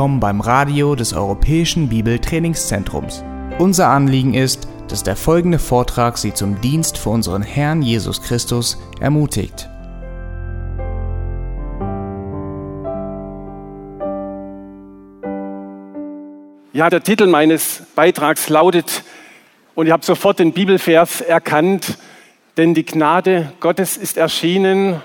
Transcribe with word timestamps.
Willkommen 0.00 0.18
beim 0.18 0.40
Radio 0.40 0.94
des 0.94 1.12
Europäischen 1.12 1.90
Bibeltrainingszentrums. 1.90 3.22
Unser 3.58 3.88
Anliegen 3.88 4.32
ist, 4.32 4.66
dass 4.88 5.02
der 5.02 5.14
folgende 5.14 5.58
Vortrag 5.58 6.16
Sie 6.16 6.32
zum 6.32 6.58
Dienst 6.62 6.96
für 6.96 7.10
unseren 7.10 7.42
Herrn 7.42 7.82
Jesus 7.82 8.22
Christus 8.22 8.78
ermutigt. 8.98 9.68
Ja, 16.72 16.88
der 16.88 17.02
Titel 17.02 17.26
meines 17.26 17.82
Beitrags 17.94 18.48
lautet, 18.48 19.02
und 19.74 19.84
ich 19.84 19.92
habe 19.92 20.02
sofort 20.02 20.38
den 20.38 20.54
Bibelvers 20.54 21.20
erkannt, 21.20 21.98
denn 22.56 22.72
die 22.72 22.86
Gnade 22.86 23.52
Gottes 23.60 23.98
ist 23.98 24.16
erschienen 24.16 25.02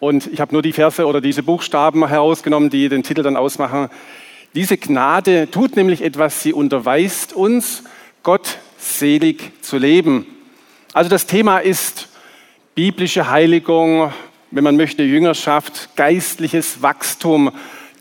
und 0.00 0.26
ich 0.32 0.40
habe 0.40 0.52
nur 0.52 0.62
die 0.62 0.72
Verse 0.72 1.04
oder 1.06 1.20
diese 1.20 1.42
Buchstaben 1.42 2.06
herausgenommen, 2.06 2.70
die 2.70 2.88
den 2.88 3.02
Titel 3.02 3.22
dann 3.22 3.36
ausmachen. 3.36 3.88
Diese 4.54 4.76
Gnade 4.76 5.50
tut 5.50 5.76
nämlich 5.76 6.02
etwas, 6.02 6.42
sie 6.42 6.52
unterweist 6.52 7.32
uns, 7.32 7.84
Gott 8.22 8.58
selig 8.78 9.52
zu 9.62 9.76
leben. 9.76 10.26
Also 10.92 11.10
das 11.10 11.26
Thema 11.26 11.58
ist 11.58 12.08
biblische 12.74 13.28
Heiligung, 13.28 14.12
wenn 14.50 14.64
man 14.64 14.76
möchte, 14.76 15.02
Jüngerschaft, 15.02 15.90
geistliches 15.96 16.80
Wachstum. 16.80 17.50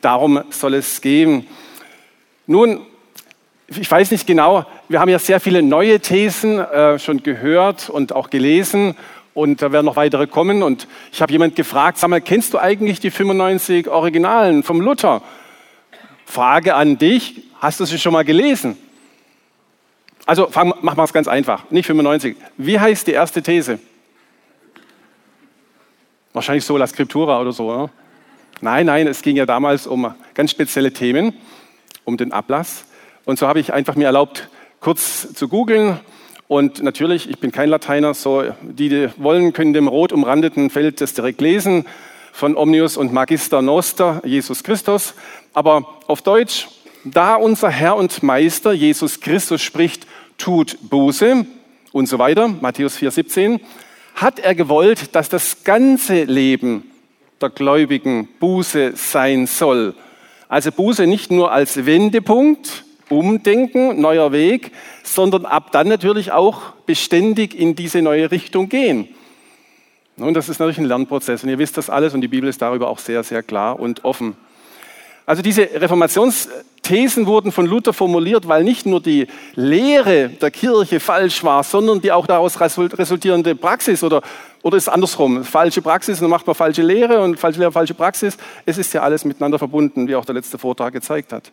Darum 0.02 0.43
soll 0.52 0.75
es 0.75 1.02
gehen. 1.02 1.47
Nun, 2.45 2.81
ich 3.67 3.89
weiß 3.89 4.11
nicht 4.11 4.25
genau, 4.25 4.66
wir 4.88 4.99
haben 4.99 5.09
ja 5.09 5.19
sehr 5.19 5.39
viele 5.39 5.61
neue 5.61 6.00
Thesen 6.00 6.59
äh, 6.59 7.00
schon 7.00 7.23
gehört 7.23 7.89
und 7.89 8.13
auch 8.13 8.29
gelesen 8.29 8.95
und 9.38 9.61
da 9.61 9.71
werden 9.71 9.85
noch 9.85 9.97
weitere 9.97 10.25
kommen. 10.25 10.63
Und 10.63 10.88
ich 11.11 11.21
habe 11.21 11.31
jemand 11.31 11.55
gefragt, 11.55 11.99
sag 11.99 12.09
mal, 12.09 12.21
kennst 12.21 12.55
du 12.55 12.57
eigentlich 12.57 12.99
die 12.99 13.11
95 13.11 13.88
Originalen 13.88 14.63
vom 14.63 14.81
Luther? 14.81 15.21
Frage 16.25 16.73
an 16.73 16.97
dich, 16.97 17.44
hast 17.59 17.79
du 17.79 17.85
sie 17.85 17.99
schon 17.99 18.13
mal 18.13 18.25
gelesen? 18.25 18.79
Also 20.25 20.47
fang, 20.47 20.73
machen 20.81 20.97
wir 20.97 21.03
es 21.03 21.13
ganz 21.13 21.27
einfach, 21.27 21.69
nicht 21.69 21.85
95. 21.85 22.35
Wie 22.57 22.79
heißt 22.79 23.05
die 23.05 23.11
erste 23.11 23.44
These? 23.44 23.77
Wahrscheinlich 26.33 26.66
Sola 26.66 26.88
Scriptura 26.88 27.39
oder 27.39 27.51
so. 27.51 27.72
Oder? 27.72 27.91
Nein, 28.59 28.88
nein, 28.88 29.05
es 29.05 29.22
ging 29.22 29.35
ja 29.38 29.45
damals 29.45 29.85
um 29.85 30.16
ganz 30.33 30.49
spezielle 30.49 30.91
Themen, 30.91 31.35
um 32.05 32.17
den 32.17 32.31
Ablass. 32.31 32.85
Und 33.23 33.38
so 33.38 33.47
habe 33.47 33.59
ich 33.59 33.72
einfach 33.72 33.95
mir 33.95 34.05
erlaubt, 34.05 34.49
kurz 34.79 35.31
zu 35.31 35.47
googeln 35.47 35.99
und 36.48 36.81
natürlich, 36.81 37.30
ich 37.30 37.40
bin 37.40 37.52
kein 37.52 37.70
Lateiner, 37.70 38.14
so 38.14 38.44
die, 38.62 38.88
die 38.90 39.09
wollen, 39.17 39.52
können 39.52 39.73
dem 39.73 39.88
rot 39.88 40.14
umrandeten 40.14 40.70
Feld 40.70 41.02
das 41.02 41.14
direkt 41.14 41.42
lesen 41.42 41.86
von 42.31 42.56
Omnius 42.56 42.95
und 42.95 43.12
Magister 43.12 43.62
Noster, 43.62 44.22
Jesus 44.23 44.64
Christus. 44.64 45.14
Aber 45.53 45.98
auf 46.08 46.22
Deutsch, 46.22 46.68
da 47.03 47.36
unser 47.36 47.70
Herr 47.70 47.98
und 47.98 48.23
Meister 48.23 48.72
Jesus 48.72 49.20
Christus 49.20 49.62
spricht, 49.62 50.08
tut 50.38 50.78
Buße 50.90 51.45
und 51.92 52.08
so 52.08 52.18
weiter, 52.18 52.48
Matthäus 52.48 52.98
4,17, 52.98 53.59
hat 54.16 54.40
er 54.40 54.56
gewollt, 54.56 55.16
dass 55.16 55.28
das 55.28 55.64
ganze 55.66 56.23
Leben 56.23 56.90
der 57.42 57.50
Gläubigen 57.50 58.30
Buße 58.40 58.94
sein 58.95 59.48
soll. 59.48 59.95
Also 60.48 60.72
Buße 60.72 61.08
nicht 61.08 61.30
nur 61.30 61.52
als 61.52 61.86
Wendepunkt, 61.86 62.86
Umdenken, 63.09 64.02
neuer 64.02 64.31
Weg, 64.31 64.72
sondern 65.03 65.45
ab 65.45 65.72
dann 65.72 65.88
natürlich 65.88 66.31
auch 66.31 66.73
beständig 66.86 67.58
in 67.58 67.75
diese 67.75 68.02
neue 68.02 68.31
Richtung 68.31 68.69
gehen. 68.69 69.07
Und 70.18 70.34
das 70.34 70.50
ist 70.50 70.59
natürlich 70.59 70.79
ein 70.79 70.85
Lernprozess 70.85 71.44
und 71.44 71.50
ihr 71.50 71.59
wisst 71.59 71.78
das 71.78 71.90
alles 71.90 72.13
und 72.13 72.22
die 72.22 72.28
Bibel 72.28 72.50
ist 72.50 72.62
darüber 72.62 72.90
auch 72.90 73.00
sehr, 73.00 73.23
sehr 73.23 73.44
klar 73.44 73.79
und 73.79 74.03
offen. 74.03 74.35
Also 75.28 75.41
diese 75.41 75.63
Reformationsthesen 75.63 77.28
wurden 77.28 77.51
von 77.51 77.66
Luther 77.66 77.91
formuliert, 77.94 78.47
weil 78.47 78.63
nicht 78.63 78.85
nur 78.85 79.01
die 79.01 79.28
Lehre 79.56 80.29
der 80.29 80.51
Kirche 80.51 81.00
falsch 81.00 81.44
war, 81.44 81.63
sondern 81.63 82.01
die 82.01 82.13
auch 82.13 82.25
daraus 82.25 82.59
resultierende 82.59 83.53
Praxis 83.53 84.03
oder, 84.03 84.22
oder 84.63 84.78
ist 84.78 84.88
andersrum, 84.88 85.44
falsche 85.44 85.81
Praxis, 85.81 86.19
dann 86.19 86.29
macht 86.29 86.47
man 86.47 86.56
falsche 86.56 86.81
Lehre 86.81 87.19
und 87.22 87.38
falsche 87.38 87.59
Lehre, 87.59 87.74
falsche 87.74 87.94
Praxis. 87.94 88.38
Es 88.66 88.78
ist 88.78 88.94
ja 88.94 89.01
alles 89.01 89.25
miteinander 89.25 89.59
verbunden, 89.59 90.07
wie 90.07 90.16
auch 90.16 90.25
der 90.25 90.35
letzte 90.35 90.57
Vortrag 90.57 90.94
gezeigt 90.94 91.34
hat. 91.34 91.51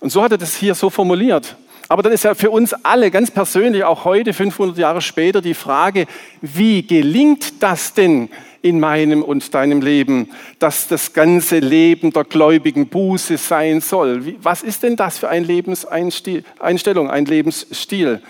Und 0.00 0.10
so 0.10 0.22
hat 0.22 0.32
er 0.32 0.38
das 0.38 0.56
hier 0.56 0.74
so 0.74 0.90
formuliert. 0.90 1.56
Aber 1.88 2.02
dann 2.02 2.12
ist 2.12 2.22
ja 2.24 2.34
für 2.34 2.50
uns 2.50 2.72
alle 2.84 3.10
ganz 3.10 3.32
persönlich, 3.32 3.82
auch 3.82 4.04
heute, 4.04 4.32
500 4.32 4.78
Jahre 4.78 5.02
später, 5.02 5.42
die 5.42 5.54
Frage, 5.54 6.06
wie 6.40 6.86
gelingt 6.86 7.62
das 7.62 7.94
denn 7.94 8.30
in 8.62 8.78
meinem 8.78 9.22
und 9.22 9.54
deinem 9.54 9.80
Leben, 9.80 10.30
dass 10.58 10.86
das 10.86 11.12
ganze 11.12 11.58
Leben 11.58 12.12
der 12.12 12.24
Gläubigen 12.24 12.86
Buße 12.86 13.36
sein 13.38 13.80
soll? 13.80 14.36
Was 14.40 14.62
ist 14.62 14.84
denn 14.84 14.96
das 14.96 15.18
für 15.18 15.28
eine 15.28 15.44
Lebenseinstellung, 15.44 17.10
ein 17.10 17.24
Lebensstil? 17.24 18.22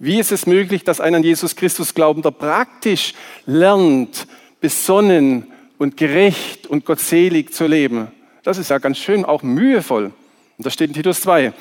Wie 0.00 0.18
ist 0.18 0.32
es 0.32 0.46
möglich, 0.46 0.82
dass 0.82 1.00
ein 1.00 1.14
an 1.14 1.22
Jesus 1.22 1.54
Christus 1.54 1.94
Glaubender 1.94 2.32
praktisch 2.32 3.14
lernt, 3.46 4.26
besonnen 4.60 5.46
und 5.78 5.96
gerecht 5.96 6.66
und 6.66 6.84
gottselig 6.84 7.52
zu 7.52 7.66
leben? 7.66 8.08
Das 8.42 8.58
ist 8.58 8.70
ja 8.70 8.78
ganz 8.78 8.98
schön 8.98 9.24
auch 9.24 9.42
mühevoll. 9.42 10.10
Und 10.60 10.66
das 10.66 10.74
steht 10.74 10.90
in 10.90 10.94
Titus 10.94 11.22
2. 11.22 11.54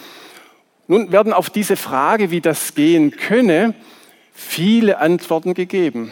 Nun 0.90 1.14
werden 1.14 1.32
auf 1.32 1.50
diese 1.50 1.78
Frage, 1.78 2.32
wie 2.32 2.42
das 2.42 2.76
gehen 2.76 3.12
könne, 3.12 3.74
viele 4.34 4.98
Antworten 4.98 5.54
gegeben. 5.54 6.12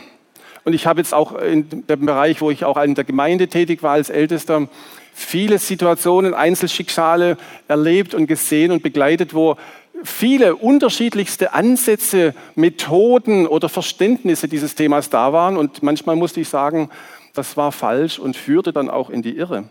Und 0.64 0.72
ich 0.72 0.88
habe 0.88 1.02
jetzt 1.02 1.14
auch 1.14 1.36
in 1.36 1.68
dem 1.70 2.06
Bereich, 2.06 2.40
wo 2.40 2.50
ich 2.50 2.64
auch 2.64 2.82
in 2.82 2.96
der 2.96 3.04
Gemeinde 3.04 3.50
tätig 3.50 3.84
war 3.84 3.92
als 3.92 4.10
Ältester, 4.10 4.70
viele 5.14 5.60
Situationen, 5.60 6.34
Einzelschicksale 6.34 7.36
erlebt 7.68 8.14
und 8.14 8.26
gesehen 8.26 8.72
und 8.72 8.84
begleitet, 8.84 9.34
wo 9.34 9.58
viele 10.06 10.56
unterschiedlichste 10.56 11.52
Ansätze, 11.54 12.34
Methoden 12.56 13.48
oder 13.48 13.68
Verständnisse 13.68 14.48
dieses 14.48 14.76
Themas 14.76 15.10
da 15.10 15.34
waren. 15.34 15.58
Und 15.58 15.84
manchmal 15.84 16.16
musste 16.16 16.40
ich 16.40 16.48
sagen, 16.48 16.90
das 17.34 17.58
war 17.58 17.74
falsch 17.74 18.18
und 18.18 18.38
führte 18.38 18.72
dann 18.72 18.90
auch 18.90 19.10
in 19.10 19.24
die 19.24 19.36
Irre. 19.36 19.66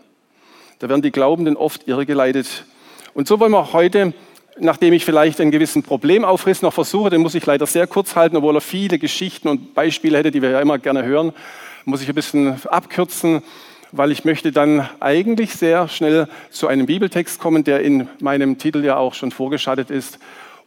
Da 0.77 0.87
werden 0.87 1.01
die 1.01 1.11
Glaubenden 1.11 1.57
oft 1.57 1.87
irregeleitet 1.87 2.65
und 3.17 3.27
so 3.27 3.39
wollen 3.39 3.51
wir 3.51 3.73
heute, 3.73 4.13
nachdem 4.59 4.93
ich 4.93 5.03
vielleicht 5.03 5.41
einen 5.41 5.49
gewissen 5.49 5.81
Problemaufriss 5.81 6.61
noch 6.61 6.71
versuche, 6.71 7.09
den 7.09 7.21
muss 7.21 7.33
ich 7.33 7.43
leider 7.47 7.65
sehr 7.65 7.87
kurz 7.87 8.15
halten, 8.15 8.37
obwohl 8.37 8.55
er 8.55 8.61
viele 8.61 8.99
Geschichten 8.99 9.47
und 9.47 9.73
Beispiele 9.73 10.19
hätte, 10.19 10.29
die 10.29 10.43
wir 10.43 10.51
ja 10.51 10.61
immer 10.61 10.77
gerne 10.77 11.03
hören, 11.03 11.33
muss 11.83 12.03
ich 12.03 12.09
ein 12.09 12.13
bisschen 12.13 12.63
abkürzen, 12.67 13.41
weil 13.91 14.11
ich 14.11 14.23
möchte 14.23 14.51
dann 14.51 14.87
eigentlich 14.99 15.53
sehr 15.53 15.87
schnell 15.87 16.27
zu 16.51 16.67
einem 16.67 16.85
Bibeltext 16.85 17.39
kommen, 17.39 17.63
der 17.63 17.81
in 17.81 18.07
meinem 18.19 18.59
Titel 18.59 18.85
ja 18.85 18.97
auch 18.97 19.15
schon 19.15 19.31
vorgeschattet 19.31 19.89
ist, 19.89 20.19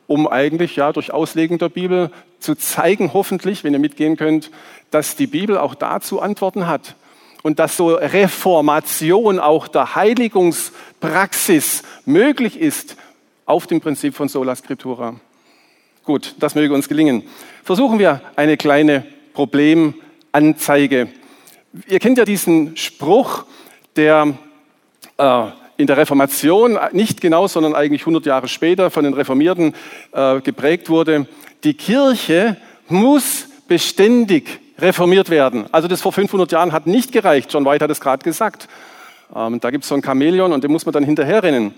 um 0.09 0.27
eigentlich 0.27 0.75
ja 0.75 0.93
durch 0.93 1.12
Auslegen 1.12 1.59
der 1.59 1.69
Bibel 1.69 2.11
zu 2.41 2.56
zeigen, 2.56 3.12
hoffentlich, 3.12 3.62
wenn 3.62 3.75
ihr 3.75 3.78
mitgehen 3.78 4.17
könnt, 4.17 4.50
dass 4.91 5.15
die 5.15 5.28
Bibel 5.28 5.56
auch 5.56 5.77
dazu 5.77 6.21
Antworten 6.21 6.67
hat 6.67 6.97
und 7.43 7.59
dass 7.59 7.77
so 7.77 7.94
Reformation 7.94 9.38
auch 9.38 9.69
der 9.69 9.94
Heiligungspraxis 11.03 11.83
möglich 12.05 12.59
ist 12.59 12.97
auf 13.47 13.66
dem 13.66 13.81
Prinzip 13.81 14.15
von 14.15 14.28
Sola 14.28 14.55
Scriptura. 14.55 15.15
Gut, 16.05 16.34
das 16.38 16.55
möge 16.55 16.75
uns 16.75 16.88
gelingen. 16.88 17.22
Versuchen 17.65 17.99
wir 17.99 18.21
eine 18.37 18.56
kleine 18.56 19.05
Problemanzeige. 19.33 21.09
Ihr 21.88 21.99
kennt 22.00 22.19
ja 22.19 22.25
diesen 22.25 22.77
Spruch, 22.77 23.44
der 23.97 24.34
äh, 25.19 25.43
in 25.77 25.87
der 25.87 25.97
Reformation 25.97 26.78
nicht 26.93 27.20
genau, 27.20 27.46
sondern 27.46 27.75
eigentlich 27.75 28.03
100 28.03 28.26
Jahre 28.26 28.49
später 28.49 28.91
von 28.91 29.05
den 29.05 29.14
Reformierten 29.14 29.75
äh, 30.12 30.41
geprägt 30.41 30.88
wurde. 30.91 31.26
Die 31.64 31.75
Kirche 31.75 32.56
muss 32.88 33.46
beständig 33.69 34.61
reformiert 34.79 35.31
werden. 35.31 35.67
Also 35.73 35.88
das 35.88 36.03
vor 36.03 36.12
500 36.12 36.53
Jahren 36.53 36.73
hat 36.73 36.87
nicht 36.87 37.12
gereicht. 37.12 37.53
John 37.53 37.64
White 37.64 37.85
hat 37.85 37.91
es 37.91 38.00
gerade 38.00 38.23
gesagt. 38.23 38.69
Ähm, 39.35 39.61
da 39.61 39.71
gibt 39.71 39.85
es 39.85 39.88
so 39.88 39.94
ein 39.94 40.03
Chamäleon 40.03 40.53
und 40.53 40.65
dem 40.65 40.73
muss 40.73 40.87
man 40.87 40.93
dann 40.93 41.05
hinterherrennen. 41.05 41.75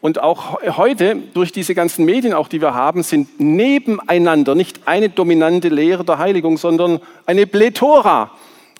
Und 0.00 0.20
auch 0.20 0.60
heute, 0.76 1.16
durch 1.32 1.50
diese 1.50 1.74
ganzen 1.74 2.04
Medien, 2.04 2.34
auch 2.34 2.48
die 2.48 2.60
wir 2.60 2.74
haben, 2.74 3.02
sind 3.02 3.40
nebeneinander 3.40 4.54
nicht 4.54 4.86
eine 4.86 5.08
dominante 5.08 5.70
Lehre 5.70 6.04
der 6.04 6.18
Heiligung, 6.18 6.58
sondern 6.58 7.00
eine 7.24 7.46
Plethora, 7.46 8.30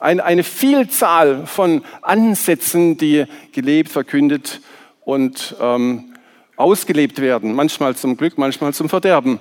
eine 0.00 0.43
Vielzahl 0.43 1.46
von 1.46 1.82
Ansätzen, 2.02 2.99
die 2.99 3.25
gelebt, 3.52 3.91
verkündet 3.91 4.61
und 5.06 5.56
ähm, 5.62 6.12
ausgelebt 6.56 7.23
werden. 7.23 7.55
Manchmal 7.55 7.96
zum 7.96 8.19
Glück, 8.19 8.37
manchmal 8.37 8.75
zum 8.75 8.91
Verderben. 8.91 9.41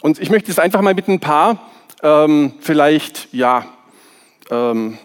Und 0.00 0.18
ich 0.18 0.30
möchte 0.30 0.50
es 0.50 0.58
einfach 0.58 0.80
mal 0.80 0.94
mit 0.94 1.08
ein 1.08 1.20
paar 1.20 1.70
ähm, 2.02 2.54
vielleicht 2.60 3.28
ja, 3.32 3.66
ähm, 4.50 4.96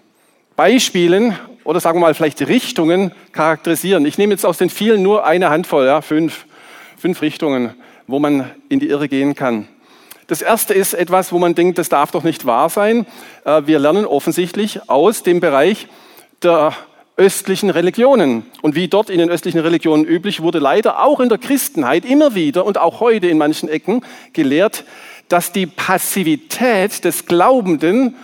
Beispielen 0.56 1.38
oder 1.68 1.82
sagen 1.82 1.98
wir 2.00 2.06
mal 2.06 2.14
vielleicht 2.14 2.48
Richtungen 2.48 3.12
charakterisieren. 3.34 4.06
Ich 4.06 4.18
nehme 4.18 4.32
jetzt 4.34 4.46
aus 4.46 4.58
den 4.58 4.70
vielen 4.70 5.04
nur 5.04 5.26
eine 5.26 5.50
Handvoll, 5.50 5.86
ja, 5.86 6.02
fünf, 6.02 6.46
fünf 6.98 7.22
Richtungen, 7.22 7.74
wo 8.08 8.20
man 8.20 8.50
in 8.70 8.80
die 8.80 8.88
Irre 8.88 9.10
gehen 9.10 9.36
kann. 9.36 9.68
Das 10.28 10.42
erste 10.42 10.74
ist 10.74 10.94
etwas, 10.94 11.34
wo 11.34 11.40
man 11.40 11.56
denkt, 11.56 11.78
das 11.78 11.90
darf 11.90 12.12
doch 12.12 12.24
nicht 12.24 12.46
wahr 12.46 12.70
sein. 12.70 13.06
Äh, 13.44 13.64
wir 13.66 13.80
lernen 13.80 14.06
offensichtlich 14.06 14.90
aus 14.90 15.24
dem 15.24 15.42
Bereich 15.42 15.88
der 16.42 16.74
östlichen 17.18 17.70
Religionen. 17.70 18.46
Und 18.62 18.76
wie 18.76 18.88
dort 18.88 19.10
in 19.10 19.20
den 19.20 19.30
östlichen 19.30 19.60
Religionen 19.60 20.06
üblich, 20.06 20.42
wurde 20.42 20.60
leider 20.60 21.04
auch 21.04 21.20
in 21.20 21.28
der 21.28 21.38
Christenheit 21.38 22.06
immer 22.06 22.34
wieder 22.34 22.66
und 22.66 22.78
auch 22.78 23.02
heute 23.02 23.28
in 23.28 23.38
manchen 23.38 23.68
Ecken 23.68 24.06
gelehrt, 24.32 24.86
dass 25.28 25.52
die 25.52 25.66
Passivität 25.66 27.04
des 27.04 27.26
Glaubenden 27.26 28.16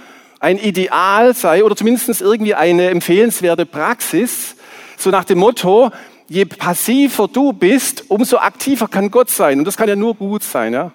ein 0.44 0.58
Ideal 0.58 1.34
sei 1.34 1.64
oder 1.64 1.74
zumindest 1.74 2.22
irgendwie 2.22 2.54
eine 2.54 2.90
empfehlenswerte 2.90 3.66
Praxis, 3.66 4.58
so 4.98 5.10
nach 5.10 5.24
dem 5.24 5.40
Motto, 5.40 5.90
je 6.28 6.44
passiver 6.44 7.30
du 7.30 7.54
bist, 7.54 8.04
umso 8.10 8.38
aktiver 8.38 8.90
kann 8.90 9.10
Gott 9.10 9.30
sein. 9.30 9.60
Und 9.60 9.66
das 9.66 9.78
kann 9.78 9.88
ja 9.88 9.96
nur 9.96 10.16
gut 10.16 10.44
sein. 10.44 10.74
Ja? 10.74 10.84
Und 10.84 10.92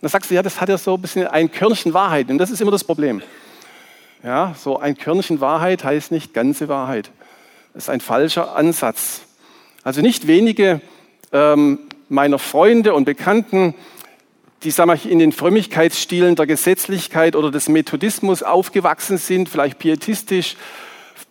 dann 0.00 0.10
sagst 0.10 0.32
du, 0.32 0.34
ja, 0.34 0.42
das 0.42 0.60
hat 0.60 0.68
ja 0.68 0.76
so 0.76 0.94
ein 0.94 1.00
bisschen 1.00 1.28
ein 1.28 1.52
Körnchen 1.52 1.94
Wahrheit. 1.94 2.28
Und 2.28 2.38
das 2.38 2.50
ist 2.50 2.60
immer 2.60 2.72
das 2.72 2.82
Problem. 2.82 3.22
Ja, 4.24 4.54
so 4.58 4.80
ein 4.80 4.96
Körnchen 4.96 5.40
Wahrheit 5.40 5.84
heißt 5.84 6.10
nicht 6.10 6.34
ganze 6.34 6.68
Wahrheit. 6.68 7.10
Das 7.74 7.84
ist 7.84 7.88
ein 7.88 8.00
falscher 8.00 8.56
Ansatz. 8.56 9.20
Also 9.84 10.00
nicht 10.00 10.26
wenige 10.26 10.80
ähm, 11.32 11.78
meiner 12.08 12.40
Freunde 12.40 12.94
und 12.94 13.04
Bekannten, 13.04 13.74
die 14.64 14.70
sag 14.70 14.86
mal, 14.86 14.98
in 15.04 15.18
den 15.18 15.32
Frömmigkeitsstilen 15.32 16.36
der 16.36 16.46
Gesetzlichkeit 16.46 17.34
oder 17.36 17.50
des 17.50 17.68
Methodismus 17.68 18.42
aufgewachsen 18.42 19.18
sind, 19.18 19.48
vielleicht 19.48 19.78
pietistisch, 19.78 20.56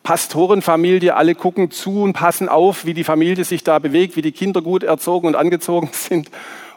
Pastorenfamilie, 0.04 1.16
alle 1.16 1.36
gucken 1.36 1.72
zu 1.72 2.01
und 2.01 2.13
passen 2.13 2.50
auf, 2.50 2.86
wie 2.86 2.94
die 2.94 3.04
Familie 3.04 3.45
sich 3.45 3.63
da 3.63 3.80
bewegt, 3.80 4.16
wie 4.16 4.22
die 4.22 4.31
Kinder 4.31 4.62
gut 4.62 4.83
erzogen 4.83 5.28
und 5.28 5.36
angezogen 5.36 5.89
sind. 5.94 6.30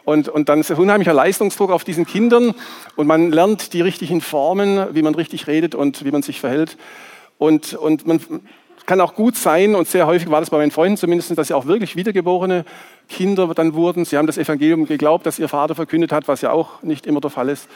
Und, 0.03 0.29
und 0.29 0.49
dann 0.49 0.59
ist 0.59 0.69
ein 0.71 0.77
unheimlicher 0.77 1.13
Leistungsdruck 1.13 1.71
auf 1.71 1.83
diesen 1.83 2.05
Kindern 2.05 2.53
und 2.95 3.07
man 3.07 3.31
lernt 3.31 3.73
die 3.73 3.81
richtigen 3.81 4.21
Formen, 4.21 4.93
wie 4.93 5.01
man 5.01 5.15
richtig 5.15 5.47
redet 5.47 5.73
und 5.73 6.05
wie 6.05 6.11
man 6.11 6.21
sich 6.21 6.39
verhält. 6.39 6.77
Und, 7.39 7.73
und 7.73 8.05
man 8.05 8.21
kann 8.85 9.01
auch 9.01 9.15
gut 9.15 9.35
sein, 9.35 9.75
und 9.75 9.87
sehr 9.87 10.07
häufig 10.07 10.29
war 10.29 10.39
das 10.39 10.49
bei 10.49 10.57
meinen 10.57 10.71
Freunden 10.71 10.97
zumindest, 10.97 11.37
dass 11.37 11.47
sie 11.47 11.53
auch 11.53 11.65
wirklich 11.65 11.95
wiedergeborene 11.95 12.65
Kinder 13.09 13.47
dann 13.53 13.73
wurden. 13.73 14.05
Sie 14.05 14.17
haben 14.17 14.27
das 14.27 14.37
Evangelium 14.37 14.85
geglaubt, 14.85 15.25
das 15.25 15.39
ihr 15.39 15.49
Vater 15.49 15.75
verkündet 15.75 16.11
hat, 16.11 16.27
was 16.27 16.41
ja 16.41 16.51
auch 16.51 16.81
nicht 16.83 17.05
immer 17.05 17.21
der 17.21 17.31
Fall 17.31 17.49
ist. 17.49 17.67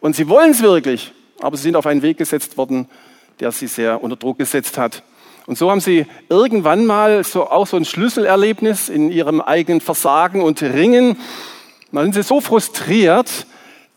Und 0.00 0.16
sie 0.16 0.28
wollen 0.28 0.50
es 0.50 0.62
wirklich, 0.62 1.12
aber 1.40 1.56
sie 1.56 1.64
sind 1.64 1.76
auf 1.76 1.86
einen 1.86 2.02
Weg 2.02 2.18
gesetzt 2.18 2.56
worden, 2.56 2.88
der 3.40 3.52
sie 3.52 3.66
sehr 3.66 4.02
unter 4.02 4.16
Druck 4.16 4.38
gesetzt 4.38 4.78
hat. 4.78 5.02
Und 5.46 5.58
so 5.58 5.70
haben 5.70 5.80
sie 5.80 6.06
irgendwann 6.28 6.86
mal 6.86 7.24
so, 7.24 7.48
auch 7.50 7.66
so 7.66 7.76
ein 7.76 7.84
Schlüsselerlebnis 7.84 8.88
in 8.88 9.10
ihrem 9.10 9.40
eigenen 9.40 9.80
Versagen 9.80 10.40
und 10.40 10.62
Ringen 10.62 11.16
dann 11.92 12.04
sind 12.04 12.14
sie 12.14 12.22
so 12.22 12.40
frustriert, 12.40 13.46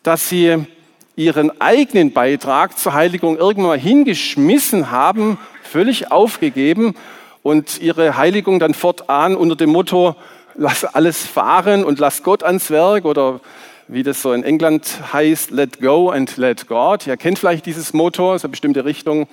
dass 0.04 0.28
sie 0.28 0.66
ihren 1.16 1.62
eigenen 1.62 2.12
Beitrag 2.12 2.78
zur 2.78 2.94
Heiligung 2.94 3.38
irgendwann 3.38 3.70
mal 3.70 3.80
hingeschmissen 3.80 4.92
haben, 4.92 5.38
völlig 5.64 6.12
aufgegeben 6.12 6.96
und 7.42 7.82
ihre 7.82 8.18
Heiligung 8.18 8.60
dann 8.60 8.74
fortan 8.74 9.36
unter 9.36 9.56
dem 9.56 9.70
Motto, 9.70 10.16
lass 10.56 10.84
alles 10.84 11.26
fahren 11.26 11.84
und 11.84 12.00
lass 12.00 12.24
Gott 12.24 12.44
ans 12.44 12.70
Werk 12.70 13.06
oder 13.06 13.40
wie 13.88 14.04
das 14.04 14.22
so 14.22 14.34
in 14.34 14.44
England 14.44 15.14
heißt, 15.14 15.52
let 15.52 15.80
go 15.80 16.10
and 16.10 16.38
let 16.38 16.68
God. 16.68 17.06
Ihr 17.06 17.18
kennt 17.18 17.40
vielleicht 17.40 17.66
dieses 17.66 17.94
Motto, 17.94 18.38
so 18.38 18.48
eine 18.48 18.52
bestimmte 18.52 18.84
Richtung, 18.84 19.28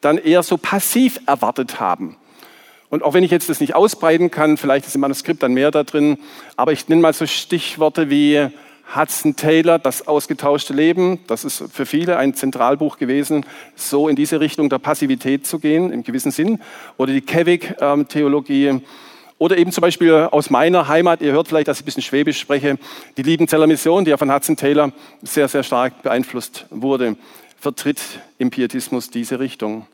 dann 0.00 0.16
eher 0.16 0.42
so 0.42 0.56
passiv 0.56 1.20
erwartet 1.26 1.80
haben. 1.80 2.16
Und 2.88 3.02
auch 3.02 3.14
wenn 3.14 3.24
ich 3.24 3.32
jetzt 3.32 3.48
das 3.48 3.60
nicht 3.60 3.74
ausbreiten 3.74 4.30
kann, 4.30 4.56
vielleicht 4.56 4.86
ist 4.86 4.94
im 4.94 5.00
Manuskript 5.00 5.42
dann 5.42 5.54
mehr 5.54 5.72
da 5.72 5.82
drin, 5.82 6.18
aber 6.56 6.72
ich 6.72 6.88
nenne 6.88 7.02
mal 7.02 7.12
so 7.12 7.26
Stichworte 7.26 8.10
wie 8.10 8.48
Hudson 8.94 9.36
Taylor, 9.36 9.78
das 9.78 10.06
ausgetauschte 10.06 10.72
Leben. 10.72 11.18
Das 11.26 11.44
ist 11.44 11.64
für 11.72 11.86
viele 11.86 12.16
ein 12.16 12.34
Zentralbuch 12.34 12.98
gewesen, 12.98 13.44
so 13.74 14.08
in 14.08 14.16
diese 14.16 14.40
Richtung 14.40 14.68
der 14.68 14.78
Passivität 14.78 15.46
zu 15.46 15.58
gehen, 15.58 15.92
im 15.92 16.04
gewissen 16.04 16.30
Sinn. 16.30 16.60
Oder 16.96 17.12
die 17.12 17.20
Kevik-Theologie. 17.20 18.80
Oder 19.38 19.58
eben 19.58 19.72
zum 19.72 19.82
Beispiel 19.82 20.12
aus 20.30 20.50
meiner 20.50 20.88
Heimat, 20.88 21.20
ihr 21.20 21.32
hört 21.32 21.48
vielleicht, 21.48 21.68
dass 21.68 21.78
ich 21.78 21.82
ein 21.82 21.86
bisschen 21.86 22.02
Schwäbisch 22.02 22.38
spreche, 22.38 22.78
die 23.16 23.22
Liebenzeller 23.22 23.66
Mission, 23.66 24.04
die 24.04 24.10
ja 24.10 24.16
von 24.16 24.32
Hudson 24.32 24.56
Taylor 24.56 24.92
sehr, 25.22 25.48
sehr 25.48 25.62
stark 25.62 26.02
beeinflusst 26.02 26.66
wurde, 26.70 27.16
vertritt 27.60 28.00
im 28.38 28.50
Pietismus 28.50 29.10
diese 29.10 29.40
Richtung. 29.40 29.86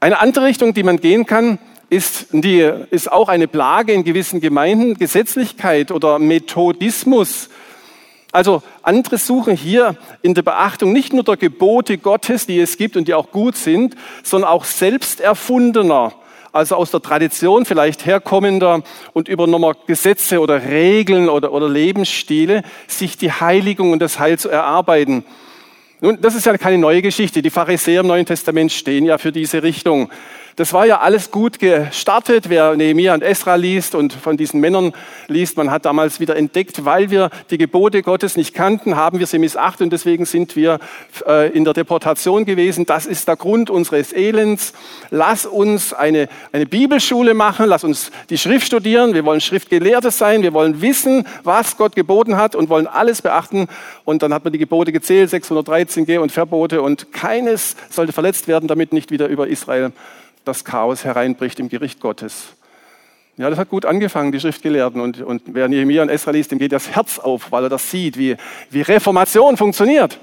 Eine 0.00 0.20
andere 0.20 0.44
Richtung, 0.44 0.74
die 0.74 0.82
man 0.82 1.00
gehen 1.00 1.24
kann, 1.26 1.58
ist, 1.90 2.26
die, 2.32 2.70
ist 2.90 3.10
auch 3.10 3.28
eine 3.28 3.48
Plage 3.48 3.92
in 3.92 4.04
gewissen 4.04 4.40
Gemeinden, 4.40 4.94
Gesetzlichkeit 4.94 5.90
oder 5.90 6.18
Methodismus. 6.18 7.48
Also 8.30 8.62
andere 8.82 9.16
suchen 9.16 9.56
hier 9.56 9.96
in 10.20 10.34
der 10.34 10.42
Beachtung 10.42 10.92
nicht 10.92 11.12
nur 11.12 11.24
der 11.24 11.36
Gebote 11.36 11.96
Gottes, 11.96 12.46
die 12.46 12.60
es 12.60 12.76
gibt 12.76 12.96
und 12.96 13.08
die 13.08 13.14
auch 13.14 13.30
gut 13.30 13.56
sind, 13.56 13.96
sondern 14.22 14.50
auch 14.50 14.64
selbst 14.64 15.20
erfundener, 15.20 16.12
also 16.52 16.76
aus 16.76 16.90
der 16.90 17.00
Tradition 17.00 17.64
vielleicht 17.64 18.04
herkommender 18.04 18.82
und 19.14 19.28
übernommener 19.28 19.74
Gesetze 19.86 20.40
oder 20.40 20.62
Regeln 20.68 21.30
oder, 21.30 21.52
oder 21.52 21.68
Lebensstile, 21.68 22.64
sich 22.86 23.16
die 23.16 23.32
Heiligung 23.32 23.92
und 23.92 24.00
das 24.00 24.18
Heil 24.18 24.38
zu 24.38 24.50
erarbeiten. 24.50 25.24
Nun, 26.00 26.20
das 26.20 26.34
ist 26.34 26.46
ja 26.46 26.56
keine 26.58 26.78
neue 26.78 27.02
Geschichte. 27.02 27.42
Die 27.42 27.50
Pharisäer 27.50 28.02
im 28.02 28.06
Neuen 28.06 28.26
Testament 28.26 28.72
stehen 28.72 29.06
ja 29.06 29.18
für 29.18 29.32
diese 29.32 29.62
Richtung. 29.62 30.10
Das 30.58 30.72
war 30.72 30.86
ja 30.86 30.98
alles 30.98 31.30
gut 31.30 31.60
gestartet. 31.60 32.48
Wer 32.48 32.74
Nehemiah 32.74 33.14
und 33.14 33.22
Esra 33.22 33.54
liest 33.54 33.94
und 33.94 34.12
von 34.12 34.36
diesen 34.36 34.58
Männern 34.58 34.92
liest, 35.28 35.56
man 35.56 35.70
hat 35.70 35.84
damals 35.84 36.18
wieder 36.18 36.34
entdeckt, 36.34 36.84
weil 36.84 37.10
wir 37.10 37.30
die 37.52 37.58
Gebote 37.58 38.02
Gottes 38.02 38.36
nicht 38.36 38.54
kannten, 38.54 38.96
haben 38.96 39.20
wir 39.20 39.28
sie 39.28 39.38
missachtet 39.38 39.82
und 39.82 39.92
deswegen 39.92 40.24
sind 40.24 40.56
wir 40.56 40.80
äh, 41.28 41.48
in 41.52 41.64
der 41.64 41.74
Deportation 41.74 42.44
gewesen. 42.44 42.86
Das 42.86 43.06
ist 43.06 43.28
der 43.28 43.36
Grund 43.36 43.70
unseres 43.70 44.12
Elends. 44.12 44.72
Lass 45.10 45.46
uns 45.46 45.92
eine, 45.92 46.28
eine 46.50 46.66
Bibelschule 46.66 47.34
machen, 47.34 47.66
lass 47.66 47.84
uns 47.84 48.10
die 48.28 48.36
Schrift 48.36 48.66
studieren. 48.66 49.14
Wir 49.14 49.24
wollen 49.24 49.40
Schriftgelehrte 49.40 50.10
sein, 50.10 50.42
wir 50.42 50.54
wollen 50.54 50.82
wissen, 50.82 51.24
was 51.44 51.76
Gott 51.76 51.94
geboten 51.94 52.36
hat 52.36 52.56
und 52.56 52.68
wollen 52.68 52.88
alles 52.88 53.22
beachten. 53.22 53.68
Und 54.04 54.24
dann 54.24 54.34
hat 54.34 54.42
man 54.42 54.52
die 54.52 54.58
Gebote 54.58 54.90
gezählt, 54.90 55.30
613 55.30 56.04
G 56.04 56.18
und 56.18 56.32
Verbote 56.32 56.82
und 56.82 57.12
keines 57.12 57.76
sollte 57.90 58.12
verletzt 58.12 58.48
werden, 58.48 58.66
damit 58.66 58.92
nicht 58.92 59.12
wieder 59.12 59.28
über 59.28 59.46
Israel 59.46 59.92
das 60.48 60.64
Chaos 60.64 61.04
hereinbricht 61.04 61.60
im 61.60 61.68
Gericht 61.68 62.00
Gottes. 62.00 62.48
Ja, 63.36 63.48
das 63.48 63.58
hat 63.58 63.68
gut 63.68 63.84
angefangen, 63.84 64.32
die 64.32 64.40
Schriftgelehrten. 64.40 65.00
Und, 65.00 65.20
und 65.20 65.42
wer 65.46 65.68
Nehemiah 65.68 66.02
und 66.02 66.08
Esra 66.08 66.32
liest, 66.32 66.50
dem 66.50 66.58
geht 66.58 66.72
das 66.72 66.90
Herz 66.90 67.20
auf, 67.20 67.52
weil 67.52 67.64
er 67.64 67.68
das 67.68 67.88
sieht, 67.88 68.18
wie, 68.18 68.36
wie 68.70 68.82
Reformation 68.82 69.56
funktioniert. 69.56 70.18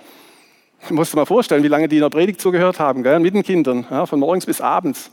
Ich 0.84 0.92
musst 0.92 1.14
dir 1.14 1.18
mal 1.18 1.26
vorstellen, 1.26 1.64
wie 1.64 1.70
lange 1.70 1.88
die 1.88 1.96
in 1.96 2.02
der 2.02 2.10
Predigt 2.10 2.42
zugehört 2.42 2.80
haben, 2.80 3.04
gell? 3.04 3.20
mit 3.20 3.34
den 3.34 3.44
Kindern, 3.44 3.88
ja, 3.90 4.06
von 4.06 4.20
morgens 4.20 4.46
bis 4.46 4.60
abends. 4.60 5.10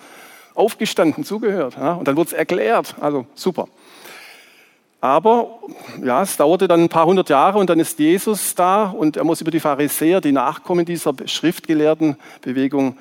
Aufgestanden, 0.54 1.24
zugehört. 1.24 1.76
Ja? 1.76 1.94
Und 1.94 2.08
dann 2.08 2.16
wurde 2.16 2.28
es 2.28 2.32
erklärt. 2.32 2.96
Also 3.00 3.26
super. 3.34 3.68
Aber 5.00 5.58
ja, 6.04 6.22
es 6.22 6.36
dauerte 6.36 6.68
dann 6.68 6.82
ein 6.82 6.88
paar 6.88 7.06
hundert 7.06 7.28
Jahre 7.28 7.58
und 7.58 7.70
dann 7.70 7.80
ist 7.80 7.98
Jesus 7.98 8.54
da 8.54 8.84
und 8.84 9.16
er 9.16 9.24
muss 9.24 9.40
über 9.40 9.50
die 9.50 9.58
Pharisäer, 9.58 10.20
die 10.20 10.30
Nachkommen 10.30 10.84
dieser 10.84 11.12
schriftgelehrten 11.24 12.16
Bewegung, 12.40 12.96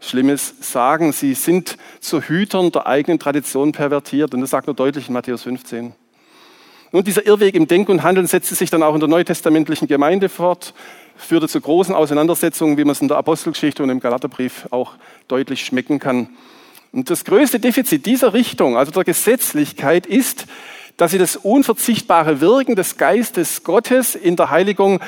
Schlimmes 0.00 0.54
sagen. 0.60 1.12
Sie 1.12 1.34
sind 1.34 1.76
zu 2.00 2.22
Hütern 2.22 2.72
der 2.72 2.86
eigenen 2.86 3.18
Tradition 3.18 3.72
pervertiert. 3.72 4.34
Und 4.34 4.40
das 4.40 4.50
sagt 4.50 4.68
er 4.68 4.74
deutlich 4.74 5.08
in 5.08 5.14
Matthäus 5.14 5.42
15. 5.42 5.94
Nun, 6.92 7.04
dieser 7.04 7.26
Irrweg 7.26 7.54
im 7.54 7.66
Denken 7.66 7.92
und 7.92 8.02
Handeln 8.02 8.26
setzte 8.26 8.54
sich 8.54 8.70
dann 8.70 8.82
auch 8.82 8.94
in 8.94 9.00
der 9.00 9.08
neutestamentlichen 9.08 9.88
Gemeinde 9.88 10.28
fort, 10.28 10.72
führte 11.16 11.48
zu 11.48 11.60
großen 11.60 11.94
Auseinandersetzungen, 11.94 12.76
wie 12.76 12.84
man 12.84 12.92
es 12.92 13.00
in 13.00 13.08
der 13.08 13.16
Apostelgeschichte 13.16 13.82
und 13.82 13.90
im 13.90 14.00
Galaterbrief 14.00 14.68
auch 14.70 14.92
deutlich 15.28 15.64
schmecken 15.64 15.98
kann. 15.98 16.28
Und 16.92 17.10
das 17.10 17.24
größte 17.24 17.58
Defizit 17.58 18.06
dieser 18.06 18.32
Richtung, 18.32 18.76
also 18.76 18.92
der 18.92 19.04
Gesetzlichkeit, 19.04 20.06
ist, 20.06 20.46
dass 20.96 21.10
sie 21.10 21.18
das 21.18 21.36
unverzichtbare 21.36 22.40
Wirken 22.40 22.76
des 22.76 22.96
Geistes 22.96 23.64
Gottes 23.64 24.14
in 24.14 24.36
der 24.36 24.50
Heiligung 24.50 25.00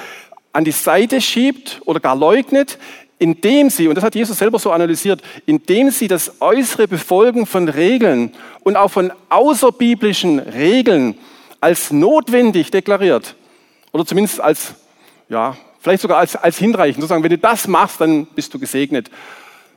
an 0.52 0.64
die 0.64 0.73
Seite 0.73 1.21
schiebt 1.21 1.80
oder 1.85 2.00
gar 2.00 2.16
leugnet, 2.16 2.78
indem 3.18 3.70
sie, 3.70 3.88
und 3.88 3.94
das 3.94 4.04
hat 4.04 4.14
Jesus 4.14 4.38
selber 4.38 4.58
so 4.58 4.70
analysiert, 4.70 5.22
indem 5.46 5.90
sie 5.90 6.08
das 6.08 6.40
äußere 6.40 6.88
Befolgen 6.88 7.46
von 7.46 7.68
Regeln 7.68 8.32
und 8.62 8.76
auch 8.76 8.90
von 8.90 9.12
außerbiblischen 9.28 10.38
Regeln 10.38 11.16
als 11.60 11.90
notwendig 11.90 12.70
deklariert. 12.70 13.34
Oder 13.92 14.06
zumindest 14.06 14.40
als, 14.40 14.75
ja, 15.28 15.56
vielleicht 15.80 16.02
sogar 16.02 16.18
als, 16.18 16.37
als 16.37 16.58
hinreichend. 16.58 17.00
Sozusagen, 17.00 17.25
wenn 17.25 17.30
du 17.30 17.38
das 17.38 17.66
machst, 17.66 18.00
dann 18.00 18.26
bist 18.26 18.54
du 18.54 18.58
gesegnet. 18.58 19.10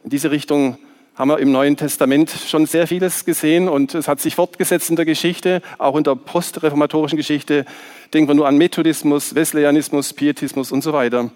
In 0.04 0.10
diese 0.10 0.30
Richtung 0.30 0.78
haben 1.16 1.30
wir 1.30 1.40
im 1.40 1.52
Neuen 1.52 1.78
Testament 1.78 2.32
schon 2.48 2.66
sehr 2.66 2.88
vieles 2.88 3.26
gesehen 3.26 3.68
und 3.68 3.96
es 3.96 4.08
hat 4.08 4.22
sich 4.22 4.36
fortgesetzt 4.36 4.90
in 4.90 4.96
der 4.96 5.06
Geschichte, 5.06 5.62
auch 5.78 5.96
in 5.96 6.04
der 6.04 6.16
postreformatorischen 6.16 7.18
Geschichte. 7.18 7.66
Denken 8.14 8.30
wir 8.30 8.36
nur 8.36 8.48
an 8.48 8.58
Methodismus, 8.58 9.36
Wesleyanismus, 9.36 10.14
Pietismus 10.14 10.72
und 10.72 10.84
so 10.84 10.94
weiter. 10.94 11.30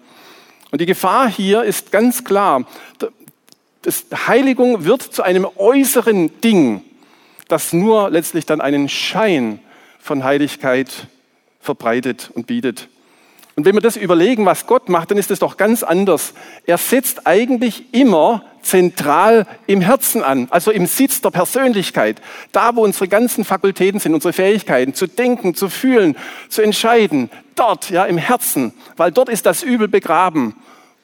Und 0.70 0.80
die 0.80 0.86
Gefahr 0.86 1.28
hier 1.28 1.62
ist 1.62 1.92
ganz 1.92 2.24
klar. 2.24 2.66
Das 3.82 4.06
Heiligung 4.26 4.84
wird 4.84 5.02
zu 5.02 5.22
einem 5.22 5.46
äußeren 5.56 6.40
Ding, 6.40 6.82
das 7.48 7.72
nur 7.72 8.10
letztlich 8.10 8.46
dann 8.46 8.60
einen 8.60 8.88
Schein 8.88 9.60
von 10.00 10.24
Heiligkeit 10.24 11.06
verbreitet 11.60 12.30
und 12.34 12.46
bietet. 12.46 12.88
Und 13.58 13.64
wenn 13.64 13.74
wir 13.74 13.80
das 13.80 13.96
überlegen, 13.96 14.44
was 14.44 14.66
Gott 14.66 14.90
macht, 14.90 15.10
dann 15.10 15.16
ist 15.16 15.30
es 15.30 15.38
doch 15.38 15.56
ganz 15.56 15.82
anders. 15.82 16.34
Er 16.66 16.76
setzt 16.76 17.26
eigentlich 17.26 17.94
immer 17.94 18.44
zentral 18.60 19.46
im 19.66 19.80
Herzen 19.80 20.22
an, 20.22 20.48
also 20.50 20.70
im 20.70 20.84
Sitz 20.84 21.22
der 21.22 21.30
Persönlichkeit, 21.30 22.20
da 22.52 22.76
wo 22.76 22.82
unsere 22.82 23.08
ganzen 23.08 23.46
Fakultäten 23.46 23.98
sind, 23.98 24.12
unsere 24.12 24.34
Fähigkeiten 24.34 24.92
zu 24.92 25.06
denken, 25.06 25.54
zu 25.54 25.70
fühlen, 25.70 26.16
zu 26.50 26.60
entscheiden, 26.60 27.30
dort, 27.54 27.88
ja, 27.88 28.04
im 28.04 28.18
Herzen, 28.18 28.74
weil 28.98 29.10
dort 29.10 29.30
ist 29.30 29.46
das 29.46 29.62
Übel 29.62 29.88
begraben. 29.88 30.54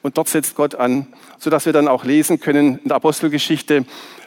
Und 0.03 0.19
dort 0.19 0.27
setzt 0.27 0.55
Gott 0.55 0.75
an, 0.75 1.07
sodass 1.39 1.65
wir 1.65 1.73
dann 1.73 1.87
auch 1.87 2.03
lesen 2.03 2.39
können 2.39 2.77
in 2.83 2.89
der 2.89 2.97
Apostelgeschichte, 2.97 3.85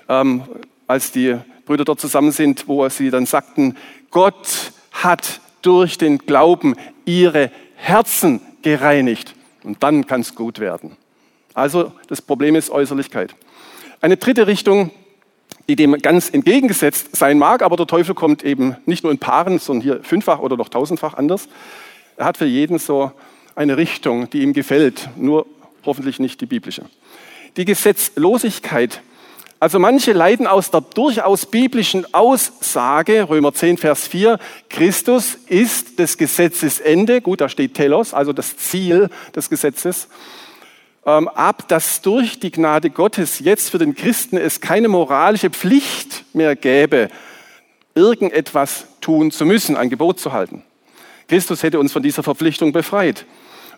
ähm, 0.08 0.42
als 0.88 1.12
die 1.12 1.36
Brüder 1.64 1.84
dort 1.84 2.00
zusammen 2.00 2.32
sind, 2.32 2.66
wo 2.66 2.88
sie 2.88 3.10
dann 3.10 3.26
sagten, 3.26 3.76
Gott 4.10 4.72
hat 4.90 5.40
durch 5.62 5.98
den 5.98 6.18
Glauben 6.18 6.74
ihre 7.04 7.50
Herzen 7.76 8.40
gereinigt. 8.62 9.34
Und 9.62 9.82
dann 9.82 10.06
kann 10.06 10.20
es 10.20 10.34
gut 10.34 10.58
werden. 10.58 10.96
Also 11.54 11.92
das 12.08 12.20
Problem 12.20 12.54
ist 12.54 12.70
Äußerlichkeit. 12.70 13.34
Eine 14.00 14.16
dritte 14.16 14.46
Richtung, 14.46 14.90
die 15.68 15.76
dem 15.76 15.92
ganz 16.00 16.30
entgegengesetzt 16.30 17.16
sein 17.16 17.38
mag, 17.38 17.62
aber 17.62 17.76
der 17.76 17.86
Teufel 17.86 18.14
kommt 18.14 18.44
eben 18.44 18.76
nicht 18.86 19.02
nur 19.02 19.12
in 19.12 19.18
Paaren, 19.18 19.58
sondern 19.58 19.82
hier 19.82 20.04
fünffach 20.04 20.38
oder 20.38 20.56
noch 20.56 20.68
tausendfach 20.68 21.14
anders. 21.14 21.48
Er 22.16 22.26
hat 22.26 22.36
für 22.36 22.44
jeden 22.44 22.78
so 22.78 23.12
eine 23.54 23.76
Richtung, 23.76 24.30
die 24.30 24.42
ihm 24.42 24.52
gefällt, 24.52 25.08
nur 25.16 25.46
hoffentlich 25.84 26.18
nicht 26.18 26.40
die 26.40 26.46
biblische. 26.46 26.84
Die 27.56 27.64
Gesetzlosigkeit 27.64 29.00
also 29.58 29.78
manche 29.78 30.12
leiden 30.12 30.46
aus 30.46 30.70
der 30.70 30.82
durchaus 30.82 31.46
biblischen 31.46 32.12
Aussage, 32.12 33.28
Römer 33.28 33.54
10, 33.54 33.78
Vers 33.78 34.06
4, 34.06 34.38
Christus 34.68 35.38
ist 35.46 35.98
des 35.98 36.18
Gesetzes 36.18 36.78
Ende, 36.78 37.22
gut, 37.22 37.40
da 37.40 37.48
steht 37.48 37.74
Telos, 37.74 38.12
also 38.12 38.34
das 38.34 38.56
Ziel 38.58 39.08
des 39.34 39.48
Gesetzes, 39.48 40.08
ähm, 41.06 41.28
ab, 41.28 41.68
dass 41.68 42.02
durch 42.02 42.38
die 42.38 42.50
Gnade 42.50 42.90
Gottes 42.90 43.38
jetzt 43.38 43.70
für 43.70 43.78
den 43.78 43.94
Christen 43.94 44.36
es 44.36 44.60
keine 44.60 44.88
moralische 44.88 45.48
Pflicht 45.48 46.24
mehr 46.34 46.54
gäbe, 46.54 47.08
irgendetwas 47.94 48.86
tun 49.00 49.30
zu 49.30 49.46
müssen, 49.46 49.76
ein 49.76 49.88
Gebot 49.88 50.20
zu 50.20 50.32
halten. 50.32 50.64
Christus 51.28 51.62
hätte 51.62 51.78
uns 51.78 51.92
von 51.92 52.02
dieser 52.02 52.22
Verpflichtung 52.22 52.72
befreit. 52.72 53.24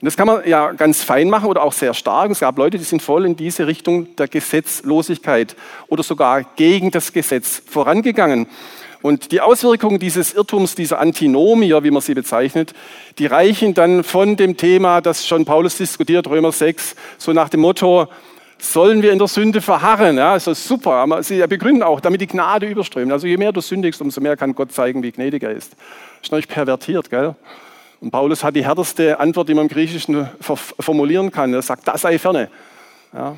Und 0.00 0.06
das 0.06 0.16
kann 0.16 0.28
man 0.28 0.48
ja 0.48 0.72
ganz 0.72 1.02
fein 1.02 1.28
machen 1.28 1.46
oder 1.46 1.62
auch 1.62 1.72
sehr 1.72 1.92
stark. 1.92 2.30
Es 2.30 2.40
gab 2.40 2.56
Leute, 2.56 2.78
die 2.78 2.84
sind 2.84 3.02
voll 3.02 3.26
in 3.26 3.34
diese 3.34 3.66
Richtung 3.66 4.14
der 4.16 4.28
Gesetzlosigkeit 4.28 5.56
oder 5.88 6.04
sogar 6.04 6.44
gegen 6.56 6.92
das 6.92 7.12
Gesetz 7.12 7.62
vorangegangen. 7.68 8.46
Und 9.02 9.32
die 9.32 9.40
Auswirkungen 9.40 9.98
dieses 9.98 10.34
Irrtums, 10.34 10.74
dieser 10.74 11.00
Antinomier, 11.00 11.84
wie 11.84 11.90
man 11.90 12.02
sie 12.02 12.14
bezeichnet, 12.14 12.74
die 13.18 13.26
reichen 13.26 13.74
dann 13.74 14.02
von 14.04 14.36
dem 14.36 14.56
Thema, 14.56 15.00
das 15.00 15.26
schon 15.26 15.44
Paulus 15.44 15.76
diskutiert, 15.76 16.28
Römer 16.28 16.52
6, 16.52 16.96
so 17.16 17.32
nach 17.32 17.48
dem 17.48 17.60
Motto, 17.60 18.08
sollen 18.60 19.02
wir 19.02 19.12
in 19.12 19.18
der 19.18 19.28
Sünde 19.28 19.60
verharren? 19.60 20.16
Ja, 20.16 20.34
ist 20.34 20.48
das 20.48 20.66
super. 20.66 21.22
Sie 21.22 21.44
begründen 21.46 21.84
auch, 21.84 22.00
damit 22.00 22.20
die 22.20 22.26
Gnade 22.26 22.66
überströmt. 22.66 23.12
Also 23.12 23.28
je 23.28 23.36
mehr 23.36 23.52
du 23.52 23.60
sündigst, 23.60 24.00
umso 24.00 24.20
mehr 24.20 24.36
kann 24.36 24.54
Gott 24.54 24.72
zeigen, 24.72 25.02
wie 25.02 25.12
gnädig 25.12 25.44
er 25.44 25.52
ist. 25.52 25.76
Ist 26.20 26.32
natürlich 26.32 26.48
pervertiert, 26.48 27.08
gell? 27.08 27.36
Und 28.00 28.10
Paulus 28.10 28.44
hat 28.44 28.54
die 28.54 28.64
härteste 28.64 29.18
Antwort, 29.18 29.48
die 29.48 29.54
man 29.54 29.64
im 29.64 29.68
Griechischen 29.68 30.28
formulieren 30.40 31.32
kann. 31.32 31.52
Er 31.52 31.62
sagt, 31.62 31.88
das 31.88 32.02
sei 32.02 32.18
ferne. 32.18 32.48
Ja, 33.12 33.36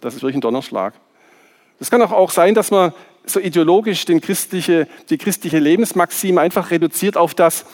das 0.00 0.14
ist 0.14 0.22
wirklich 0.22 0.36
ein 0.36 0.40
Donnerschlag. 0.40 0.94
Es 1.80 1.90
kann 1.90 2.00
auch 2.02 2.30
sein, 2.30 2.54
dass 2.54 2.70
man 2.70 2.92
so 3.26 3.40
ideologisch 3.40 4.04
christliche, 4.04 4.86
die 5.10 5.18
christliche 5.18 5.58
Lebensmaxime 5.58 6.40
einfach 6.40 6.70
reduziert 6.70 7.16
auf 7.16 7.34
das, 7.34 7.64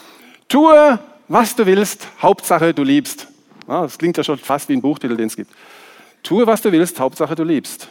tue, 0.49 0.99
was 1.29 1.57
du 1.57 1.67
willst, 1.67 2.09
Hauptsache 2.23 2.73
du 2.73 2.83
liebst. 2.83 3.27
Ja, 3.69 3.83
das 3.83 3.99
klingt 3.99 4.17
ja 4.17 4.25
schon 4.25 4.39
fast 4.39 4.69
wie 4.69 4.75
ein 4.75 4.81
Buchtitel, 4.81 5.17
den 5.17 5.27
es 5.27 5.37
gibt. 5.37 5.53
Tue, 6.23 6.47
was 6.47 6.63
du 6.63 6.73
willst, 6.73 6.99
Hauptsache 6.99 7.35
du 7.35 7.45
liebst. 7.45 7.89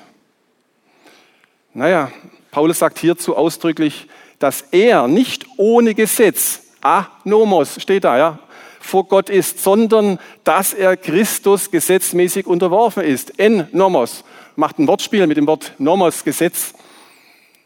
Naja, 1.73 2.11
Paulus 2.51 2.79
sagt 2.79 2.97
hierzu 2.99 3.35
ausdrücklich, 3.35 4.07
dass 4.39 4.61
er 4.71 5.07
nicht 5.07 5.45
ohne 5.57 5.93
Gesetz 5.93 6.68
anomos 6.81 7.81
steht 7.81 8.03
da, 8.03 8.17
ja, 8.17 8.39
vor 8.79 9.05
Gott 9.05 9.29
ist, 9.29 9.63
sondern 9.63 10.19
dass 10.43 10.73
er 10.73 10.97
Christus 10.97 11.69
gesetzmäßig 11.69 12.47
unterworfen 12.47 13.03
ist. 13.03 13.39
En 13.39 13.67
nomos 13.71 14.23
macht 14.55 14.79
ein 14.79 14.87
Wortspiel 14.87 15.27
mit 15.27 15.37
dem 15.37 15.47
Wort 15.47 15.73
nomos, 15.77 16.23
Gesetz. 16.23 16.73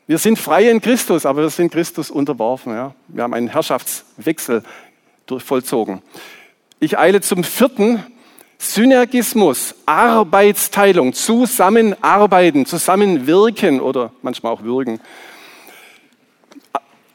Wir 0.06 0.18
sind 0.18 0.38
frei 0.38 0.70
in 0.70 0.82
Christus, 0.82 1.26
aber 1.26 1.44
wir 1.44 1.50
sind 1.50 1.72
Christus 1.72 2.12
unterworfen. 2.12 2.74
Ja. 2.74 2.94
Wir 3.08 3.24
haben 3.24 3.34
einen 3.34 3.48
Herrschaftswechsel 3.48 4.64
vollzogen. 5.38 6.02
Ich 6.80 6.98
eile 6.98 7.22
zum 7.22 7.44
vierten. 7.44 8.04
Synergismus, 8.64 9.76
Arbeitsteilung, 9.86 11.12
zusammenarbeiten, 11.12 12.66
zusammenwirken 12.66 13.82
oder 13.82 14.12
manchmal 14.22 14.54
auch 14.54 14.64
würgen. 14.64 15.02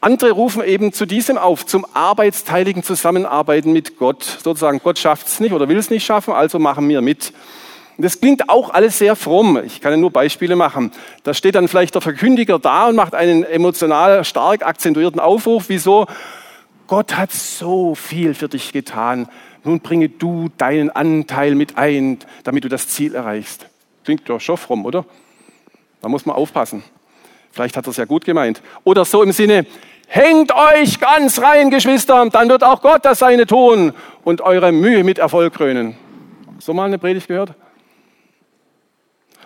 Andere 0.01 0.31
rufen 0.31 0.63
eben 0.63 0.93
zu 0.93 1.05
diesem 1.05 1.37
auf, 1.37 1.65
zum 1.65 1.85
arbeitsteiligen 1.93 2.83
Zusammenarbeiten 2.83 3.73
mit 3.73 3.97
Gott. 3.97 4.23
Sozusagen, 4.23 4.79
Gott 4.81 4.97
schafft 4.97 5.27
es 5.27 5.41
nicht 5.41 5.51
oder 5.51 5.67
will 5.67 5.77
es 5.77 5.89
nicht 5.89 6.05
schaffen, 6.05 6.33
also 6.33 6.57
machen 6.57 6.87
wir 6.87 7.01
mit. 7.01 7.33
Und 7.97 8.03
das 8.05 8.21
klingt 8.21 8.47
auch 8.47 8.69
alles 8.69 8.97
sehr 8.97 9.17
fromm. 9.17 9.61
Ich 9.65 9.81
kann 9.81 9.91
ja 9.91 9.97
nur 9.97 10.11
Beispiele 10.11 10.55
machen. 10.55 10.93
Da 11.23 11.33
steht 11.33 11.55
dann 11.55 11.67
vielleicht 11.67 11.95
der 11.95 12.01
Verkündiger 12.01 12.57
da 12.57 12.87
und 12.87 12.95
macht 12.95 13.13
einen 13.13 13.43
emotional 13.43 14.23
stark 14.23 14.65
akzentuierten 14.65 15.19
Aufruf. 15.19 15.65
Wieso? 15.67 16.07
Gott 16.87 17.17
hat 17.17 17.33
so 17.33 17.93
viel 17.93 18.35
für 18.35 18.47
dich 18.47 18.71
getan. 18.71 19.27
Nun 19.65 19.81
bringe 19.81 20.07
du 20.07 20.49
deinen 20.57 20.89
Anteil 20.89 21.55
mit 21.55 21.77
ein, 21.77 22.19
damit 22.45 22.63
du 22.63 22.69
das 22.69 22.87
Ziel 22.87 23.15
erreichst. 23.15 23.65
Klingt 24.05 24.29
doch 24.29 24.39
schon 24.39 24.55
fromm, 24.55 24.85
oder? 24.85 25.03
Da 26.01 26.07
muss 26.07 26.25
man 26.25 26.37
aufpassen. 26.37 26.83
Vielleicht 27.51 27.77
hat 27.77 27.87
er 27.87 27.91
es 27.91 27.97
ja 27.97 28.05
gut 28.05 28.25
gemeint. 28.25 28.61
Oder 28.83 29.05
so 29.05 29.23
im 29.23 29.31
Sinne, 29.31 29.65
hängt 30.07 30.51
euch 30.53 30.99
ganz 30.99 31.41
rein, 31.41 31.69
Geschwister, 31.69 32.27
dann 32.31 32.49
wird 32.49 32.63
auch 32.63 32.81
Gott 32.81 33.05
das 33.05 33.19
Seine 33.19 33.45
tun 33.45 33.93
und 34.23 34.41
eure 34.41 34.71
Mühe 34.71 35.03
mit 35.03 35.19
Erfolg 35.19 35.53
krönen. 35.53 35.95
So 36.59 36.73
mal 36.73 36.85
eine 36.85 36.97
Predigt 36.97 37.27
gehört? 37.27 37.53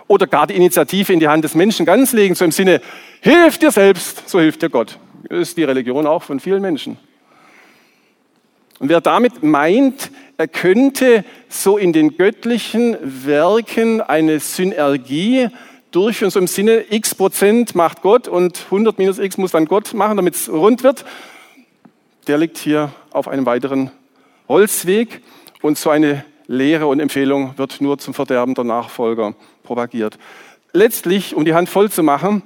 Oder 0.07 0.27
gar 0.27 0.48
die 0.48 0.55
Initiative 0.55 1.13
in 1.13 1.19
die 1.19 1.27
Hand 1.27 1.43
des 1.43 1.55
Menschen 1.55 1.86
ganz 1.86 2.12
legen, 2.13 2.36
so 2.36 2.45
im 2.45 2.51
Sinne, 2.51 2.81
hilf 3.22 3.57
dir 3.57 3.72
selbst, 3.72 4.27
so 4.27 4.39
hilft 4.39 4.62
dir 4.62 4.69
Gott. 4.69 4.98
Das 5.29 5.39
ist 5.39 5.57
die 5.57 5.63
Religion 5.63 6.05
auch 6.05 6.24
von 6.24 6.39
vielen 6.39 6.62
Menschen. 6.62 6.98
Und 8.79 8.89
wer 8.89 9.01
damit 9.01 9.43
meint, 9.43 10.12
er 10.38 10.48
könnte 10.48 11.24
so 11.48 11.77
in 11.77 11.93
den 11.93 12.17
göttlichen 12.17 12.98
Werken 13.01 14.01
eine 14.01 14.39
Synergie 14.39 15.48
durch 15.93 16.23
und 16.23 16.31
so 16.31 16.39
im 16.39 16.47
Sinne, 16.47 16.85
x 16.89 17.15
Prozent 17.15 17.75
macht 17.75 18.01
Gott 18.01 18.27
und 18.27 18.65
100 18.65 18.97
minus 18.97 19.19
x 19.19 19.38
muss 19.38 19.51
dann 19.51 19.65
Gott 19.65 19.93
machen, 19.93 20.17
damit 20.17 20.35
es 20.35 20.50
rund 20.50 20.83
wird, 20.83 21.05
der 22.27 22.38
liegt 22.38 22.57
hier 22.57 22.91
auf 23.12 23.27
einem 23.27 23.45
weiteren 23.45 23.91
Holzweg 24.47 25.21
und 25.62 25.77
so 25.77 25.89
eine 25.89 26.25
Lehre 26.47 26.88
und 26.88 27.00
Empfehlung 27.00 27.57
wird 27.57 27.79
nur 27.79 27.97
zum 28.00 28.13
Verderben 28.13 28.55
der 28.55 28.63
Nachfolger 28.63 29.35
propagiert. 29.63 30.17
Letztlich, 30.73 31.35
um 31.35 31.45
die 31.45 31.53
Hand 31.53 31.69
voll 31.69 31.91
zu 31.91 32.01
machen, 32.03 32.41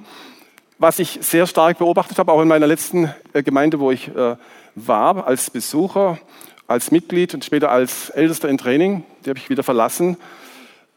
was 0.78 0.98
ich 0.98 1.18
sehr 1.22 1.46
stark 1.46 1.78
beobachtet 1.78 2.18
habe, 2.18 2.30
auch 2.30 2.42
in 2.42 2.48
meiner 2.48 2.66
letzten 2.66 3.12
äh, 3.32 3.42
Gemeinde, 3.42 3.80
wo 3.80 3.90
ich 3.90 4.08
äh, 4.08 4.36
war, 4.74 5.26
als 5.26 5.50
Besucher, 5.50 6.18
als 6.66 6.90
Mitglied 6.90 7.34
und 7.34 7.44
später 7.44 7.70
als 7.70 8.10
Ältester 8.10 8.48
in 8.48 8.58
Training, 8.58 9.04
die 9.24 9.30
habe 9.30 9.38
ich 9.38 9.50
wieder 9.50 9.62
verlassen, 9.62 10.18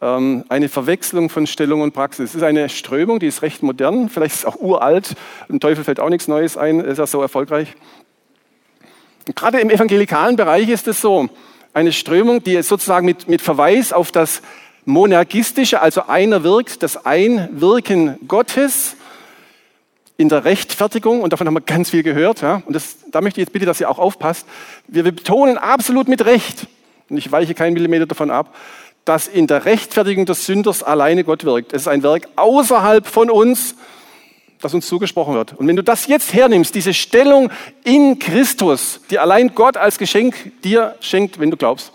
eine 0.01 0.67
Verwechslung 0.67 1.29
von 1.29 1.45
Stellung 1.45 1.81
und 1.81 1.93
Praxis. 1.93 2.31
Es 2.31 2.35
ist 2.35 2.43
eine 2.43 2.69
Strömung, 2.69 3.19
die 3.19 3.27
ist 3.27 3.43
recht 3.43 3.61
modern, 3.61 4.09
vielleicht 4.09 4.33
ist 4.33 4.39
es 4.39 4.45
auch 4.45 4.59
uralt. 4.59 5.13
Im 5.47 5.59
Teufel 5.59 5.83
fällt 5.83 5.99
auch 5.99 6.09
nichts 6.09 6.27
Neues 6.27 6.57
ein, 6.57 6.79
ist 6.79 6.97
ja 6.97 7.05
so 7.05 7.21
erfolgreich. 7.21 7.75
Gerade 9.35 9.59
im 9.59 9.69
evangelikalen 9.69 10.35
Bereich 10.35 10.69
ist 10.69 10.87
es 10.87 11.01
so, 11.01 11.29
eine 11.73 11.91
Strömung, 11.91 12.43
die 12.43 12.61
sozusagen 12.63 13.05
mit, 13.05 13.27
mit 13.27 13.41
Verweis 13.41 13.93
auf 13.93 14.11
das 14.11 14.41
Monergistische, 14.85 15.81
also 15.81 16.07
einer 16.07 16.43
wirkt, 16.43 16.81
das 16.81 17.05
Einwirken 17.05 18.17
Gottes 18.27 18.95
in 20.17 20.29
der 20.29 20.43
Rechtfertigung, 20.45 21.21
und 21.21 21.31
davon 21.31 21.45
haben 21.45 21.53
wir 21.53 21.61
ganz 21.61 21.91
viel 21.91 22.01
gehört, 22.01 22.41
ja, 22.41 22.63
und 22.65 22.75
das, 22.75 22.97
da 23.11 23.21
möchte 23.21 23.39
ich 23.39 23.45
jetzt 23.45 23.53
bitte, 23.53 23.67
dass 23.67 23.79
ihr 23.79 23.89
auch 23.89 23.99
aufpasst, 23.99 24.47
wir, 24.87 25.05
wir 25.05 25.11
betonen 25.11 25.59
absolut 25.59 26.07
mit 26.07 26.25
Recht, 26.25 26.65
und 27.09 27.17
ich 27.17 27.31
weiche 27.31 27.53
keinen 27.53 27.73
Millimeter 27.73 28.07
davon 28.07 28.31
ab, 28.31 28.55
dass 29.05 29.27
in 29.27 29.47
der 29.47 29.65
Rechtfertigung 29.65 30.25
des 30.25 30.45
Sünders 30.45 30.83
alleine 30.83 31.23
Gott 31.23 31.43
wirkt. 31.43 31.73
Es 31.73 31.83
ist 31.83 31.87
ein 31.87 32.03
Werk 32.03 32.27
außerhalb 32.35 33.07
von 33.07 33.29
uns, 33.29 33.75
das 34.61 34.73
uns 34.73 34.87
zugesprochen 34.87 35.33
wird. 35.33 35.53
Und 35.53 35.67
wenn 35.67 35.75
du 35.75 35.83
das 35.83 36.07
jetzt 36.07 36.33
hernimmst, 36.33 36.75
diese 36.75 36.93
Stellung 36.93 37.51
in 37.83 38.19
Christus, 38.19 39.01
die 39.09 39.17
allein 39.17 39.55
Gott 39.55 39.75
als 39.75 39.97
Geschenk 39.97 40.61
dir 40.61 40.95
schenkt, 41.01 41.39
wenn 41.39 41.49
du 41.49 41.57
glaubst, 41.57 41.91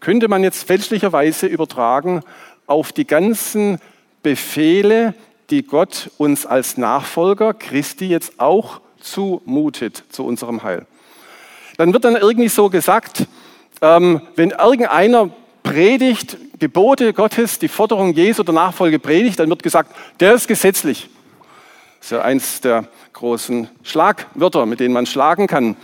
könnte 0.00 0.28
man 0.28 0.42
jetzt 0.42 0.66
fälschlicherweise 0.66 1.46
übertragen 1.46 2.22
auf 2.66 2.92
die 2.92 3.06
ganzen 3.06 3.78
Befehle, 4.22 5.14
die 5.50 5.62
Gott 5.62 6.10
uns 6.18 6.46
als 6.46 6.76
Nachfolger 6.76 7.54
Christi 7.54 8.06
jetzt 8.06 8.38
auch 8.38 8.80
zumutet 9.00 10.04
zu 10.10 10.24
unserem 10.24 10.62
Heil. 10.62 10.86
Dann 11.76 11.92
wird 11.92 12.04
dann 12.04 12.16
irgendwie 12.16 12.48
so 12.48 12.68
gesagt, 12.68 13.26
ähm, 13.80 14.20
wenn 14.36 14.50
irgendeiner 14.50 15.30
predigt, 15.70 16.36
Gebote 16.58 17.12
Gottes, 17.12 17.60
die 17.60 17.68
Forderung 17.68 18.12
Jesu 18.12 18.42
der 18.42 18.54
Nachfolge 18.54 18.98
predigt, 18.98 19.38
dann 19.38 19.48
wird 19.48 19.62
gesagt, 19.62 19.94
der 20.18 20.34
ist 20.34 20.48
gesetzlich. 20.48 21.08
Das 21.98 22.06
ist 22.06 22.10
ja 22.10 22.22
eins 22.22 22.60
der 22.60 22.88
großen 23.12 23.68
Schlagwörter, 23.84 24.66
mit 24.66 24.80
denen 24.80 24.92
man 24.92 25.06
schlagen 25.06 25.46
kann. 25.46 25.76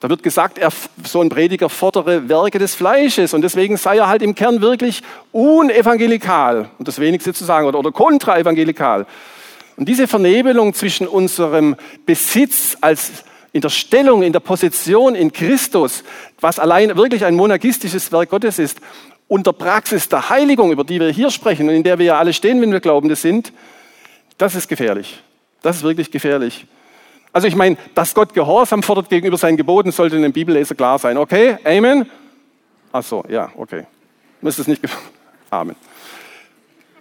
Da 0.00 0.10
wird 0.10 0.22
gesagt, 0.22 0.58
er, 0.58 0.68
so 1.02 1.22
ein 1.22 1.30
Prediger 1.30 1.70
fordere 1.70 2.28
Werke 2.28 2.58
des 2.58 2.74
Fleisches 2.74 3.32
und 3.32 3.40
deswegen 3.40 3.78
sei 3.78 3.96
er 3.96 4.08
halt 4.08 4.20
im 4.20 4.34
Kern 4.34 4.60
wirklich 4.60 5.02
unevangelikal, 5.32 6.68
um 6.78 6.84
das 6.84 6.98
wenigste 6.98 7.32
zu 7.32 7.44
sagen, 7.44 7.66
oder, 7.66 7.78
oder 7.78 7.90
kontraevangelikal. 7.90 9.06
Und 9.78 9.88
diese 9.88 10.06
Vernebelung 10.06 10.74
zwischen 10.74 11.08
unserem 11.08 11.74
Besitz 12.04 12.76
als 12.82 13.24
in 13.52 13.60
der 13.60 13.68
Stellung, 13.68 14.22
in 14.22 14.32
der 14.32 14.40
Position 14.40 15.14
in 15.14 15.32
Christus, 15.32 16.04
was 16.40 16.58
allein 16.58 16.96
wirklich 16.96 17.24
ein 17.24 17.34
monagistisches 17.34 18.10
Werk 18.12 18.30
Gottes 18.30 18.58
ist, 18.58 18.80
und 19.28 19.46
der 19.46 19.52
Praxis 19.52 20.08
der 20.08 20.28
Heiligung, 20.28 20.72
über 20.72 20.84
die 20.84 21.00
wir 21.00 21.10
hier 21.10 21.30
sprechen 21.30 21.68
und 21.68 21.74
in 21.74 21.82
der 21.82 21.98
wir 21.98 22.06
ja 22.06 22.18
alle 22.18 22.32
stehen, 22.32 22.60
wenn 22.60 22.72
wir 22.72 22.80
Glaubende 22.80 23.16
sind, 23.16 23.52
das 24.36 24.54
ist 24.54 24.68
gefährlich. 24.68 25.22
Das 25.62 25.76
ist 25.76 25.82
wirklich 25.82 26.10
gefährlich. 26.10 26.66
Also 27.32 27.48
ich 27.48 27.54
meine, 27.54 27.76
dass 27.94 28.14
Gott 28.14 28.34
Gehorsam 28.34 28.82
fordert 28.82 29.08
gegenüber 29.08 29.38
seinen 29.38 29.56
Geboten, 29.56 29.90
sollte 29.90 30.16
einem 30.16 30.32
Bibelleser 30.32 30.74
klar 30.74 30.98
sein. 30.98 31.16
Okay, 31.16 31.56
Amen? 31.64 32.10
Ach 32.92 33.02
so, 33.02 33.24
ja, 33.28 33.50
okay. 33.56 33.84
Müsste 34.42 34.62
es 34.62 34.68
nicht. 34.68 34.82
Amen. 35.50 35.76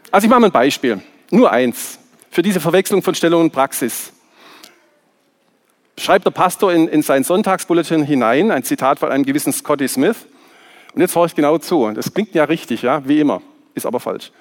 Also 0.09 0.25
ich 0.25 0.29
mache 0.29 0.39
mal 0.39 0.47
ein 0.47 0.53
Beispiel. 0.53 1.01
Nur 1.31 1.51
eins. 1.51 1.99
Für 2.29 2.41
diese 2.41 2.61
Verwechslung 2.61 3.01
von 3.01 3.13
Stellung 3.13 3.41
und 3.41 3.51
Praxis. 3.51 4.13
Schreibt 5.97 6.25
der 6.25 6.31
Pastor 6.31 6.73
in, 6.73 6.87
in 6.87 7.01
sein 7.03 7.23
Sonntagsbulletin 7.23 8.03
hinein, 8.03 8.51
ein 8.51 8.63
Zitat 8.63 8.99
von 8.99 9.11
einem 9.11 9.25
gewissen 9.25 9.53
Scotty 9.53 9.87
Smith. 9.87 10.25
Und 10.93 11.01
jetzt 11.01 11.15
horcht 11.15 11.35
genau 11.35 11.57
zu. 11.57 11.89
Das 11.91 12.13
klingt 12.13 12.33
ja 12.33 12.45
richtig, 12.45 12.81
ja, 12.81 13.07
wie 13.07 13.19
immer. 13.19 13.41
Ist 13.75 13.85
aber 13.85 13.99
falsch. 13.99 14.31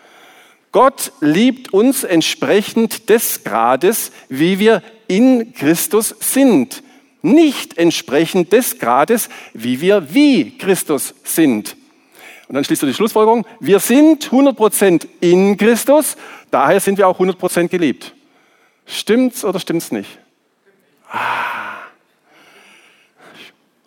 Gott 0.73 1.13
liebt 1.21 1.73
uns 1.73 2.05
entsprechend 2.05 3.09
des 3.09 3.43
Grades, 3.43 4.13
wie 4.29 4.59
wir 4.59 4.83
in 5.09 5.53
Christus 5.55 6.15
sind. 6.21 6.83
Nicht 7.23 7.77
entsprechend 7.77 8.53
des 8.53 8.79
Grades, 8.79 9.29
wie 9.53 9.81
wir 9.81 10.15
wie 10.15 10.57
Christus 10.57 11.15
sind. 11.25 11.77
Und 12.49 12.55
dann 12.55 12.65
schließt 12.65 12.83
du 12.83 12.87
die 12.87 12.95
Schlussfolgerung, 12.95 13.47
wir 13.59 13.79
sind 13.79 14.29
100% 14.29 15.07
in 15.21 15.57
Christus, 15.57 16.17
daher 16.51 16.81
sind 16.81 16.99
wir 16.99 17.07
auch 17.07 17.19
100% 17.19 17.69
geliebt. 17.69 18.15
Stimmt's 18.87 19.45
oder 19.45 19.61
stimmt's 19.61 19.93
nicht? 19.93 20.20
Ah. 21.11 21.81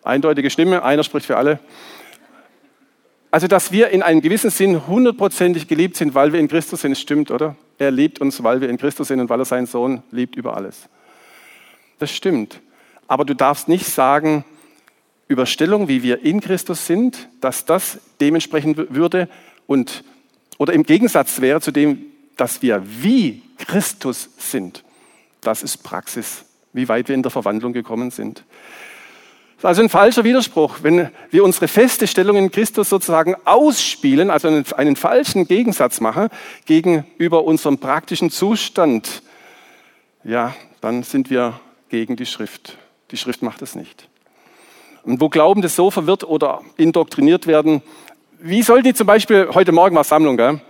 Eindeutige 0.02 0.50
Stimme, 0.50 0.82
einer 0.82 1.02
spricht 1.02 1.26
für 1.26 1.36
alle. 1.36 1.58
Also, 3.30 3.48
dass 3.48 3.72
wir 3.72 3.88
in 3.88 4.02
einem 4.02 4.20
gewissen 4.20 4.50
Sinn 4.50 4.86
hundertprozentig 4.86 5.66
geliebt 5.66 5.96
sind, 5.96 6.14
weil 6.14 6.32
wir 6.32 6.38
in 6.38 6.46
Christus 6.46 6.82
sind, 6.82 6.96
stimmt, 6.96 7.30
oder? 7.30 7.56
Er 7.78 7.90
liebt 7.90 8.20
uns, 8.20 8.42
weil 8.44 8.60
wir 8.60 8.68
in 8.68 8.76
Christus 8.76 9.08
sind 9.08 9.18
und 9.18 9.28
weil 9.28 9.40
er 9.40 9.44
seinen 9.44 9.66
Sohn 9.66 10.02
liebt 10.12 10.36
über 10.36 10.56
alles. 10.56 10.88
Das 11.98 12.12
stimmt. 12.12 12.60
Aber 13.08 13.24
du 13.24 13.34
darfst 13.34 13.66
nicht 13.66 13.86
sagen, 13.86 14.44
Überstellung, 15.26 15.88
wie 15.88 16.02
wir 16.02 16.22
in 16.24 16.40
Christus 16.40 16.86
sind, 16.86 17.28
dass 17.40 17.64
das 17.64 17.98
dementsprechend 18.20 18.94
würde 18.94 19.28
und 19.66 20.04
oder 20.58 20.72
im 20.72 20.84
Gegensatz 20.84 21.40
wäre 21.40 21.60
zu 21.60 21.72
dem, 21.72 22.04
dass 22.36 22.62
wir 22.62 22.82
wie 22.84 23.42
Christus 23.58 24.30
sind. 24.38 24.84
Das 25.40 25.62
ist 25.62 25.78
Praxis, 25.78 26.44
wie 26.74 26.88
weit 26.88 27.08
wir 27.08 27.14
in 27.14 27.22
der 27.22 27.30
Verwandlung 27.30 27.72
gekommen 27.72 28.10
sind. 28.10 28.44
Das 29.56 29.62
ist 29.62 29.64
also 29.64 29.82
ein 29.82 29.88
falscher 29.88 30.24
Widerspruch, 30.24 30.80
wenn 30.82 31.08
wir 31.30 31.42
unsere 31.42 31.68
feste 31.68 32.06
Stellung 32.06 32.36
in 32.36 32.50
Christus 32.50 32.90
sozusagen 32.90 33.34
ausspielen, 33.46 34.28
also 34.28 34.48
einen, 34.48 34.66
einen 34.76 34.96
falschen 34.96 35.46
Gegensatz 35.46 36.00
machen 36.00 36.28
gegenüber 36.66 37.44
unserem 37.44 37.78
praktischen 37.78 38.28
Zustand. 38.28 39.22
Ja, 40.22 40.54
dann 40.82 41.02
sind 41.02 41.30
wir 41.30 41.58
gegen 41.88 42.16
die 42.16 42.26
Schrift. 42.26 42.76
Die 43.10 43.16
Schrift 43.16 43.40
macht 43.42 43.62
es 43.62 43.74
nicht. 43.74 44.08
Und 45.04 45.20
wo 45.20 45.28
Glaubende 45.28 45.68
so 45.68 45.90
verwirrt 45.90 46.24
oder 46.24 46.60
indoktriniert 46.76 47.46
werden, 47.46 47.82
wie 48.40 48.62
soll 48.62 48.82
die 48.82 48.92
zum 48.92 49.06
Beispiel, 49.06 49.48
heute 49.54 49.72
Morgen 49.72 49.96
war 49.96 50.04
Sammlung, 50.04 50.36
gell? 50.36 50.60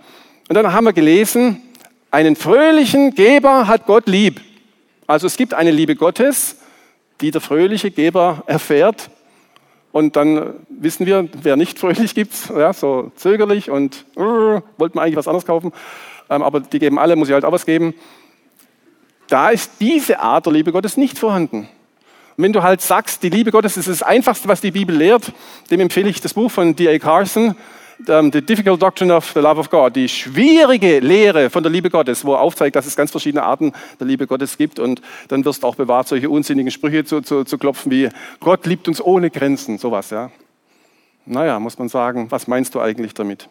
und 0.47 0.55
dann 0.55 0.71
haben 0.71 0.85
wir 0.85 0.93
gelesen, 0.93 1.61
einen 2.11 2.37
fröhlichen 2.37 3.13
Geber 3.13 3.67
hat 3.67 3.85
Gott 3.87 4.07
lieb. 4.07 4.39
Also 5.07 5.27
es 5.27 5.37
gibt 5.37 5.53
eine 5.53 5.71
Liebe 5.71 5.95
Gottes, 5.95 6.57
die 7.21 7.31
der 7.31 7.41
fröhliche 7.41 7.91
Geber 7.91 8.43
erfährt. 8.47 9.09
Und 9.91 10.15
dann 10.15 10.55
wissen 10.69 11.05
wir, 11.05 11.29
wer 11.41 11.55
nicht 11.55 11.79
fröhlich 11.79 12.15
gibt, 12.15 12.33
ja, 12.49 12.73
so 12.73 13.11
zögerlich 13.15 13.69
und 13.69 14.05
äh, 14.15 14.19
wollten 14.19 14.95
wir 14.95 15.01
eigentlich 15.01 15.15
was 15.15 15.27
anderes 15.27 15.45
kaufen, 15.45 15.71
ähm, 16.29 16.41
aber 16.41 16.59
die 16.59 16.79
geben 16.79 16.99
alle, 16.99 17.15
muss 17.15 17.29
ich 17.29 17.33
halt 17.33 17.45
auch 17.45 17.51
was 17.51 17.65
geben. 17.65 17.93
Da 19.27 19.51
ist 19.51 19.71
diese 19.79 20.19
Art 20.19 20.45
der 20.47 20.53
Liebe 20.53 20.71
Gottes 20.73 20.97
nicht 20.97 21.17
vorhanden. 21.17 21.69
Und 22.35 22.43
wenn 22.43 22.51
du 22.51 22.61
halt 22.61 22.81
sagst, 22.81 23.23
die 23.23 23.29
Liebe 23.29 23.51
Gottes 23.51 23.77
ist 23.77 23.87
das 23.87 24.03
Einfachste, 24.03 24.49
was 24.49 24.59
die 24.59 24.71
Bibel 24.71 24.95
lehrt, 24.95 25.31
dem 25.71 25.79
empfehle 25.79 26.09
ich 26.09 26.19
das 26.19 26.33
Buch 26.33 26.51
von 26.51 26.75
D.A. 26.75 26.99
Carson, 26.99 27.55
um, 28.07 28.31
The 28.31 28.41
Difficult 28.41 28.81
Doctrine 28.81 29.13
of 29.13 29.31
the 29.33 29.39
Love 29.39 29.59
of 29.59 29.69
God, 29.69 29.95
die 29.95 30.09
schwierige 30.09 30.99
Lehre 30.99 31.49
von 31.49 31.63
der 31.63 31.71
Liebe 31.71 31.89
Gottes, 31.89 32.25
wo 32.25 32.33
er 32.33 32.41
aufzeigt, 32.41 32.75
dass 32.75 32.85
es 32.85 32.95
ganz 32.95 33.11
verschiedene 33.11 33.43
Arten 33.43 33.73
der 33.99 34.07
Liebe 34.07 34.27
Gottes 34.27 34.57
gibt. 34.57 34.79
Und 34.79 35.01
dann 35.27 35.45
wirst 35.45 35.63
du 35.63 35.67
auch 35.67 35.75
bewahrt, 35.75 36.07
solche 36.07 36.29
unsinnigen 36.29 36.71
Sprüche 36.71 37.05
zu, 37.05 37.21
zu, 37.21 37.43
zu 37.43 37.57
klopfen 37.57 37.91
wie 37.91 38.09
Gott 38.39 38.65
liebt 38.65 38.87
uns 38.87 39.01
ohne 39.01 39.29
Grenzen, 39.29 39.77
sowas. 39.77 40.09
Ja. 40.09 40.31
Naja, 41.25 41.59
muss 41.59 41.77
man 41.77 41.89
sagen, 41.89 42.27
was 42.29 42.47
meinst 42.47 42.75
du 42.75 42.79
eigentlich 42.79 43.13
damit? 43.13 43.49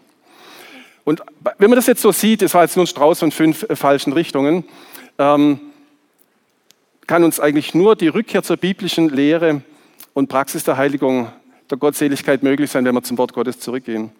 Und 1.05 1.23
wenn 1.59 1.71
man 1.71 1.77
das 1.77 1.87
jetzt 1.87 2.03
so 2.03 2.13
sieht, 2.13 2.43
es 2.43 2.55
war 2.55 2.63
jetzt 2.63 2.77
nur 2.77 2.85
ein 2.85 2.89
Strauß 2.89 3.19
von 3.19 3.31
fünf 3.31 3.65
äh, 3.65 3.77
falschen 3.77 4.13
Richtungen, 4.13 4.65
ähm, 5.19 5.61
kann 7.07 7.23
uns 7.25 7.41
eigentlich 7.41 7.75
nur 7.75 7.97
die 7.97 8.09
Rückkehr 8.09 8.43
zur 8.43 8.57
biblischen 8.57 9.11
Lehre 9.11 9.63
und 10.15 10.29
Praxis 10.29 10.65
der 10.65 10.77
Heiligung 10.79 11.31
der 11.71 11.79
Gottseligkeit 11.79 12.43
möglich 12.43 12.71
sein, 12.71 12.85
wenn 12.85 12.95
wir 12.95 13.03
zum 13.03 13.19
Wort 13.19 13.33
Gottes 13.33 13.59
zurückgehen. 13.59 14.11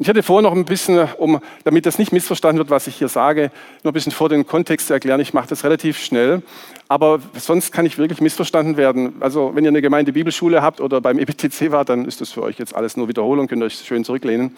Ich 0.00 0.08
hatte 0.08 0.24
vor 0.24 0.42
noch 0.42 0.52
ein 0.52 0.64
bisschen, 0.64 1.08
um, 1.18 1.40
damit 1.62 1.86
das 1.86 1.98
nicht 1.98 2.12
missverstanden 2.12 2.58
wird, 2.58 2.68
was 2.68 2.88
ich 2.88 2.96
hier 2.96 3.06
sage, 3.06 3.52
noch 3.84 3.92
ein 3.92 3.94
bisschen 3.94 4.10
vor 4.10 4.28
den 4.28 4.44
Kontext 4.44 4.88
zu 4.88 4.92
erklären. 4.92 5.20
Ich 5.20 5.34
mache 5.34 5.46
das 5.46 5.62
relativ 5.62 5.98
schnell, 5.98 6.42
aber 6.88 7.20
sonst 7.34 7.70
kann 7.70 7.86
ich 7.86 7.96
wirklich 7.96 8.20
missverstanden 8.20 8.76
werden. 8.76 9.14
Also 9.20 9.52
wenn 9.54 9.64
ihr 9.64 9.68
eine 9.68 9.82
Gemeinde 9.82 10.12
Bibelschule 10.12 10.62
habt 10.62 10.80
oder 10.80 11.00
beim 11.00 11.20
EBTC 11.20 11.70
wart, 11.70 11.90
dann 11.90 12.06
ist 12.06 12.20
das 12.20 12.32
für 12.32 12.42
euch 12.42 12.58
jetzt 12.58 12.74
alles 12.74 12.96
nur 12.96 13.06
Wiederholung, 13.06 13.46
könnt 13.46 13.62
ihr 13.62 13.66
euch 13.66 13.76
schön 13.76 14.04
zurücklehnen. 14.04 14.56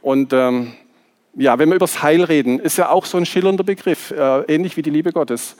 Und 0.00 0.32
ähm, 0.32 0.72
ja, 1.34 1.58
wenn 1.58 1.68
wir 1.68 1.76
über 1.76 1.84
das 1.84 2.02
Heil 2.02 2.24
reden, 2.24 2.58
ist 2.58 2.78
ja 2.78 2.88
auch 2.88 3.04
so 3.04 3.18
ein 3.18 3.26
schillernder 3.26 3.64
Begriff, 3.64 4.12
äh, 4.12 4.40
ähnlich 4.44 4.78
wie 4.78 4.82
die 4.82 4.88
Liebe 4.88 5.12
Gottes. 5.12 5.56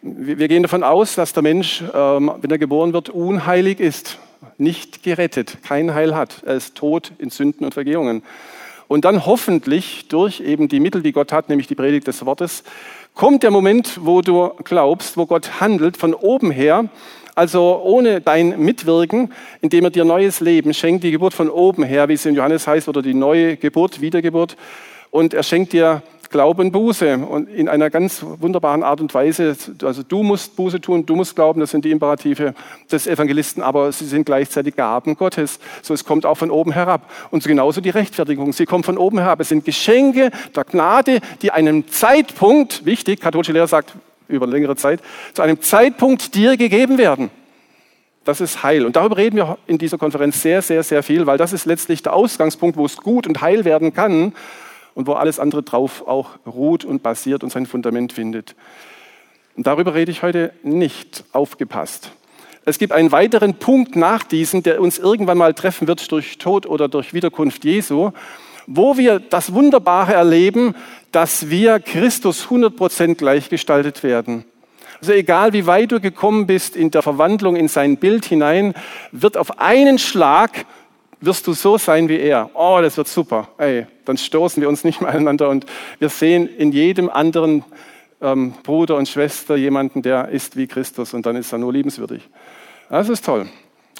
Wir, 0.00 0.38
wir 0.38 0.48
gehen 0.48 0.64
davon 0.64 0.82
aus, 0.82 1.14
dass 1.14 1.34
der 1.34 1.44
Mensch, 1.44 1.84
ähm, 1.94 2.32
wenn 2.40 2.50
er 2.50 2.58
geboren 2.58 2.92
wird, 2.92 3.10
unheilig 3.10 3.78
ist 3.78 4.18
nicht 4.58 5.02
gerettet, 5.02 5.58
kein 5.62 5.94
Heil 5.94 6.14
hat. 6.14 6.42
Er 6.44 6.54
ist 6.54 6.74
tot 6.74 7.12
in 7.18 7.30
Sünden 7.30 7.64
und 7.64 7.74
Vergehungen. 7.74 8.22
Und 8.88 9.04
dann 9.04 9.24
hoffentlich 9.24 10.08
durch 10.08 10.40
eben 10.40 10.68
die 10.68 10.80
Mittel, 10.80 11.02
die 11.02 11.12
Gott 11.12 11.32
hat, 11.32 11.48
nämlich 11.48 11.66
die 11.66 11.74
Predigt 11.74 12.06
des 12.06 12.26
Wortes, 12.26 12.62
kommt 13.14 13.42
der 13.42 13.50
Moment, 13.50 13.98
wo 14.02 14.20
du 14.20 14.50
glaubst, 14.64 15.16
wo 15.16 15.26
Gott 15.26 15.60
handelt 15.60 15.96
von 15.96 16.14
oben 16.14 16.50
her, 16.50 16.88
also 17.34 17.80
ohne 17.82 18.20
dein 18.20 18.62
Mitwirken, 18.62 19.32
indem 19.62 19.84
er 19.84 19.90
dir 19.90 20.04
neues 20.04 20.40
Leben 20.40 20.74
schenkt, 20.74 21.04
die 21.04 21.10
Geburt 21.10 21.32
von 21.32 21.48
oben 21.48 21.82
her, 21.82 22.08
wie 22.08 22.14
es 22.14 22.26
in 22.26 22.34
Johannes 22.34 22.66
heißt, 22.66 22.88
oder 22.88 23.00
die 23.00 23.14
neue 23.14 23.56
Geburt, 23.56 24.00
Wiedergeburt. 24.02 24.56
Und 25.10 25.32
er 25.32 25.42
schenkt 25.42 25.72
dir 25.72 26.02
Glauben 26.32 26.72
Buße 26.72 27.18
und 27.18 27.48
in 27.48 27.68
einer 27.68 27.90
ganz 27.90 28.24
wunderbaren 28.24 28.82
Art 28.82 29.02
und 29.02 29.12
Weise. 29.12 29.54
Also 29.82 30.02
du 30.02 30.22
musst 30.22 30.56
Buße 30.56 30.80
tun, 30.80 31.06
du 31.06 31.14
musst 31.14 31.36
glauben, 31.36 31.60
das 31.60 31.70
sind 31.70 31.84
die 31.84 31.90
Imperative 31.90 32.54
des 32.90 33.06
Evangelisten, 33.06 33.62
aber 33.62 33.92
sie 33.92 34.06
sind 34.06 34.24
gleichzeitig 34.24 34.74
Gaben 34.74 35.14
Gottes. 35.14 35.60
So 35.82 35.92
es 35.92 36.04
kommt 36.04 36.24
auch 36.24 36.38
von 36.38 36.50
oben 36.50 36.72
herab. 36.72 37.08
Und 37.30 37.44
genauso 37.44 37.82
die 37.82 37.90
Rechtfertigung, 37.90 38.52
sie 38.54 38.64
kommt 38.64 38.86
von 38.86 38.96
oben 38.96 39.18
herab. 39.18 39.40
Es 39.40 39.50
sind 39.50 39.64
Geschenke 39.64 40.30
der 40.56 40.64
Gnade, 40.64 41.20
die 41.42 41.50
einem 41.50 41.86
Zeitpunkt, 41.88 42.86
wichtig, 42.86 43.20
katholische 43.20 43.52
Lehre 43.52 43.68
sagt 43.68 43.94
über 44.26 44.46
längere 44.46 44.74
Zeit, 44.74 45.00
zu 45.34 45.42
einem 45.42 45.60
Zeitpunkt 45.60 46.34
dir 46.34 46.56
gegeben 46.56 46.96
werden. 46.96 47.30
Das 48.24 48.40
ist 48.40 48.62
Heil. 48.62 48.86
Und 48.86 48.96
darüber 48.96 49.18
reden 49.18 49.36
wir 49.36 49.58
in 49.66 49.76
dieser 49.76 49.98
Konferenz 49.98 50.40
sehr, 50.40 50.62
sehr, 50.62 50.82
sehr 50.82 51.02
viel, 51.02 51.26
weil 51.26 51.36
das 51.36 51.52
ist 51.52 51.66
letztlich 51.66 52.02
der 52.02 52.14
Ausgangspunkt, 52.14 52.78
wo 52.78 52.86
es 52.86 52.96
gut 52.96 53.26
und 53.26 53.42
heil 53.42 53.66
werden 53.66 53.92
kann 53.92 54.32
und 54.94 55.06
wo 55.06 55.12
alles 55.14 55.38
andere 55.38 55.62
drauf 55.62 56.06
auch 56.06 56.30
ruht 56.46 56.84
und 56.84 57.02
basiert 57.02 57.42
und 57.44 57.50
sein 57.50 57.66
Fundament 57.66 58.12
findet. 58.12 58.54
Und 59.56 59.66
darüber 59.66 59.94
rede 59.94 60.10
ich 60.10 60.22
heute 60.22 60.52
nicht. 60.62 61.24
Aufgepasst. 61.32 62.12
Es 62.64 62.78
gibt 62.78 62.92
einen 62.92 63.10
weiteren 63.10 63.54
Punkt 63.54 63.96
nach 63.96 64.22
diesem, 64.22 64.62
der 64.62 64.80
uns 64.80 64.98
irgendwann 64.98 65.38
mal 65.38 65.52
treffen 65.52 65.88
wird 65.88 66.10
durch 66.12 66.38
Tod 66.38 66.64
oder 66.66 66.88
durch 66.88 67.12
Wiederkunft 67.12 67.64
Jesu, 67.64 68.12
wo 68.68 68.96
wir 68.96 69.18
das 69.18 69.52
Wunderbare 69.52 70.14
erleben, 70.14 70.74
dass 71.10 71.50
wir 71.50 71.80
Christus 71.80 72.46
100% 72.46 73.16
gleichgestaltet 73.16 74.04
werden. 74.04 74.44
Also 75.00 75.12
egal 75.12 75.52
wie 75.52 75.66
weit 75.66 75.90
du 75.90 76.00
gekommen 76.00 76.46
bist 76.46 76.76
in 76.76 76.92
der 76.92 77.02
Verwandlung 77.02 77.56
in 77.56 77.66
sein 77.66 77.96
Bild 77.96 78.24
hinein, 78.24 78.74
wird 79.10 79.36
auf 79.36 79.58
einen 79.58 79.98
Schlag 79.98 80.64
wirst 81.22 81.46
du 81.46 81.52
so 81.52 81.78
sein 81.78 82.08
wie 82.08 82.18
er. 82.18 82.50
Oh, 82.54 82.78
das 82.82 82.96
wird 82.96 83.08
super. 83.08 83.48
Ey, 83.58 83.86
dann 84.04 84.16
stoßen 84.16 84.60
wir 84.60 84.68
uns 84.68 84.84
nicht 84.84 85.00
mehr 85.00 85.10
aneinander 85.10 85.48
und 85.48 85.66
wir 85.98 86.08
sehen 86.08 86.48
in 86.48 86.72
jedem 86.72 87.08
anderen 87.08 87.64
ähm, 88.20 88.54
Bruder 88.62 88.96
und 88.96 89.08
Schwester 89.08 89.56
jemanden, 89.56 90.02
der 90.02 90.28
ist 90.28 90.56
wie 90.56 90.66
Christus 90.66 91.14
und 91.14 91.26
dann 91.26 91.36
ist 91.36 91.52
er 91.52 91.58
nur 91.58 91.72
liebenswürdig. 91.72 92.28
Das 92.88 93.08
ist 93.08 93.24
toll. 93.24 93.48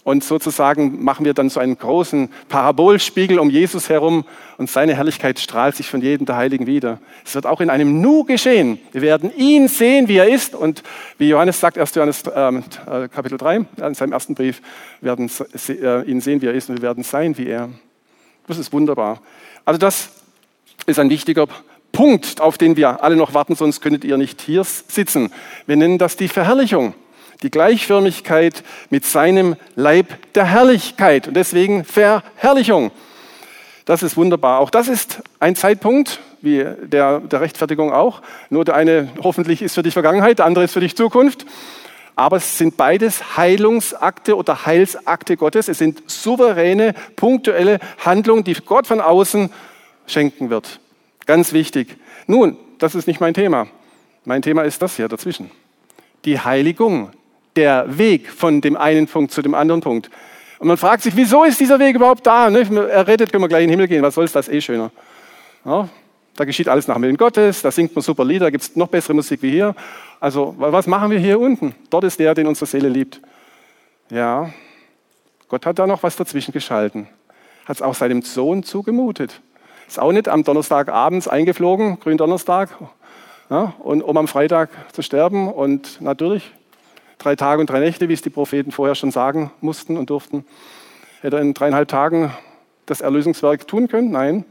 Und 0.04 0.24
sozusagen 0.24 1.04
machen 1.04 1.24
wir 1.24 1.32
dann 1.32 1.48
so 1.48 1.60
einen 1.60 1.78
großen 1.78 2.28
Parabolspiegel 2.48 3.38
um 3.38 3.50
Jesus 3.50 3.88
herum 3.88 4.24
und 4.58 4.68
seine 4.68 4.96
Herrlichkeit 4.96 5.38
strahlt 5.38 5.76
sich 5.76 5.88
von 5.88 6.02
jedem 6.02 6.26
der 6.26 6.36
Heiligen 6.36 6.66
wieder. 6.66 6.98
Es 7.24 7.36
wird 7.36 7.46
auch 7.46 7.60
in 7.60 7.70
einem 7.70 8.00
Nu 8.00 8.24
geschehen. 8.24 8.80
Wir 8.90 9.02
werden 9.02 9.30
ihn 9.36 9.68
sehen, 9.68 10.08
wie 10.08 10.16
er 10.16 10.28
ist. 10.28 10.56
Und 10.56 10.82
wie 11.18 11.28
Johannes 11.28 11.60
sagt, 11.60 11.78
1. 11.78 11.94
Johannes 11.94 12.24
ähm, 12.34 12.64
äh, 12.90 13.06
Kapitel 13.06 13.38
3, 13.38 13.64
in 13.76 13.94
seinem 13.94 14.12
ersten 14.12 14.34
Brief, 14.34 14.60
werden 15.00 15.30
äh, 15.68 16.02
ihn 16.02 16.20
sehen, 16.20 16.42
wie 16.42 16.46
er 16.46 16.54
ist 16.54 16.68
und 16.68 16.78
wir 16.78 16.82
werden 16.82 17.04
sein 17.04 17.38
wie 17.38 17.46
er. 17.46 17.68
Das 18.48 18.58
ist 18.58 18.72
wunderbar. 18.72 19.22
Also 19.64 19.78
das 19.78 20.08
ist 20.86 20.98
ein 20.98 21.10
wichtiger 21.10 21.46
Punkt, 21.92 22.40
auf 22.40 22.58
den 22.58 22.76
wir 22.76 23.04
alle 23.04 23.14
noch 23.14 23.34
warten, 23.34 23.54
sonst 23.54 23.80
könntet 23.80 24.04
ihr 24.04 24.16
nicht 24.16 24.40
hier 24.40 24.64
sitzen. 24.64 25.30
Wir 25.66 25.76
nennen 25.76 25.98
das 25.98 26.16
die 26.16 26.26
Verherrlichung 26.26 26.94
die 27.42 27.50
Gleichförmigkeit 27.50 28.62
mit 28.90 29.04
seinem 29.04 29.56
Leib 29.74 30.06
der 30.34 30.44
Herrlichkeit 30.44 31.28
und 31.28 31.34
deswegen 31.34 31.84
Verherrlichung. 31.84 32.90
Das 33.84 34.02
ist 34.02 34.16
wunderbar. 34.16 34.60
Auch 34.60 34.70
das 34.70 34.88
ist 34.88 35.22
ein 35.40 35.56
Zeitpunkt, 35.56 36.20
wie 36.40 36.64
der, 36.82 37.20
der 37.20 37.40
Rechtfertigung 37.40 37.92
auch. 37.92 38.22
Nur 38.50 38.64
der 38.64 38.74
eine 38.74 39.08
hoffentlich 39.22 39.62
ist 39.62 39.74
für 39.74 39.82
dich 39.82 39.92
Vergangenheit, 39.92 40.38
der 40.38 40.46
andere 40.46 40.64
ist 40.64 40.72
für 40.72 40.80
dich 40.80 40.96
Zukunft. 40.96 41.46
Aber 42.14 42.36
es 42.36 42.58
sind 42.58 42.76
beides 42.76 43.36
Heilungsakte 43.36 44.36
oder 44.36 44.66
Heilsakte 44.66 45.36
Gottes. 45.36 45.68
Es 45.68 45.78
sind 45.78 46.02
souveräne, 46.10 46.94
punktuelle 47.16 47.78
Handlungen, 48.04 48.44
die 48.44 48.54
Gott 48.54 48.86
von 48.86 49.00
außen 49.00 49.50
schenken 50.06 50.50
wird. 50.50 50.80
Ganz 51.26 51.52
wichtig. 51.52 51.96
Nun, 52.26 52.56
das 52.78 52.94
ist 52.94 53.06
nicht 53.06 53.20
mein 53.20 53.34
Thema. 53.34 53.66
Mein 54.24 54.42
Thema 54.42 54.62
ist 54.62 54.82
das 54.82 54.96
hier 54.96 55.08
dazwischen. 55.08 55.50
Die 56.24 56.38
Heiligung, 56.38 57.10
der 57.56 57.98
Weg 57.98 58.30
von 58.30 58.60
dem 58.60 58.76
einen 58.76 59.06
Punkt 59.06 59.32
zu 59.32 59.42
dem 59.42 59.54
anderen 59.54 59.80
Punkt. 59.80 60.10
Und 60.58 60.68
man 60.68 60.76
fragt 60.76 61.02
sich, 61.02 61.16
wieso 61.16 61.44
ist 61.44 61.60
dieser 61.60 61.78
Weg 61.78 61.96
überhaupt 61.96 62.26
da? 62.26 62.48
Ne? 62.48 62.60
Er 62.88 63.06
redet, 63.06 63.32
können 63.32 63.42
wir 63.42 63.48
gleich 63.48 63.64
in 63.64 63.68
den 63.68 63.78
Himmel 63.78 63.88
gehen, 63.88 64.02
was 64.02 64.14
soll 64.14 64.24
es, 64.24 64.32
das 64.32 64.48
eh 64.48 64.60
schöner. 64.60 64.90
Ja, 65.64 65.88
da 66.36 66.44
geschieht 66.44 66.68
alles 66.68 66.88
nach 66.88 66.94
dem 66.94 67.02
Willen 67.02 67.16
Gottes, 67.16 67.62
da 67.62 67.70
singt 67.70 67.94
man 67.94 68.02
super 68.02 68.24
Lieder, 68.24 68.50
gibt 68.50 68.64
es 68.64 68.76
noch 68.76 68.88
bessere 68.88 69.14
Musik 69.14 69.42
wie 69.42 69.50
hier. 69.50 69.74
Also 70.20 70.54
was 70.56 70.86
machen 70.86 71.10
wir 71.10 71.18
hier 71.18 71.38
unten? 71.38 71.74
Dort 71.90 72.04
ist 72.04 72.18
der, 72.18 72.34
den 72.34 72.46
unsere 72.46 72.66
Seele 72.66 72.88
liebt. 72.88 73.20
Ja, 74.10 74.50
Gott 75.48 75.66
hat 75.66 75.78
da 75.78 75.86
noch 75.86 76.02
was 76.02 76.16
dazwischen 76.16 76.52
geschalten. 76.52 77.08
Hat 77.66 77.76
es 77.76 77.82
auch 77.82 77.94
seinem 77.94 78.22
Sohn 78.22 78.62
zugemutet. 78.62 79.40
Ist 79.86 80.00
auch 80.00 80.12
nicht 80.12 80.28
am 80.28 80.44
Donnerstag 80.44 80.88
abends 80.88 81.28
eingeflogen, 81.28 82.00
Gründonnerstag, 82.00 82.70
ja, 83.50 83.74
um 83.80 84.16
am 84.16 84.28
Freitag 84.28 84.70
zu 84.92 85.02
sterben. 85.02 85.52
Und 85.52 86.00
natürlich 86.00 86.52
drei 87.22 87.36
Tage 87.36 87.60
und 87.60 87.70
drei 87.70 87.80
Nächte, 87.80 88.08
wie 88.08 88.12
es 88.12 88.22
die 88.22 88.30
Propheten 88.30 88.72
vorher 88.72 88.94
schon 88.94 89.10
sagen 89.10 89.52
mussten 89.60 89.96
und 89.96 90.10
durften. 90.10 90.44
Hätte 91.20 91.36
er 91.36 91.42
in 91.42 91.54
dreieinhalb 91.54 91.88
Tagen 91.88 92.32
das 92.86 93.00
Erlösungswerk 93.00 93.66
tun 93.68 93.88
können? 93.88 94.10
Nein. 94.10 94.44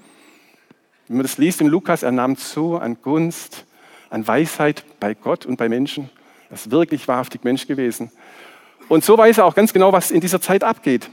Wenn 1.08 1.18
man 1.18 1.24
das 1.24 1.38
liest 1.38 1.60
im 1.60 1.68
Lukas, 1.68 2.04
er 2.04 2.12
nahm 2.12 2.38
zu 2.38 2.78
an 2.78 2.98
Gunst, 3.02 3.66
an 4.10 4.26
Weisheit 4.26 4.84
bei 5.00 5.14
Gott 5.14 5.46
und 5.46 5.58
bei 5.58 5.68
Menschen. 5.68 6.10
Er 6.50 6.56
ist 6.56 6.72
wirklich 6.72 7.08
wahrhaftig 7.08 7.44
Mensch 7.44 7.68
gewesen. 7.68 8.12
Und 8.88 9.04
so 9.04 9.18
weiß 9.18 9.40
er 9.40 9.46
auch 9.46 9.56
ganz 9.56 9.74
genau, 9.74 9.92
was 9.92 10.12
in 10.12 10.22
dieser 10.22 10.42
Zeit 10.42 10.64
abgeht. 10.64 11.10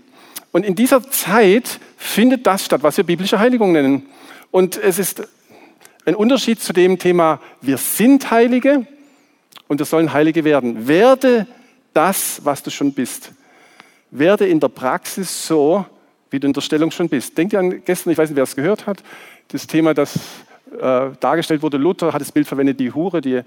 Und 0.53 0.65
in 0.65 0.75
dieser 0.75 1.09
Zeit 1.11 1.81
findet 1.97 2.47
das 2.47 2.65
statt, 2.65 2.83
was 2.83 2.97
wir 2.97 3.05
biblische 3.05 3.39
Heiligung 3.39 3.73
nennen. 3.73 4.07
Und 4.51 4.77
es 4.77 4.99
ist 4.99 5.27
ein 6.07 6.15
Unterschied 6.15 6.61
zu 6.61 6.73
dem 6.73 6.99
Thema, 6.99 7.41
wir 7.61 7.77
sind 7.77 8.31
Heilige 8.31 8.87
und 9.69 9.79
wir 9.79 9.87
sollen 9.87 10.13
Heilige 10.13 10.45
werden. 10.45 10.89
Werde 10.89 11.47
das, 11.93 12.41
was 12.45 12.63
du 12.63 12.71
schon 12.71 12.93
bist. 12.93 13.33
Werde 14.11 14.47
in 14.47 14.59
der 14.59 14.69
Praxis 14.69 15.47
so, 15.47 15.85
wie 16.31 16.41
du 16.41 16.47
in 16.47 16.53
der 16.53 16.61
Stellung 16.61 16.91
schon 16.91 17.09
bist. 17.09 17.37
Denkt 17.37 17.53
ihr 17.53 17.59
an 17.61 17.83
gestern, 17.85 18.11
ich 18.11 18.19
weiß 18.19 18.31
nicht, 18.31 18.37
wer 18.37 18.45
es 18.45 18.57
gehört 18.57 18.87
hat, 18.87 19.03
das 19.49 19.67
Thema, 19.67 19.95
das 19.95 20.17
äh, 20.73 21.11
dargestellt 21.21 21.63
wurde. 21.63 21.77
Luther 21.77 22.13
hat 22.13 22.21
das 22.21 22.33
Bild 22.33 22.47
verwendet, 22.47 22.81
die 22.81 22.93
Hure, 22.93 23.21
die, 23.21 23.41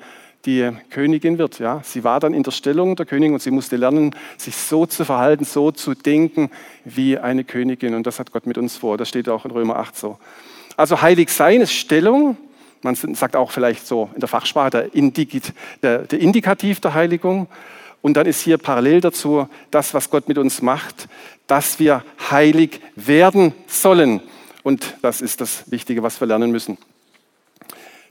die 0.46 0.70
Königin 0.90 1.38
wird. 1.38 1.60
Ja? 1.60 1.82
Sie 1.84 2.04
war 2.04 2.20
dann 2.20 2.34
in 2.34 2.44
der 2.44 2.52
Stellung 2.52 2.96
der 2.96 3.06
Königin 3.06 3.34
und 3.34 3.42
sie 3.42 3.52
musste 3.52 3.76
lernen, 3.76 4.16
sich 4.38 4.56
so 4.56 4.86
zu 4.86 5.06
verhalten, 5.06 5.46
so 5.46 5.72
zu 5.72 5.94
denken 5.94 6.50
wie 6.86 7.18
eine 7.18 7.44
Königin. 7.44 7.94
Und 7.94 8.08
das 8.08 8.20
hat 8.20 8.32
Gott 8.32 8.48
mit 8.48 8.58
uns 8.58 8.78
vor. 8.78 8.98
Das 8.98 9.10
steht 9.10 9.30
auch 9.30 9.46
in 9.46 9.52
Römer 9.52 9.78
8 9.78 9.96
so. 9.96 10.18
Also 10.78 11.02
heilig 11.02 11.30
sein 11.30 11.62
ist 11.62 11.74
Stellung, 11.74 12.38
man 12.84 12.96
sagt 12.96 13.36
auch 13.36 13.52
vielleicht 13.52 13.86
so 13.86 14.10
in 14.14 14.20
der 14.20 14.30
Fachsprache 14.30 14.70
der, 14.70 14.96
Indigit, 14.96 15.54
der, 15.82 16.00
der 16.00 16.20
Indikativ 16.20 16.80
der 16.80 16.94
Heiligung. 16.94 17.48
Und 18.02 18.16
dann 18.16 18.26
ist 18.26 18.42
hier 18.42 18.58
parallel 18.58 19.02
dazu 19.02 19.48
das, 19.70 19.94
was 19.94 20.10
Gott 20.10 20.28
mit 20.28 20.38
uns 20.38 20.62
macht, 20.62 21.08
dass 21.48 21.80
wir 21.80 22.04
heilig 22.32 22.82
werden 22.96 23.54
sollen. 23.68 24.22
Und 24.64 24.96
das 25.02 25.22
ist 25.22 25.42
das 25.42 25.70
Wichtige, 25.72 26.02
was 26.02 26.20
wir 26.20 26.28
lernen 26.28 26.52
müssen. 26.52 26.78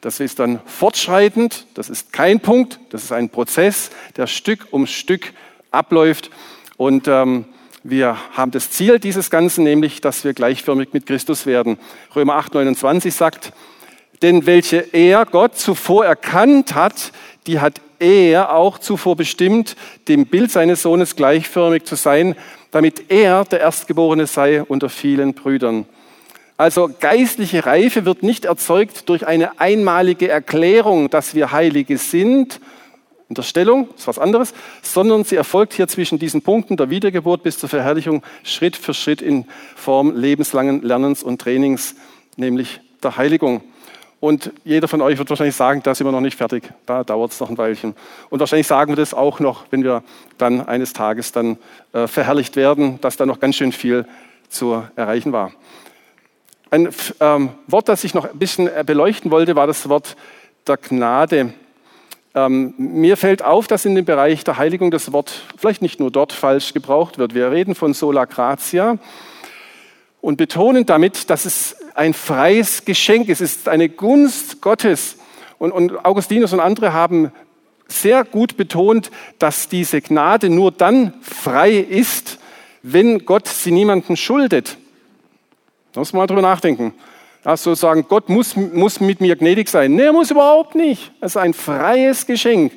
Das 0.01 0.21
ist 0.21 0.39
dann 0.39 0.61
fortschreitend, 0.65 1.67
das 1.75 1.91
ist 1.91 2.13
kein 2.13 2.41
Punkt, 2.41 2.81
das 2.91 3.05
ist 3.05 3.13
ein 3.13 3.29
Prozess, 3.29 3.91
der 4.17 4.27
Stück 4.27 4.69
um 4.71 4.87
Stück 4.87 5.35
abläuft. 5.71 6.31
Und 6.77 7.07
ähm, 7.07 7.45
wir 7.83 8.17
haben 8.33 8.51
das 8.51 8.71
Ziel 8.71 8.99
dieses 8.99 9.31
Ganzen, 9.31 9.65
nämlich, 9.65 10.01
dass 10.01 10.25
wir 10.25 10.33
gleichförmig 10.33 10.93
mit 10.93 11.07
Christus 11.07 11.45
werden. 11.45 11.79
Römer 12.15 12.37
8, 12.37 12.55
29 12.55 13.15
sagt, 13.15 13.53
denn 14.23 14.47
welche 14.47 14.79
er, 14.93 15.25
Gott, 15.25 15.57
zuvor 15.57 16.05
erkannt 16.05 16.75
hat, 16.75 17.13
die 17.47 17.61
hat 17.61 17.81
er 17.99 18.55
auch 18.55 18.79
zuvor 18.79 19.17
bestimmt, 19.17 19.77
dem 20.09 20.27
Bild 20.27 20.51
seines 20.51 20.83
Sohnes 20.83 21.17
gleichförmig 21.17 21.85
zu 21.85 21.95
sein, 21.95 22.35
damit 22.71 23.11
er 23.11 23.45
der 23.45 23.61
Erstgeborene 23.61 24.27
sei 24.27 24.63
unter 24.63 24.89
vielen 24.89 25.35
Brüdern. 25.35 25.87
Also 26.57 26.91
geistliche 27.01 27.65
Reife 27.65 28.05
wird 28.05 28.23
nicht 28.23 28.45
erzeugt 28.45 29.09
durch 29.09 29.27
eine 29.27 29.59
einmalige 29.61 30.29
Erklärung, 30.29 31.09
dass 31.09 31.35
wir 31.35 31.53
Heilige 31.53 31.97
sind, 31.97 32.61
in 33.31 33.35
der 33.35 33.43
Stellung, 33.45 33.89
ist 33.97 34.09
was 34.09 34.19
anderes, 34.19 34.53
sondern 34.83 35.25
sie 35.25 35.37
erfolgt 35.37 35.73
hier 35.73 35.87
zwischen 35.87 36.19
diesen 36.19 36.43
Punkten 36.43 36.77
der 36.77 36.91
Wiedergeburt 36.91 37.45
bis 37.45 37.59
zur 37.59 37.69
Verherrlichung 37.69 38.23
Schritt 38.43 38.77
für 38.77 38.93
Schritt 38.93 39.23
in 39.23 39.47
Form 39.77 40.17
lebenslangen 40.17 40.83
Lernens 40.83 41.23
und 41.23 41.41
Trainings, 41.41 41.95
nämlich 42.37 42.81
der 43.03 43.17
Heiligung. 43.17 43.63
Und 44.21 44.53
jeder 44.65 44.87
von 44.87 45.01
euch 45.01 45.17
wird 45.19 45.31
wahrscheinlich 45.31 45.57
sagen, 45.57 45.83
da 45.83 45.95
sind 45.95 46.07
wir 46.07 46.13
noch 46.13 46.21
nicht 46.21 46.37
fertig, 46.37 46.71
da 46.85 47.05
dauert 47.05 47.33
es 47.33 47.41
noch 47.41 47.49
ein 47.49 47.57
Weilchen. 47.57 47.95
Und 48.29 48.39
wahrscheinlich 48.39 48.67
sagen 48.67 48.93
wir 48.93 48.97
das 48.97 49.15
auch 49.15 49.41
noch, 49.41 49.65
wenn 49.71 49.83
wir 49.83 50.03
dann 50.37 50.67
eines 50.67 50.93
Tages 50.93 51.33
dann 51.33 51.57
äh, 51.95 52.07
verherrlicht 52.07 52.55
werden, 52.55 53.01
dass 53.01 53.17
da 53.17 53.25
noch 53.25 53.41
ganz 53.41 53.57
schön 53.57 53.73
viel 53.73 54.05
zu 54.51 54.83
erreichen 54.95 55.33
war. 55.33 55.53
Ein 56.71 56.91
ähm, 57.21 57.49
Wort, 57.67 57.89
das 57.89 58.05
ich 58.05 58.13
noch 58.13 58.27
ein 58.31 58.39
bisschen 58.39 58.69
äh, 58.69 58.85
beleuchten 58.87 59.31
wollte, 59.31 59.57
war 59.57 59.67
das 59.67 59.89
Wort 59.89 60.17
der 60.67 60.77
Gnade. 60.77 61.55
Ähm, 62.35 62.75
mir 62.77 63.17
fällt 63.17 63.43
auf, 63.43 63.67
dass 63.67 63.87
in 63.87 63.95
dem 63.95 64.05
Bereich 64.05 64.45
der 64.45 64.59
Heiligung 64.59 64.91
das 64.91 65.13
Wort 65.13 65.33
vielleicht 65.57 65.81
nicht 65.81 65.99
nur 65.99 66.11
dort 66.11 66.33
falsch 66.33 66.75
gebraucht 66.75 67.17
wird. 67.17 67.35
Wir 67.35 67.51
reden 67.51 67.75
von 67.75 67.95
sola 67.95 68.27
gratia 68.27 68.99
und 70.21 70.37
betonen 70.37 70.87
damit, 70.87 71.31
dass 71.31 71.45
es 71.45 71.77
ein 71.95 72.15
freies 72.15 72.85
Geschenk. 72.85 73.29
Es 73.29 73.41
ist 73.41 73.69
eine 73.69 73.89
Gunst 73.89 74.61
Gottes. 74.61 75.17
Und, 75.59 75.73
und 75.73 76.05
Augustinus 76.05 76.53
und 76.53 76.61
andere 76.61 76.93
haben 76.93 77.33
sehr 77.89 78.25
gut 78.25 78.57
betont, 78.57 79.11
dass 79.39 79.69
diese 79.69 80.01
Gnade 80.01 80.49
nur 80.49 80.73
dann 80.73 81.15
frei 81.23 81.73
ist, 81.73 82.39
wenn 82.83 83.25
Gott 83.25 83.49
sie 83.49 83.73
niemandem 83.73 84.17
schuldet. 84.17 84.79
Da 85.93 86.01
muss 86.01 86.13
man 86.13 86.21
mal 86.21 86.27
drüber 86.27 86.43
nachdenken. 86.43 86.95
Also 87.43 87.75
sagen, 87.75 88.05
Gott 88.09 88.29
muss, 88.29 88.55
muss 88.55 89.01
mit 89.01 89.21
mir 89.21 89.35
gnädig 89.37 89.69
sein. 89.69 89.95
Nee, 89.95 90.05
er 90.05 90.13
muss 90.13 90.31
überhaupt 90.31 90.75
nicht. 90.75 91.11
Es 91.21 91.33
ist 91.33 91.37
ein 91.37 91.55
freies 91.55 92.27
Geschenk. 92.27 92.73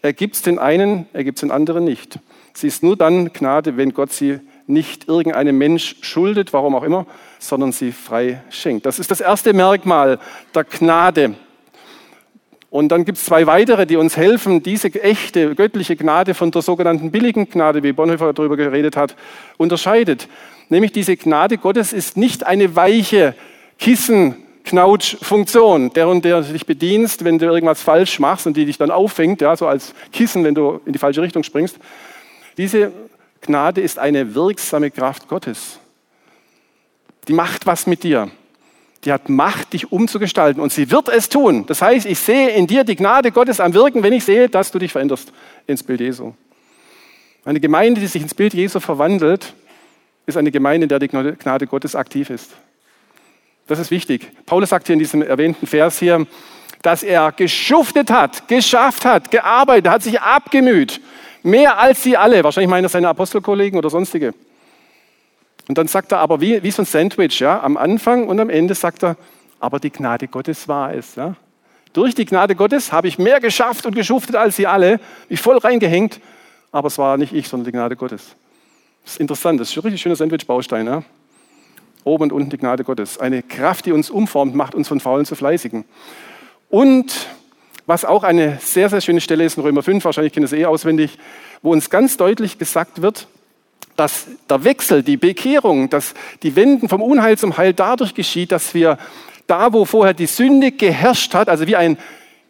Er 0.00 0.12
gibt 0.12 0.36
es 0.36 0.42
den 0.42 0.58
einen, 0.58 1.06
er 1.12 1.24
gibt 1.24 1.38
es 1.38 1.40
den 1.40 1.50
anderen 1.50 1.84
nicht. 1.84 2.18
Sie 2.54 2.68
ist 2.68 2.82
nur 2.82 2.96
dann 2.96 3.32
Gnade, 3.32 3.76
wenn 3.76 3.92
Gott 3.92 4.12
sie 4.12 4.40
nicht 4.66 5.08
irgendeinem 5.08 5.58
Mensch 5.58 5.96
schuldet, 6.00 6.52
warum 6.52 6.74
auch 6.74 6.82
immer, 6.82 7.06
sondern 7.38 7.72
sie 7.72 7.92
frei 7.92 8.42
schenkt. 8.50 8.86
Das 8.86 8.98
ist 8.98 9.10
das 9.10 9.20
erste 9.20 9.52
Merkmal 9.52 10.18
der 10.54 10.64
Gnade. 10.64 11.34
Und 12.70 12.88
dann 12.88 13.04
gibt 13.04 13.18
es 13.18 13.24
zwei 13.24 13.46
weitere, 13.46 13.86
die 13.86 13.96
uns 13.96 14.16
helfen, 14.16 14.62
diese 14.62 14.92
echte 15.02 15.54
göttliche 15.54 15.96
Gnade 15.96 16.34
von 16.34 16.50
der 16.50 16.62
sogenannten 16.62 17.10
billigen 17.10 17.48
Gnade, 17.48 17.82
wie 17.82 17.92
Bonhoeffer 17.92 18.32
darüber 18.32 18.56
geredet 18.56 18.96
hat, 18.96 19.16
unterscheidet. 19.56 20.28
Nämlich 20.68 20.92
diese 20.92 21.16
Gnade 21.16 21.58
Gottes 21.58 21.92
ist 21.92 22.16
nicht 22.16 22.44
eine 22.44 22.74
weiche 22.76 23.34
Kissen, 23.78 24.36
Knautschfunktion, 24.64 25.90
der 25.92 26.08
und 26.08 26.24
der 26.24 26.42
dich 26.42 26.66
bedienst, 26.66 27.24
wenn 27.24 27.38
du 27.38 27.46
irgendwas 27.46 27.80
falsch 27.80 28.18
machst 28.18 28.48
und 28.48 28.56
die 28.56 28.66
dich 28.66 28.76
dann 28.76 28.90
auffängt, 28.90 29.40
ja, 29.40 29.56
so 29.56 29.68
als 29.68 29.94
Kissen, 30.12 30.42
wenn 30.44 30.54
du 30.54 30.80
in 30.84 30.92
die 30.92 30.98
falsche 30.98 31.22
Richtung 31.22 31.44
springst. 31.44 31.78
Diese 32.58 32.92
Gnade 33.42 33.80
ist 33.80 33.98
eine 33.98 34.34
wirksame 34.34 34.90
Kraft 34.90 35.28
Gottes. 35.28 35.78
Die 37.28 37.32
macht 37.32 37.66
was 37.66 37.86
mit 37.86 38.02
dir. 38.02 38.30
Die 39.04 39.12
hat 39.12 39.28
Macht, 39.28 39.72
dich 39.72 39.92
umzugestalten 39.92 40.60
und 40.60 40.72
sie 40.72 40.90
wird 40.90 41.08
es 41.08 41.28
tun. 41.28 41.66
Das 41.66 41.82
heißt, 41.82 42.06
ich 42.06 42.18
sehe 42.18 42.50
in 42.50 42.66
dir 42.66 42.82
die 42.82 42.96
Gnade 42.96 43.30
Gottes 43.30 43.60
am 43.60 43.74
Wirken, 43.74 44.02
wenn 44.02 44.12
ich 44.12 44.24
sehe, 44.24 44.48
dass 44.48 44.72
du 44.72 44.78
dich 44.78 44.92
veränderst 44.92 45.32
ins 45.66 45.82
Bild 45.82 46.00
Jesu. 46.00 46.32
Eine 47.44 47.60
Gemeinde, 47.60 48.00
die 48.00 48.06
sich 48.08 48.22
ins 48.22 48.34
Bild 48.34 48.54
Jesu 48.54 48.80
verwandelt, 48.80 49.54
ist 50.26 50.36
eine 50.36 50.50
Gemeinde, 50.50 50.86
in 50.86 50.88
der 50.88 50.98
die 50.98 51.08
Gnade 51.08 51.66
Gottes 51.66 51.94
aktiv 51.94 52.30
ist. 52.30 52.50
Das 53.68 53.78
ist 53.78 53.90
wichtig. 53.90 54.30
Paulus 54.44 54.70
sagt 54.70 54.86
hier 54.86 54.94
in 54.94 54.98
diesem 54.98 55.22
erwähnten 55.22 55.66
Vers 55.66 55.98
hier, 55.98 56.26
dass 56.82 57.02
er 57.02 57.32
geschuftet 57.32 58.10
hat, 58.10 58.48
geschafft 58.48 59.04
hat, 59.04 59.30
gearbeitet, 59.30 59.90
hat 59.90 60.02
sich 60.02 60.20
abgemüht. 60.20 61.00
Mehr 61.42 61.78
als 61.78 62.02
sie 62.02 62.16
alle. 62.16 62.42
Wahrscheinlich 62.42 62.70
meinen 62.70 62.84
das 62.84 62.92
seine 62.92 63.08
Apostelkollegen 63.08 63.78
oder 63.78 63.90
sonstige. 63.90 64.34
Und 65.68 65.78
dann 65.78 65.88
sagt 65.88 66.12
er 66.12 66.18
aber 66.18 66.40
wie, 66.40 66.62
wie 66.62 66.70
so 66.70 66.82
ein 66.82 66.86
Sandwich, 66.86 67.40
ja, 67.40 67.62
am 67.62 67.76
Anfang 67.76 68.28
und 68.28 68.38
am 68.38 68.50
Ende 68.50 68.74
sagt 68.74 69.02
er, 69.02 69.16
aber 69.58 69.80
die 69.80 69.90
Gnade 69.90 70.28
Gottes 70.28 70.68
war 70.68 70.94
es. 70.94 71.16
Ja. 71.16 71.34
Durch 71.92 72.14
die 72.14 72.24
Gnade 72.24 72.54
Gottes 72.54 72.92
habe 72.92 73.08
ich 73.08 73.18
mehr 73.18 73.40
geschafft 73.40 73.86
und 73.86 73.94
geschuftet 73.94 74.36
als 74.36 74.56
sie 74.56 74.66
alle, 74.66 75.00
mich 75.28 75.40
voll 75.40 75.58
reingehängt, 75.58 76.20
aber 76.70 76.88
es 76.88 76.98
war 76.98 77.16
nicht 77.16 77.32
ich, 77.32 77.48
sondern 77.48 77.64
die 77.64 77.72
Gnade 77.72 77.96
Gottes. 77.96 78.36
Das 79.02 79.14
ist 79.14 79.20
interessant, 79.20 79.60
das 79.60 79.70
ist 79.70 79.76
ein 79.76 79.80
richtig 79.80 80.02
schöner 80.02 80.16
Sandwich-Baustein. 80.16 80.86
Ja. 80.86 81.02
Oben 82.04 82.24
und 82.24 82.32
unten 82.32 82.50
die 82.50 82.58
Gnade 82.58 82.84
Gottes. 82.84 83.18
Eine 83.18 83.42
Kraft, 83.42 83.86
die 83.86 83.92
uns 83.92 84.10
umformt, 84.10 84.54
macht 84.54 84.74
uns 84.74 84.88
von 84.88 85.00
Faulen 85.00 85.26
zu 85.26 85.34
Fleißigen. 85.34 85.84
Und 86.68 87.28
was 87.86 88.04
auch 88.04 88.24
eine 88.24 88.58
sehr, 88.60 88.88
sehr 88.88 89.00
schöne 89.00 89.20
Stelle 89.20 89.44
ist 89.44 89.56
in 89.56 89.62
Römer 89.62 89.82
5, 89.82 90.04
wahrscheinlich 90.04 90.32
kennen 90.32 90.46
Sie 90.46 90.56
es 90.56 90.62
eh 90.62 90.66
auswendig, 90.66 91.18
wo 91.62 91.72
uns 91.72 91.88
ganz 91.88 92.16
deutlich 92.16 92.58
gesagt 92.58 93.00
wird, 93.00 93.28
dass 93.96 94.26
der 94.48 94.64
Wechsel, 94.64 95.02
die 95.02 95.16
Bekehrung, 95.16 95.88
dass 95.88 96.14
die 96.42 96.54
Wenden 96.54 96.88
vom 96.88 97.02
Unheil 97.02 97.38
zum 97.38 97.56
Heil 97.56 97.72
dadurch 97.72 98.14
geschieht, 98.14 98.52
dass 98.52 98.74
wir 98.74 98.98
da, 99.46 99.72
wo 99.72 99.84
vorher 99.84 100.14
die 100.14 100.26
Sünde 100.26 100.72
geherrscht 100.72 101.34
hat, 101.34 101.48
also 101.48 101.66
wie 101.66 101.76
ein 101.76 101.98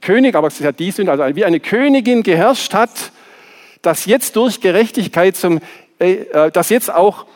König, 0.01 0.35
aber 0.35 0.49
es 0.49 0.55
ist 0.55 0.65
ja 0.65 0.73
die 0.73 0.91
Sünde, 0.91 1.13
also 1.13 1.37
wie 1.37 1.45
eine 1.45 1.61
Königin 1.61 2.23
geherrscht 2.23 2.75
hat, 2.75 3.13
dass 3.83 4.07
jetzt 4.07 4.37
durch 4.37 4.61
Gerechtigkeit 4.61 5.37
zum, 5.37 5.61
äh, 5.99 6.13
äh, 6.13 6.51
dass 6.51 6.71
jetzt 6.71 6.93
auch, 6.93 7.27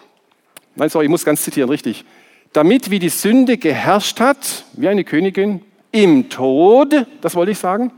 nein, 0.74 0.88
sorry, 0.88 1.06
ich 1.06 1.10
muss 1.10 1.24
ganz 1.24 1.42
zitieren, 1.42 1.70
richtig, 1.70 2.04
damit 2.52 2.90
wie 2.90 2.98
die 2.98 3.08
Sünde 3.08 3.58
geherrscht 3.58 4.18
hat, 4.18 4.64
wie 4.72 4.88
eine 4.88 5.04
Königin, 5.04 5.62
im 5.92 6.28
Tod, 6.30 7.06
das 7.20 7.34
wollte 7.34 7.52
ich 7.52 7.58
sagen, 7.58 7.92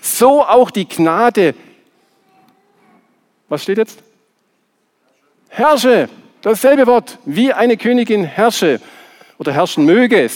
so 0.00 0.42
auch 0.42 0.70
die 0.70 0.88
Gnade, 0.88 1.54
was 3.48 3.62
steht 3.62 3.78
jetzt? 3.78 4.02
Herrsche. 5.48 6.08
Dasselbe 6.42 6.86
Wort, 6.86 7.18
wie 7.24 7.52
eine 7.52 7.76
Königin 7.76 8.24
herrsche 8.24 8.80
oder 9.38 9.52
herrschen 9.52 9.84
möge, 9.84 10.30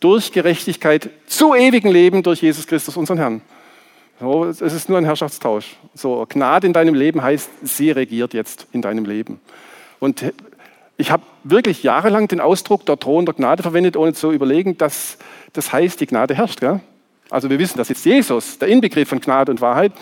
durch 0.00 0.32
Gerechtigkeit 0.32 1.10
zu 1.26 1.54
ewigen 1.54 1.90
Leben 1.90 2.22
durch 2.22 2.40
Jesus 2.40 2.66
Christus, 2.66 2.96
unseren 2.96 3.18
Herrn. 3.18 3.42
So, 4.20 4.44
es 4.44 4.60
ist 4.60 4.88
nur 4.88 4.98
ein 4.98 5.04
Herrschaftstausch. 5.04 5.76
So, 5.94 6.26
Gnade 6.28 6.66
in 6.66 6.72
deinem 6.72 6.94
Leben 6.94 7.22
heißt, 7.22 7.50
sie 7.62 7.90
regiert 7.90 8.34
jetzt 8.34 8.66
in 8.72 8.82
deinem 8.82 9.04
Leben. 9.04 9.40
Und 10.00 10.32
ich 10.96 11.10
habe 11.10 11.22
wirklich 11.44 11.82
jahrelang 11.82 12.26
den 12.26 12.40
Ausdruck 12.40 12.84
der 12.86 12.98
Thron 12.98 13.24
der 13.24 13.34
Gnade 13.34 13.62
verwendet, 13.62 13.96
ohne 13.96 14.14
zu 14.14 14.32
überlegen, 14.32 14.76
dass 14.76 15.18
das 15.52 15.72
heißt, 15.72 16.00
die 16.00 16.06
Gnade 16.06 16.34
herrscht. 16.34 16.60
Gell? 16.60 16.80
Also 17.30 17.50
wir 17.50 17.58
wissen, 17.58 17.78
dass 17.78 17.88
jetzt 17.88 18.04
Jesus, 18.04 18.58
der 18.58 18.68
Inbegriff 18.68 19.08
von 19.08 19.20
Gnade 19.20 19.52
und 19.52 19.60
Wahrheit, 19.60 19.92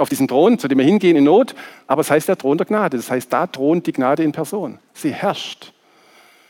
auf 0.00 0.08
diesen 0.08 0.28
Thron, 0.28 0.58
zu 0.58 0.68
dem 0.68 0.78
wir 0.78 0.84
hingehen 0.84 1.16
in 1.16 1.24
Not. 1.24 1.54
Aber 1.86 2.00
es 2.00 2.10
heißt 2.10 2.28
der 2.28 2.36
Thron 2.36 2.58
der 2.58 2.66
Gnade. 2.66 2.96
Das 2.96 3.10
heißt, 3.10 3.32
da 3.32 3.46
thront 3.46 3.86
die 3.86 3.92
Gnade 3.92 4.22
in 4.22 4.32
Person. 4.32 4.78
Sie 4.94 5.12
herrscht. 5.12 5.72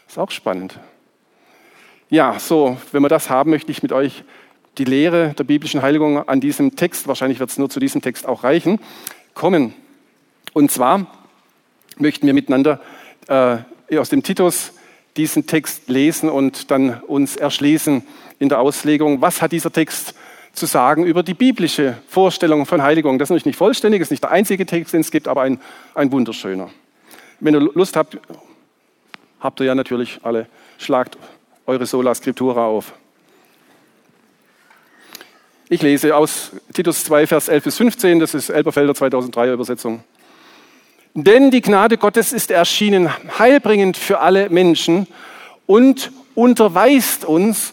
Ist 0.08 0.18
auch 0.18 0.30
spannend. 0.30 0.78
Ja, 2.08 2.38
so, 2.38 2.76
wenn 2.92 3.02
wir 3.02 3.08
das 3.08 3.30
haben, 3.30 3.50
möchte 3.50 3.70
ich 3.70 3.82
mit 3.82 3.92
euch 3.92 4.24
die 4.78 4.84
Lehre 4.84 5.34
der 5.38 5.44
biblischen 5.44 5.82
Heiligung 5.82 6.26
an 6.28 6.40
diesem 6.40 6.74
Text, 6.76 7.06
wahrscheinlich 7.06 7.40
wird 7.40 7.50
es 7.50 7.58
nur 7.58 7.70
zu 7.70 7.80
diesem 7.80 8.02
Text 8.02 8.26
auch 8.26 8.44
reichen, 8.44 8.80
kommen. 9.34 9.74
Und 10.52 10.70
zwar 10.70 11.06
möchten 11.98 12.26
wir 12.26 12.34
miteinander 12.34 12.80
äh, 13.28 13.58
aus 13.96 14.08
dem 14.08 14.22
Titus 14.22 14.72
diesen 15.16 15.46
Text 15.46 15.88
lesen 15.88 16.28
und 16.28 16.70
dann 16.70 17.00
uns 17.00 17.36
erschließen 17.36 18.02
in 18.38 18.48
der 18.48 18.60
Auslegung, 18.60 19.20
was 19.20 19.42
hat 19.42 19.52
dieser 19.52 19.72
Text 19.72 20.14
zu 20.60 20.66
sagen 20.66 21.04
über 21.04 21.22
die 21.22 21.34
biblische 21.34 21.96
Vorstellung 22.06 22.66
von 22.66 22.82
Heiligung. 22.82 23.18
Das 23.18 23.26
ist 23.26 23.30
natürlich 23.30 23.46
nicht 23.46 23.56
vollständig, 23.56 24.02
ist 24.02 24.10
nicht 24.10 24.22
der 24.22 24.30
einzige 24.30 24.66
Text, 24.66 24.92
den 24.92 25.00
es 25.00 25.10
gibt, 25.10 25.26
aber 25.26 25.42
ein, 25.42 25.58
ein 25.94 26.12
wunderschöner. 26.12 26.70
Wenn 27.40 27.54
ihr 27.54 27.60
Lust 27.60 27.96
habt, 27.96 28.18
habt 29.40 29.60
ihr 29.60 29.66
ja 29.66 29.74
natürlich 29.74 30.20
alle, 30.22 30.46
schlagt 30.78 31.16
eure 31.66 31.86
Sola 31.86 32.14
Scriptura 32.14 32.66
auf. 32.66 32.92
Ich 35.70 35.80
lese 35.80 36.14
aus 36.14 36.52
Titus 36.74 37.04
2, 37.04 37.26
Vers 37.26 37.48
11 37.48 37.64
bis 37.64 37.76
15, 37.78 38.20
das 38.20 38.34
ist 38.34 38.50
Elberfelder 38.50 38.94
2003 38.94 39.52
Übersetzung. 39.52 40.04
Denn 41.14 41.50
die 41.50 41.62
Gnade 41.62 41.96
Gottes 41.96 42.32
ist 42.32 42.50
erschienen, 42.50 43.08
heilbringend 43.38 43.96
für 43.96 44.20
alle 44.20 44.50
Menschen 44.50 45.06
und 45.66 46.12
unterweist 46.34 47.24
uns, 47.24 47.72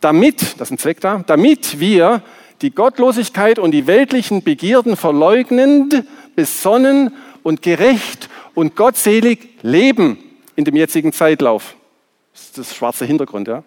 damit, 0.00 0.60
das 0.60 0.68
ist 0.68 0.72
ein 0.72 0.78
Zweck 0.78 1.00
da, 1.00 1.22
damit 1.26 1.80
wir 1.80 2.22
die 2.62 2.70
Gottlosigkeit 2.70 3.58
und 3.58 3.70
die 3.70 3.86
weltlichen 3.86 4.42
Begierden 4.42 4.96
verleugnend, 4.96 6.04
besonnen 6.36 7.14
und 7.42 7.62
gerecht 7.62 8.28
und 8.54 8.76
gottselig 8.76 9.48
leben 9.62 10.18
in 10.56 10.64
dem 10.64 10.76
jetzigen 10.76 11.12
Zeitlauf. 11.12 11.74
Das 12.32 12.42
ist 12.42 12.58
das 12.58 12.74
schwarze 12.74 13.04
Hintergrund, 13.04 13.48
ja. 13.48 13.62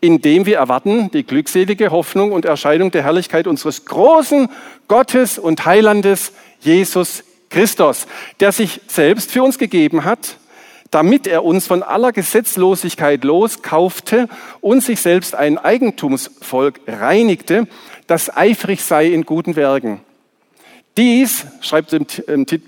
Indem 0.00 0.44
wir 0.44 0.58
erwarten 0.58 1.10
die 1.10 1.24
glückselige 1.24 1.90
Hoffnung 1.90 2.32
und 2.32 2.44
Erscheinung 2.44 2.90
der 2.90 3.02
Herrlichkeit 3.02 3.46
unseres 3.46 3.86
großen 3.86 4.50
Gottes 4.88 5.38
und 5.38 5.64
Heilandes 5.64 6.32
Jesus 6.60 7.24
Christus, 7.48 8.06
der 8.40 8.52
sich 8.52 8.82
selbst 8.88 9.30
für 9.30 9.42
uns 9.42 9.56
gegeben 9.56 10.04
hat, 10.04 10.36
damit 10.90 11.26
er 11.26 11.44
uns 11.44 11.66
von 11.66 11.82
aller 11.82 12.12
Gesetzlosigkeit 12.12 13.24
loskaufte 13.24 14.28
und 14.60 14.82
sich 14.82 15.00
selbst 15.00 15.34
ein 15.34 15.58
Eigentumsvolk 15.58 16.80
reinigte, 16.86 17.66
das 18.06 18.34
eifrig 18.36 18.82
sei 18.82 19.06
in 19.06 19.24
guten 19.24 19.56
Werken. 19.56 20.00
Dies, 20.96 21.46
schreibt 21.60 21.94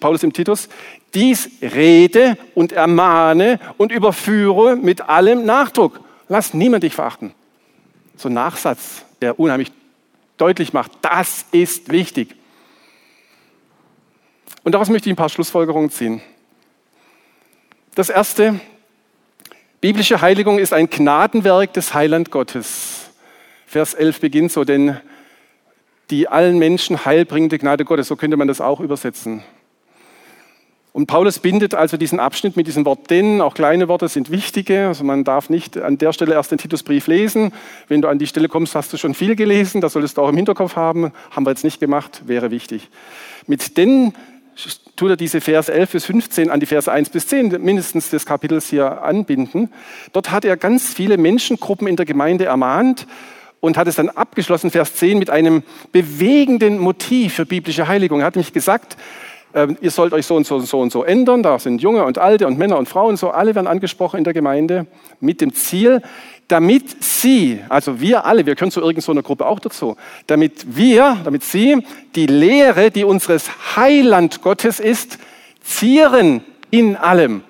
Paulus 0.00 0.22
im 0.22 0.33
Titus, 0.33 0.68
dies 1.14 1.50
rede 1.62 2.37
und 2.54 2.72
ermahne 2.72 3.59
und 3.78 3.92
überführe 3.92 4.76
mit 4.76 5.09
allem 5.09 5.46
Nachdruck. 5.46 6.00
Lass 6.28 6.52
niemand 6.52 6.85
dich 6.85 6.94
verachten. 6.94 7.33
So 8.16 8.28
ein 8.28 8.35
Nachsatz, 8.35 9.04
der 9.22 9.40
unheimlich 9.40 9.72
deutlich 10.37 10.72
macht, 10.72 10.92
das 11.00 11.46
ist 11.52 11.90
wichtig. 11.90 12.35
Und 14.62 14.72
daraus 14.72 14.90
möchte 14.90 15.09
ich 15.09 15.14
ein 15.14 15.16
paar 15.16 15.31
Schlussfolgerungen 15.31 15.90
ziehen. 15.90 16.20
Das 17.98 18.11
erste, 18.11 18.61
biblische 19.80 20.20
Heiligung 20.20 20.61
ist 20.61 20.72
ein 20.72 20.88
Gnadenwerk 20.88 21.72
des 21.72 21.94
Heiland 21.94 22.30
Gottes. 22.30 23.11
Vers 23.66 23.92
11 23.92 24.20
beginnt 24.20 24.52
so, 24.52 24.62
denn 24.62 24.98
die 26.08 26.28
allen 26.28 26.61
Menschen 26.61 27.04
heilbringende 27.04 27.58
Gnade 27.58 27.84
Gottes, 27.84 28.06
so 28.06 28.14
könnte 28.14 28.37
man 28.37 28.46
das 28.46 28.61
auch 28.61 28.78
übersetzen. 28.78 29.42
Und 30.92 31.08
Paulus 31.08 31.40
bindet 31.40 31.74
also 31.74 31.96
diesen 31.96 32.20
Abschnitt 32.20 32.56
mit 32.56 32.68
diesem 32.68 32.84
Wort 32.84 33.11
denn, 33.11 33.40
auch 33.40 33.54
kleine 33.54 33.88
Worte 33.88 34.06
sind 34.06 34.30
wichtige, 34.30 34.87
also 34.87 35.02
man 35.02 35.24
darf 35.24 35.50
nicht 35.50 35.76
an 35.76 35.98
der 35.98 36.12
Stelle 36.12 36.34
erst 36.34 36.52
den 36.52 36.58
Titusbrief 36.58 37.08
lesen. 37.08 37.52
Wenn 37.88 38.00
du 38.00 38.06
an 38.06 38.20
die 38.20 38.28
Stelle 38.28 38.48
kommst, 38.48 38.76
hast 38.76 38.92
du 38.92 38.96
schon 38.96 39.14
viel 39.14 39.34
gelesen, 39.34 39.80
das 39.80 39.94
solltest 39.94 40.18
du 40.18 40.22
auch 40.22 40.28
im 40.28 40.37
Hinterkopf 40.37 40.76
haben, 40.76 41.11
haben 41.32 41.44
wir 41.44 41.50
jetzt 41.50 41.64
nicht 41.64 41.80
gemacht, 41.80 42.22
wäre 42.26 42.52
wichtig. 42.52 42.90
Mit 43.48 43.76
denn 43.76 44.12
tut 44.97 45.11
er 45.11 45.16
diese 45.16 45.40
Verse 45.40 45.73
11 45.73 45.90
bis 45.92 46.05
15 46.07 46.51
an 46.51 46.61
die 46.61 46.66
Verse 46.66 46.90
1 46.90 47.11
bis 47.11 47.27
10 47.29 47.62
mindestens 47.62 48.11
des 48.11 48.27
Kapitels 48.27 48.68
hier 48.68 49.03
anbinden. 49.03 49.71
Dort 50.12 50.31
hat 50.31 50.44
er 50.44 50.57
ganz 50.57 50.92
viele 50.92 51.16
Menschengruppen 51.16 51.87
in 51.87 51.97
der 51.97 52.07
Gemeinde 52.07 52.47
ermahnt 52.47 53.07
und 53.61 53.77
hat 53.77 53.88
es 53.88 53.97
dann 53.97 54.09
abgeschlossen, 54.09 54.71
Vers 54.71 54.94
10, 54.94 55.18
mit 55.18 55.31
einem 55.31 55.62
bewegenden 55.92 56.79
Motiv 56.79 57.35
für 57.35 57.47
biblische 57.47 57.88
Heiligung. 57.88 58.21
Er 58.21 58.27
hat 58.27 58.37
nämlich 58.37 58.53
gesagt, 58.53 58.97
äh, 59.53 59.68
ihr 59.81 59.90
sollt 59.90 60.12
euch 60.12 60.27
so 60.27 60.37
und 60.37 60.47
so 60.47 60.57
und 60.57 60.66
so 60.66 60.81
und 60.81 60.92
so 60.92 61.05
ändern. 61.05 61.42
Da 61.42 61.59
sind 61.59 61.81
Junge 61.81 62.05
und 62.05 62.18
Alte 62.18 62.47
und 62.47 62.59
Männer 62.59 62.79
und 62.79 62.88
Frauen, 62.88 63.16
so 63.16 63.31
alle 63.31 63.55
werden 63.55 63.66
angesprochen 63.66 64.18
in 64.18 64.25
der 64.25 64.35
Gemeinde 64.35 64.87
mit 65.21 65.40
dem 65.40 65.55
Ziel, 65.55 66.03
damit 66.48 67.04
sie, 67.04 67.61
also 67.68 68.00
wir 68.00 68.24
alle, 68.24 68.46
wir 68.46 68.56
können 68.56 68.70
zu 68.70 68.80
irgendeiner 68.80 69.22
Gruppe 69.22 69.46
auch 69.46 69.61
dazu, 69.61 69.96
damit 70.26 70.76
wir, 70.76 71.18
damit 71.22 71.44
sie 71.44 71.84
die 72.14 72.26
Lehre, 72.26 72.90
die 72.90 73.04
unseres 73.04 73.50
Heiland 73.76 74.40
Gottes 74.40 74.80
ist, 74.80 75.18
zieren 75.62 76.42
in 76.70 76.96
allem. 76.96 77.42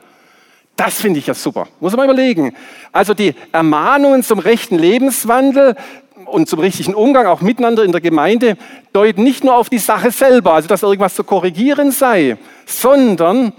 Das 0.76 1.00
finde 1.00 1.20
ich 1.20 1.26
ja 1.28 1.34
super. 1.34 1.68
Muss 1.80 1.96
man 1.96 2.04
überlegen. 2.04 2.54
Also 2.92 3.14
die 3.14 3.34
Ermahnungen 3.52 4.22
zum 4.22 4.40
rechten 4.40 4.76
Lebenswandel 4.78 5.76
und 6.24 6.48
zum 6.48 6.58
richtigen 6.58 6.94
Umgang 6.94 7.26
auch 7.26 7.40
miteinander 7.40 7.84
in 7.84 7.92
der 7.92 8.00
Gemeinde 8.00 8.56
deuten 8.92 9.22
nicht 9.22 9.44
nur 9.44 9.56
auf 9.56 9.70
die 9.70 9.78
Sache 9.78 10.10
selber, 10.10 10.54
also 10.54 10.68
dass 10.68 10.82
irgendwas 10.82 11.14
zu 11.14 11.24
korrigieren 11.24 11.90
sei, 11.90 12.36
sondern 12.66 13.52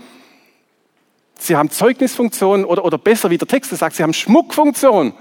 sie 1.37 1.55
haben 1.55 1.69
Zeugnisfunktion 1.69 2.65
oder, 2.65 2.85
oder 2.85 2.97
besser, 2.97 3.29
wie 3.29 3.37
der 3.37 3.47
Text 3.47 3.75
sagt, 3.75 3.95
sie 3.95 4.03
haben 4.03 4.13
Schmuckfunktion. 4.13 5.13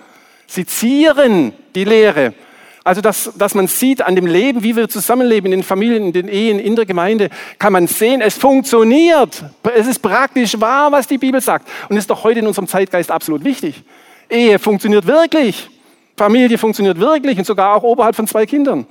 Sie 0.49 0.67
zieren 0.67 1.53
die 1.75 1.85
Lehre. 1.85 2.35
Also, 2.83 3.03
dass, 3.03 3.31
dass 3.37 3.55
man 3.55 3.67
sieht 3.69 4.01
an 4.01 4.17
dem 4.17 4.25
Leben, 4.25 4.63
wie 4.63 4.75
wir 4.75 4.89
zusammenleben 4.89 5.53
in 5.53 5.59
den 5.59 5.63
Familien, 5.63 6.07
in 6.07 6.13
den 6.15 6.27
Ehen, 6.27 6.59
in 6.59 6.75
der 6.75 6.87
Gemeinde, 6.87 7.29
kann 7.59 7.75
man 7.75 7.87
sehen, 7.87 8.23
es 8.23 8.39
funktioniert. 8.39 9.45
Es 9.77 9.87
ist 9.87 9.99
praktisch 9.99 10.59
wahr, 10.59 10.91
was 10.91 11.07
die 11.07 11.19
Bibel 11.19 11.43
sagt. 11.43 11.69
Und 11.91 11.99
ist 11.99 12.09
doch 12.09 12.25
heute 12.25 12.41
in 12.41 12.47
unserem 12.47 12.67
Zeitgeist 12.67 13.11
absolut 13.11 13.45
wichtig. 13.45 13.83
Ehe 14.31 14.59
funktioniert 14.59 15.07
wirklich. 15.07 15.69
Familie 16.17 16.57
funktioniert 16.57 16.99
wirklich 16.99 17.37
und 17.37 17.45
sogar 17.45 17.77
auch 17.77 17.83
oberhalb 17.83 18.17
von 18.17 18.27
zwei 18.27 18.47
Kindern. 18.47 18.87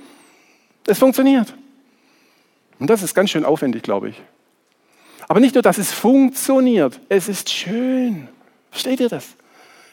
Es 0.86 0.98
funktioniert. 0.98 1.52
Und 2.78 2.88
das 2.88 3.02
ist 3.02 3.16
ganz 3.16 3.30
schön 3.30 3.44
aufwendig, 3.44 3.82
glaube 3.82 4.10
ich. 4.10 4.22
Aber 5.26 5.40
nicht 5.40 5.56
nur, 5.56 5.62
dass 5.62 5.76
es 5.76 5.92
funktioniert, 5.92 7.00
es 7.08 7.28
ist 7.28 7.50
schön. 7.50 8.28
Versteht 8.70 9.00
ihr 9.00 9.08
das? 9.08 9.26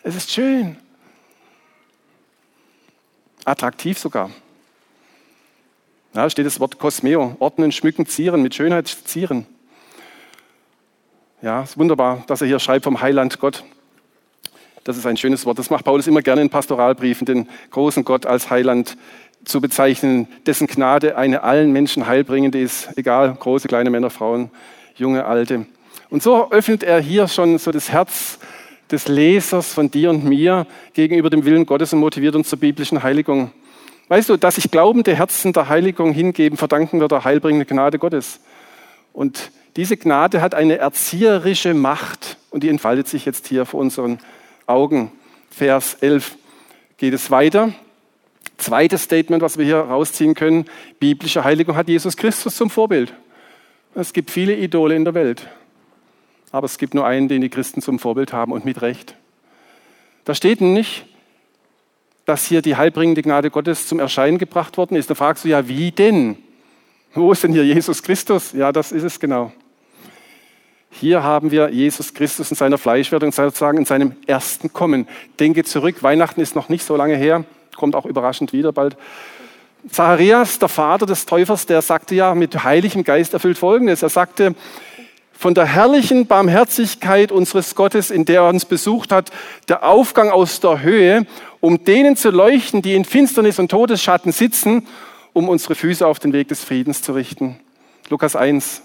Es 0.03 0.15
ist 0.15 0.31
schön 0.31 0.77
attraktiv 3.45 3.97
sogar. 3.97 4.29
Da 6.13 6.29
steht 6.29 6.45
das 6.45 6.59
Wort 6.59 6.79
Kosmeo, 6.79 7.35
ordnen, 7.39 7.71
schmücken, 7.71 8.05
zieren, 8.05 8.41
mit 8.41 8.55
Schönheit 8.55 8.87
zieren. 8.87 9.45
Ja, 11.41 11.63
ist 11.63 11.77
wunderbar, 11.77 12.23
dass 12.27 12.41
er 12.41 12.47
hier 12.47 12.59
schreibt 12.59 12.85
vom 12.85 13.01
Heiland 13.01 13.39
Gott. 13.39 13.63
Das 14.85 14.97
ist 14.97 15.05
ein 15.05 15.17
schönes 15.17 15.45
Wort. 15.45 15.59
Das 15.59 15.69
macht 15.69 15.83
Paulus 15.83 16.07
immer 16.07 16.21
gerne 16.21 16.41
in 16.41 16.49
Pastoralbriefen, 16.49 17.25
den 17.25 17.49
großen 17.71 18.05
Gott 18.05 18.25
als 18.25 18.49
Heiland 18.49 18.97
zu 19.43 19.61
bezeichnen, 19.61 20.27
dessen 20.45 20.67
Gnade 20.67 21.17
eine 21.17 21.43
allen 21.43 21.71
Menschen 21.71 22.07
heilbringende 22.07 22.59
ist, 22.59 22.89
egal, 22.97 23.35
große, 23.35 23.67
kleine 23.67 23.89
Männer, 23.89 24.09
Frauen, 24.09 24.49
junge, 24.95 25.25
alte. 25.25 25.65
Und 26.09 26.23
so 26.23 26.49
öffnet 26.51 26.83
er 26.83 26.99
hier 26.99 27.27
schon 27.27 27.57
so 27.57 27.71
das 27.71 27.91
Herz 27.91 28.39
des 28.91 29.07
Lesers 29.07 29.73
von 29.73 29.89
dir 29.89 30.09
und 30.09 30.23
mir 30.23 30.67
gegenüber 30.93 31.29
dem 31.29 31.45
Willen 31.45 31.65
Gottes 31.65 31.93
und 31.93 31.99
motiviert 31.99 32.35
uns 32.35 32.49
zur 32.49 32.59
biblischen 32.59 33.01
Heiligung. 33.03 33.51
Weißt 34.07 34.29
du, 34.29 34.37
dass 34.37 34.55
sich 34.55 34.69
glaubende 34.69 35.15
Herzen 35.15 35.53
der 35.53 35.69
Heiligung 35.69 36.13
hingeben, 36.13 36.57
verdanken 36.57 36.99
wir 36.99 37.07
der 37.07 37.23
heilbringenden 37.23 37.67
Gnade 37.67 37.97
Gottes. 37.97 38.39
Und 39.13 39.51
diese 39.75 39.97
Gnade 39.97 40.41
hat 40.41 40.53
eine 40.53 40.77
erzieherische 40.77 41.73
Macht 41.73 42.37
und 42.51 42.63
die 42.63 42.69
entfaltet 42.69 43.07
sich 43.07 43.25
jetzt 43.25 43.47
hier 43.47 43.65
vor 43.65 43.79
unseren 43.79 44.19
Augen. 44.67 45.11
Vers 45.49 45.95
11 46.01 46.37
geht 46.97 47.13
es 47.13 47.31
weiter. 47.31 47.73
Zweites 48.57 49.03
Statement, 49.03 49.41
was 49.41 49.57
wir 49.57 49.65
hier 49.65 49.79
rausziehen 49.79 50.35
können. 50.35 50.65
Biblische 50.99 51.43
Heiligung 51.43 51.75
hat 51.75 51.89
Jesus 51.89 52.15
Christus 52.15 52.55
zum 52.55 52.69
Vorbild. 52.69 53.13
Es 53.95 54.13
gibt 54.13 54.29
viele 54.29 54.55
Idole 54.55 54.95
in 54.95 55.03
der 55.03 55.13
Welt 55.13 55.47
aber 56.55 56.65
es 56.65 56.77
gibt 56.77 56.93
nur 56.93 57.05
einen, 57.05 57.27
den 57.27 57.41
die 57.41 57.49
Christen 57.49 57.81
zum 57.81 57.99
Vorbild 57.99 58.31
haben 58.31 58.53
und 58.53 58.63
mit 58.63 58.81
Recht. 58.81 59.15
Da 60.23 60.33
steht 60.33 60.61
nicht, 60.61 61.05
dass 62.23 62.45
hier 62.45 62.61
die 62.61 62.77
heilbringende 62.77 63.21
Gnade 63.21 63.51
Gottes 63.51 63.87
zum 63.87 63.99
Erscheinen 63.99 64.37
gebracht 64.37 64.77
worden 64.77 64.95
ist. 64.95 65.09
Da 65.09 65.15
fragst 65.15 65.43
du 65.43 65.49
ja, 65.49 65.67
wie 65.67 65.91
denn? 65.91 66.37
Wo 67.13 67.33
ist 67.33 67.43
denn 67.43 67.51
hier 67.51 67.65
Jesus 67.65 68.01
Christus? 68.01 68.53
Ja, 68.53 68.71
das 68.71 68.93
ist 68.93 69.03
es 69.03 69.19
genau. 69.19 69.51
Hier 70.91 71.23
haben 71.23 71.51
wir 71.51 71.67
Jesus 71.71 72.13
Christus 72.13 72.49
in 72.51 72.55
seiner 72.55 72.77
Fleischwerdung, 72.77 73.33
sozusagen 73.33 73.79
in 73.79 73.85
seinem 73.85 74.15
ersten 74.25 74.71
Kommen. 74.71 75.09
Denke 75.41 75.65
zurück, 75.65 76.03
Weihnachten 76.03 76.39
ist 76.39 76.55
noch 76.55 76.69
nicht 76.69 76.85
so 76.85 76.95
lange 76.95 77.17
her, 77.17 77.43
kommt 77.75 77.97
auch 77.97 78.05
überraschend 78.05 78.53
wieder 78.53 78.71
bald. 78.71 78.95
Zacharias, 79.89 80.57
der 80.57 80.69
Vater 80.69 81.05
des 81.05 81.25
Täufers, 81.25 81.65
der 81.65 81.81
sagte 81.81 82.15
ja 82.15 82.33
mit 82.33 82.63
heiligem 82.63 83.03
Geist 83.03 83.33
erfüllt 83.33 83.57
Folgendes. 83.57 84.03
Er 84.03 84.09
sagte, 84.09 84.55
von 85.37 85.53
der 85.53 85.65
herrlichen 85.65 86.27
Barmherzigkeit 86.27 87.31
unseres 87.31 87.75
Gottes, 87.75 88.09
in 88.09 88.25
der 88.25 88.41
er 88.41 88.49
uns 88.49 88.65
besucht 88.65 89.11
hat, 89.11 89.31
der 89.67 89.83
Aufgang 89.83 90.29
aus 90.29 90.59
der 90.59 90.81
Höhe, 90.81 91.25
um 91.59 91.83
denen 91.83 92.15
zu 92.15 92.29
leuchten, 92.29 92.81
die 92.81 92.95
in 92.95 93.05
Finsternis 93.05 93.59
und 93.59 93.69
Todesschatten 93.69 94.31
sitzen, 94.31 94.87
um 95.33 95.49
unsere 95.49 95.75
Füße 95.75 96.05
auf 96.07 96.19
den 96.19 96.33
Weg 96.33 96.47
des 96.47 96.63
Friedens 96.63 97.01
zu 97.01 97.13
richten. 97.13 97.59
Lukas 98.09 98.35
1. 98.35 98.81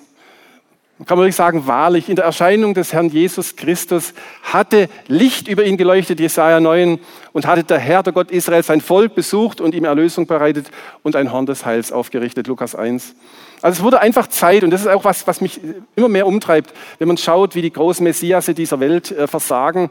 Man 0.98 1.06
kann 1.06 1.16
wirklich 1.16 1.36
sagen, 1.36 1.66
wahrlich, 1.66 2.10
in 2.10 2.16
der 2.16 2.26
Erscheinung 2.26 2.74
des 2.74 2.92
Herrn 2.92 3.08
Jesus 3.08 3.56
Christus 3.56 4.12
hatte 4.42 4.90
Licht 5.06 5.48
über 5.48 5.64
ihn 5.64 5.78
geleuchtet, 5.78 6.20
Jesaja 6.20 6.60
9, 6.60 6.98
und 7.32 7.46
hatte 7.46 7.64
der 7.64 7.78
Herr, 7.78 8.02
der 8.02 8.12
Gott 8.12 8.30
Israel, 8.30 8.62
sein 8.62 8.82
Volk 8.82 9.14
besucht 9.14 9.62
und 9.62 9.74
ihm 9.74 9.84
Erlösung 9.84 10.26
bereitet 10.26 10.66
und 11.02 11.16
ein 11.16 11.32
Horn 11.32 11.46
des 11.46 11.64
Heils 11.64 11.90
aufgerichtet, 11.90 12.48
Lukas 12.48 12.74
1. 12.74 13.14
Also 13.62 13.80
es 13.80 13.84
wurde 13.84 14.00
einfach 14.00 14.26
Zeit, 14.28 14.64
und 14.64 14.70
das 14.70 14.82
ist 14.82 14.86
auch 14.86 15.04
was, 15.04 15.26
was 15.26 15.40
mich 15.40 15.60
immer 15.96 16.08
mehr 16.08 16.26
umtreibt, 16.26 16.72
wenn 16.98 17.08
man 17.08 17.18
schaut, 17.18 17.54
wie 17.54 17.62
die 17.62 17.72
großen 17.72 18.02
Messiasse 18.02 18.54
dieser 18.54 18.80
Welt 18.80 19.10
äh, 19.10 19.26
versagen. 19.26 19.90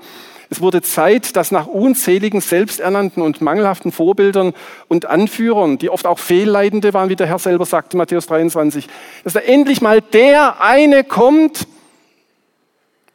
Es 0.49 0.61
wurde 0.61 0.81
Zeit, 0.81 1.35
dass 1.35 1.51
nach 1.51 1.67
unzähligen 1.67 2.41
selbsternannten 2.41 3.21
und 3.21 3.41
mangelhaften 3.41 3.91
Vorbildern 3.91 4.53
und 4.87 5.05
Anführern, 5.05 5.77
die 5.77 5.91
oft 5.91 6.07
auch 6.07 6.17
Fehlleitende 6.17 6.95
waren, 6.95 7.09
wie 7.09 7.15
der 7.15 7.27
Herr 7.27 7.37
selber 7.37 7.65
sagte, 7.65 7.97
Matthäus 7.97 8.25
23, 8.25 8.87
dass 9.23 9.33
da 9.33 9.39
endlich 9.41 9.81
mal 9.81 10.01
der 10.01 10.61
eine 10.61 11.03
kommt, 11.03 11.67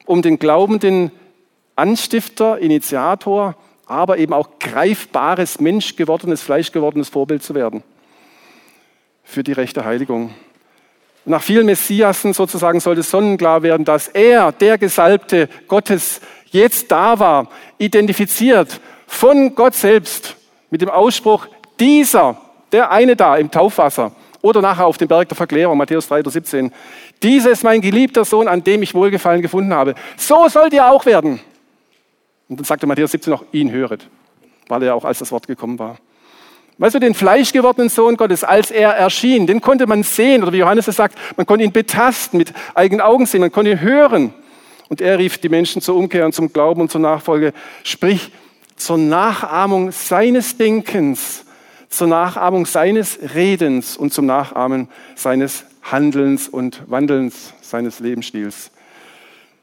um 0.07 0.23
den 0.23 0.39
glaubenden 0.39 1.11
Anstifter, 1.75 2.59
Initiator, 2.61 3.57
aber 3.87 4.19
eben 4.19 4.33
auch 4.33 4.61
greifbares, 4.61 5.59
menschgewordenes, 5.59 6.43
fleischgewordenes 6.43 7.09
Vorbild 7.09 7.43
zu 7.43 7.57
werden 7.57 7.83
für 9.25 9.43
die 9.43 9.53
rechte 9.53 9.85
Heiligung. 9.85 10.35
Nach 11.25 11.43
vielen 11.43 11.67
Messiasen 11.67 12.35
sozusagen 12.35 12.81
sollte 12.81 13.03
sonnenklar 13.03 13.63
werden, 13.63 13.85
dass 13.85 14.09
er, 14.09 14.53
der 14.53 14.77
Gesalbte 14.79 15.49
Gottes, 15.67 16.21
jetzt 16.51 16.93
da 16.93 17.19
war, 17.19 17.49
identifiziert 17.79 18.81
von 19.07 19.55
Gott 19.55 19.75
selbst 19.75 20.37
mit 20.71 20.83
dem 20.83 20.91
Ausspruch, 20.91 21.47
dieser, 21.81 22.39
der 22.73 22.91
eine 22.91 23.17
da 23.17 23.37
im 23.37 23.51
Taufwasser 23.51 24.13
oder 24.43 24.61
nachher 24.61 24.87
auf 24.87 24.99
dem 24.99 25.09
Berg 25.09 25.29
der 25.29 25.37
Verklärung, 25.37 25.79
Matthäus 25.79 26.09
3, 26.09 26.23
17, 26.29 26.73
dieser 27.23 27.51
ist 27.51 27.65
mein 27.65 27.81
geliebter 27.81 28.27
Sohn, 28.27 28.47
an 28.47 28.63
dem 28.63 28.83
ich 28.83 28.95
Wohlgefallen 28.95 29.41
gefunden 29.41 29.73
habe. 29.73 29.95
So 30.19 30.47
sollt 30.49 30.75
ihr 30.75 30.87
auch 30.87 31.07
werden. 31.07 31.41
Und 32.49 32.61
dann 32.61 32.65
sagte 32.65 32.87
Matthäus 32.87 33.13
17 33.13 33.31
noch, 33.31 33.45
ihn 33.53 33.71
höret, 33.71 34.07
weil 34.69 34.83
er 34.83 34.95
auch 34.95 35.05
als 35.05 35.21
das 35.21 35.33
Wort 35.33 35.47
gekommen 35.47 35.79
war. 35.79 35.97
Weißt 36.79 36.97
du, 36.97 36.99
den 36.99 37.15
fleischgewordenen 37.15 37.89
Sohn 37.89 38.17
Gottes, 38.17 38.43
als 38.43 38.71
er 38.73 38.91
erschien, 38.91 39.47
den 39.47 39.61
konnte 39.61 39.87
man 39.87 40.03
sehen, 40.03 40.43
oder 40.43 40.53
wie 40.53 40.59
Johannes 40.59 40.89
es 40.89 40.97
sagt, 40.97 41.17
man 41.37 41.47
konnte 41.47 41.65
ihn 41.65 41.73
betasten, 41.73 42.39
mit 42.39 42.53
eigenen 42.75 43.01
Augen 43.01 43.27
sehen, 43.27 43.41
man 43.41 43.53
konnte 43.53 43.71
ihn 43.71 43.81
hören. 43.81 44.35
Und 44.89 45.01
er 45.01 45.19
rief 45.19 45.39
die 45.39 45.49
Menschen 45.49 45.81
zur 45.81 45.95
Umkehr 45.95 46.27
und 46.27 46.35
zum 46.35 46.53
Glauben 46.53 46.81
und 46.81 46.91
zur 46.91 47.01
Nachfolge, 47.01 47.53
sprich 47.85 48.33
zur 48.77 48.99
Nachahmung 48.99 49.93
seines 49.93 50.57
Denkens, 50.57 51.45
zur 51.89 52.09
Nachahmung 52.09 52.67
seines 52.67 53.19
Redens 53.35 53.97
und 53.97 54.13
zum 54.13 54.27
Nachahmen 54.27 54.89
seines 55.15 55.65
Handelns 55.83 56.49
und 56.49 56.83
Wandelns, 56.87 57.55
seines 57.63 58.01
Lebensstils. 58.01 58.73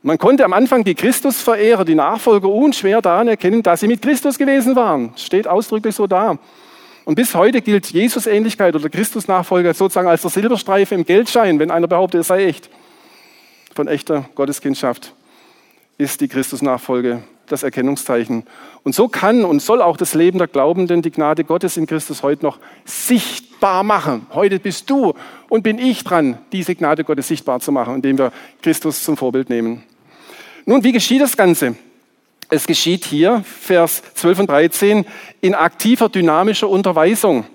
Man 0.01 0.17
konnte 0.17 0.45
am 0.45 0.53
Anfang 0.53 0.83
die 0.83 0.95
Christusverehrer, 0.95 1.85
die 1.85 1.93
Nachfolger 1.93 2.47
unschwer 2.47 3.01
daran 3.01 3.27
erkennen, 3.27 3.61
dass 3.61 3.81
sie 3.81 3.87
mit 3.87 4.01
Christus 4.01 4.37
gewesen 4.37 4.75
waren. 4.75 5.13
Steht 5.15 5.47
ausdrücklich 5.47 5.93
so 5.93 6.07
da. 6.07 6.39
Und 7.11 7.15
bis 7.15 7.35
heute 7.35 7.61
gilt 7.61 7.87
Jesus-Ähnlichkeit 7.87 8.73
oder 8.73 8.87
Christus-Nachfolger 8.87 9.73
sozusagen 9.73 10.07
als 10.07 10.21
der 10.21 10.31
Silberstreifen 10.31 10.99
im 10.99 11.05
Geldschein, 11.05 11.59
wenn 11.59 11.69
einer 11.69 11.87
behauptet, 11.87 12.21
er 12.21 12.23
sei 12.23 12.45
echt. 12.45 12.69
Von 13.75 13.89
echter 13.89 14.29
Gotteskindschaft 14.33 15.13
ist 15.97 16.21
die 16.21 16.29
Christus-Nachfolge 16.29 17.21
das 17.47 17.63
Erkennungszeichen. 17.63 18.45
Und 18.83 18.95
so 18.95 19.09
kann 19.09 19.43
und 19.43 19.61
soll 19.61 19.81
auch 19.81 19.97
das 19.97 20.13
Leben 20.13 20.37
der 20.37 20.47
Glaubenden 20.47 21.01
die 21.01 21.11
Gnade 21.11 21.43
Gottes 21.43 21.75
in 21.75 21.85
Christus 21.85 22.23
heute 22.23 22.45
noch 22.45 22.59
sichtbar 22.85 23.83
machen. 23.83 24.25
Heute 24.31 24.59
bist 24.59 24.89
du 24.89 25.13
und 25.49 25.63
bin 25.63 25.79
ich 25.79 26.05
dran, 26.05 26.37
diese 26.53 26.75
Gnade 26.75 27.03
Gottes 27.03 27.27
sichtbar 27.27 27.59
zu 27.59 27.73
machen, 27.73 27.95
indem 27.95 28.19
wir 28.19 28.31
Christus 28.61 29.03
zum 29.03 29.17
Vorbild 29.17 29.49
nehmen. 29.49 29.83
Nun, 30.65 30.81
wie 30.85 30.93
geschieht 30.93 31.19
das 31.19 31.35
Ganze? 31.35 31.75
Es 32.53 32.67
geschieht 32.67 33.05
hier, 33.05 33.45
Vers 33.45 34.03
12 34.15 34.39
und 34.39 34.49
13, 34.49 35.05
in 35.39 35.55
aktiver 35.55 36.09
dynamischer 36.09 36.67
Unterweisung. 36.67 37.45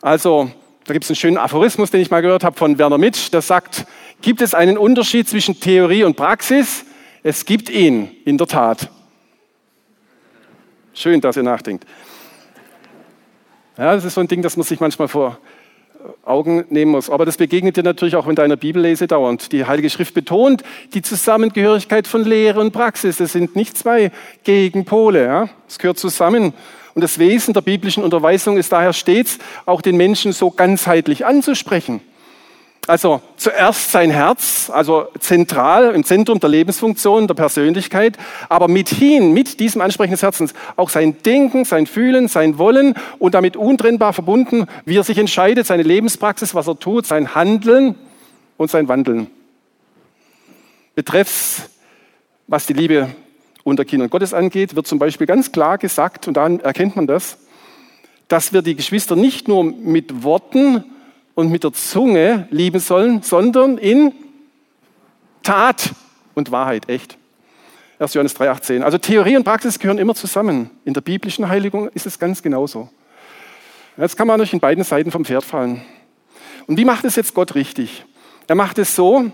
Also, 0.00 0.48
da 0.84 0.92
gibt 0.92 1.02
es 1.04 1.10
einen 1.10 1.16
schönen 1.16 1.38
Aphorismus, 1.38 1.90
den 1.90 2.00
ich 2.00 2.12
mal 2.12 2.22
gehört 2.22 2.44
habe 2.44 2.56
von 2.56 2.78
Werner 2.78 2.98
Mitsch, 2.98 3.32
der 3.32 3.42
sagt, 3.42 3.84
gibt 4.20 4.40
es 4.40 4.54
einen 4.54 4.78
Unterschied 4.78 5.28
zwischen 5.28 5.58
Theorie 5.58 6.04
und 6.04 6.16
Praxis? 6.16 6.84
Es 7.24 7.44
gibt 7.44 7.68
ihn, 7.68 8.16
in 8.24 8.38
der 8.38 8.46
Tat. 8.46 8.88
Schön, 10.94 11.20
dass 11.20 11.36
ihr 11.36 11.42
nachdenkt. 11.42 11.84
Ja, 13.76 13.92
das 13.96 14.04
ist 14.04 14.14
so 14.14 14.20
ein 14.20 14.28
Ding, 14.28 14.40
das 14.40 14.56
man 14.56 14.64
sich 14.64 14.78
manchmal 14.78 15.08
vor 15.08 15.38
Augen 16.24 16.64
nehmen 16.70 16.92
muss. 16.92 17.10
Aber 17.10 17.24
das 17.24 17.36
begegnet 17.36 17.76
dir 17.76 17.82
natürlich 17.82 18.16
auch 18.16 18.26
in 18.26 18.34
deiner 18.34 18.56
Bibellese 18.56 19.06
dauernd. 19.06 19.52
Die 19.52 19.64
Heilige 19.64 19.90
Schrift 19.90 20.14
betont 20.14 20.62
die 20.94 21.02
Zusammengehörigkeit 21.02 22.06
von 22.06 22.24
Lehre 22.24 22.60
und 22.60 22.72
Praxis. 22.72 23.16
Das 23.16 23.32
sind 23.32 23.56
nicht 23.56 23.76
zwei 23.76 24.12
Gegenpole. 24.44 25.24
Ja? 25.24 25.48
Es 25.68 25.78
gehört 25.78 25.98
zusammen. 25.98 26.52
Und 26.94 27.02
das 27.02 27.18
Wesen 27.18 27.54
der 27.54 27.62
biblischen 27.62 28.04
Unterweisung 28.04 28.58
ist 28.58 28.72
daher 28.72 28.92
stets, 28.92 29.38
auch 29.64 29.80
den 29.80 29.96
Menschen 29.96 30.32
so 30.32 30.50
ganzheitlich 30.50 31.24
anzusprechen. 31.24 32.00
Also 32.88 33.22
zuerst 33.36 33.92
sein 33.92 34.10
Herz, 34.10 34.68
also 34.68 35.06
zentral 35.20 35.94
im 35.94 36.02
Zentrum 36.02 36.40
der 36.40 36.48
Lebensfunktion, 36.48 37.28
der 37.28 37.34
Persönlichkeit, 37.34 38.18
aber 38.48 38.66
mithin, 38.66 39.32
mit 39.32 39.60
diesem 39.60 39.80
Ansprechen 39.80 40.10
des 40.10 40.22
Herzens, 40.22 40.52
auch 40.74 40.88
sein 40.88 41.22
Denken, 41.22 41.64
sein 41.64 41.86
Fühlen, 41.86 42.26
sein 42.26 42.58
Wollen 42.58 42.94
und 43.20 43.34
damit 43.34 43.56
untrennbar 43.56 44.12
verbunden, 44.12 44.66
wie 44.84 44.96
er 44.96 45.04
sich 45.04 45.18
entscheidet, 45.18 45.64
seine 45.64 45.84
Lebenspraxis, 45.84 46.56
was 46.56 46.66
er 46.66 46.76
tut, 46.76 47.06
sein 47.06 47.36
Handeln 47.36 47.94
und 48.56 48.68
sein 48.68 48.88
Wandeln. 48.88 49.28
Betreffs, 50.96 51.70
was 52.48 52.66
die 52.66 52.72
Liebe 52.72 53.10
unter 53.62 53.84
Kindern 53.84 54.10
Gottes 54.10 54.34
angeht, 54.34 54.74
wird 54.74 54.88
zum 54.88 54.98
Beispiel 54.98 55.28
ganz 55.28 55.52
klar 55.52 55.78
gesagt, 55.78 56.26
und 56.26 56.36
daran 56.36 56.58
erkennt 56.58 56.96
man 56.96 57.06
das, 57.06 57.38
dass 58.26 58.52
wir 58.52 58.62
die 58.62 58.74
Geschwister 58.74 59.14
nicht 59.14 59.46
nur 59.46 59.62
mit 59.62 60.24
Worten 60.24 60.84
und 61.34 61.50
mit 61.50 61.64
der 61.64 61.72
Zunge 61.72 62.46
lieben 62.50 62.80
sollen, 62.80 63.22
sondern 63.22 63.78
in 63.78 64.12
Tat 65.42 65.90
und 66.34 66.50
Wahrheit, 66.50 66.88
echt. 66.88 67.16
1. 67.98 68.14
Johannes 68.14 68.36
3,18. 68.36 68.82
Also 68.82 68.98
Theorie 68.98 69.36
und 69.36 69.44
Praxis 69.44 69.78
gehören 69.78 69.98
immer 69.98 70.14
zusammen. 70.14 70.70
In 70.84 70.92
der 70.92 71.00
biblischen 71.00 71.48
Heiligung 71.48 71.88
ist 71.90 72.06
es 72.06 72.18
ganz 72.18 72.42
genauso. 72.42 72.88
Jetzt 73.96 74.16
kann 74.16 74.26
man 74.26 74.38
natürlich 74.38 74.54
in 74.54 74.60
beiden 74.60 74.84
Seiten 74.84 75.10
vom 75.10 75.24
Pferd 75.24 75.44
fallen. 75.44 75.82
Und 76.66 76.78
wie 76.78 76.84
macht 76.84 77.04
es 77.04 77.16
jetzt 77.16 77.34
Gott 77.34 77.54
richtig? 77.54 78.04
Er 78.48 78.54
macht 78.54 78.78
es 78.78 78.96
so, 78.96 79.30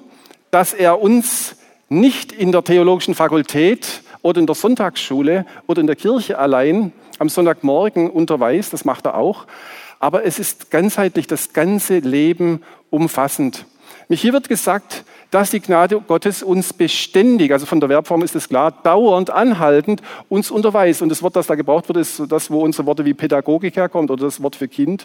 dass 0.50 0.74
er 0.74 1.00
uns 1.00 1.56
nicht 1.88 2.32
in 2.32 2.52
der 2.52 2.64
theologischen 2.64 3.14
Fakultät 3.14 4.02
oder 4.22 4.40
in 4.40 4.46
der 4.46 4.54
Sonntagsschule 4.54 5.46
oder 5.66 5.80
in 5.80 5.86
der 5.86 5.96
Kirche 5.96 6.38
allein 6.38 6.92
am 7.18 7.28
Sonntagmorgen 7.28 8.10
unterweist, 8.10 8.72
das 8.72 8.84
macht 8.84 9.06
er 9.06 9.16
auch, 9.16 9.46
aber 9.98 10.24
es 10.24 10.38
ist 10.38 10.70
ganzheitlich 10.70 11.26
das 11.26 11.52
ganze 11.52 11.98
Leben 11.98 12.62
umfassend. 12.90 13.66
Hier 14.10 14.32
wird 14.32 14.48
gesagt, 14.48 15.04
dass 15.30 15.50
die 15.50 15.60
Gnade 15.60 16.00
Gottes 16.00 16.42
uns 16.42 16.72
beständig, 16.72 17.52
also 17.52 17.66
von 17.66 17.80
der 17.80 17.90
Verbform 17.90 18.22
ist 18.22 18.34
es 18.34 18.48
klar, 18.48 18.72
dauernd, 18.82 19.28
anhaltend 19.28 20.00
uns 20.30 20.50
unterweist. 20.50 21.02
Und 21.02 21.10
das 21.10 21.22
Wort, 21.22 21.36
das 21.36 21.46
da 21.46 21.54
gebraucht 21.54 21.88
wird, 21.88 21.98
ist 21.98 22.22
das, 22.28 22.50
wo 22.50 22.62
unsere 22.62 22.86
Worte 22.86 23.04
wie 23.04 23.12
Pädagogik 23.12 23.76
herkommt 23.76 24.10
oder 24.10 24.24
das 24.24 24.42
Wort 24.42 24.56
für 24.56 24.68
Kind. 24.68 25.04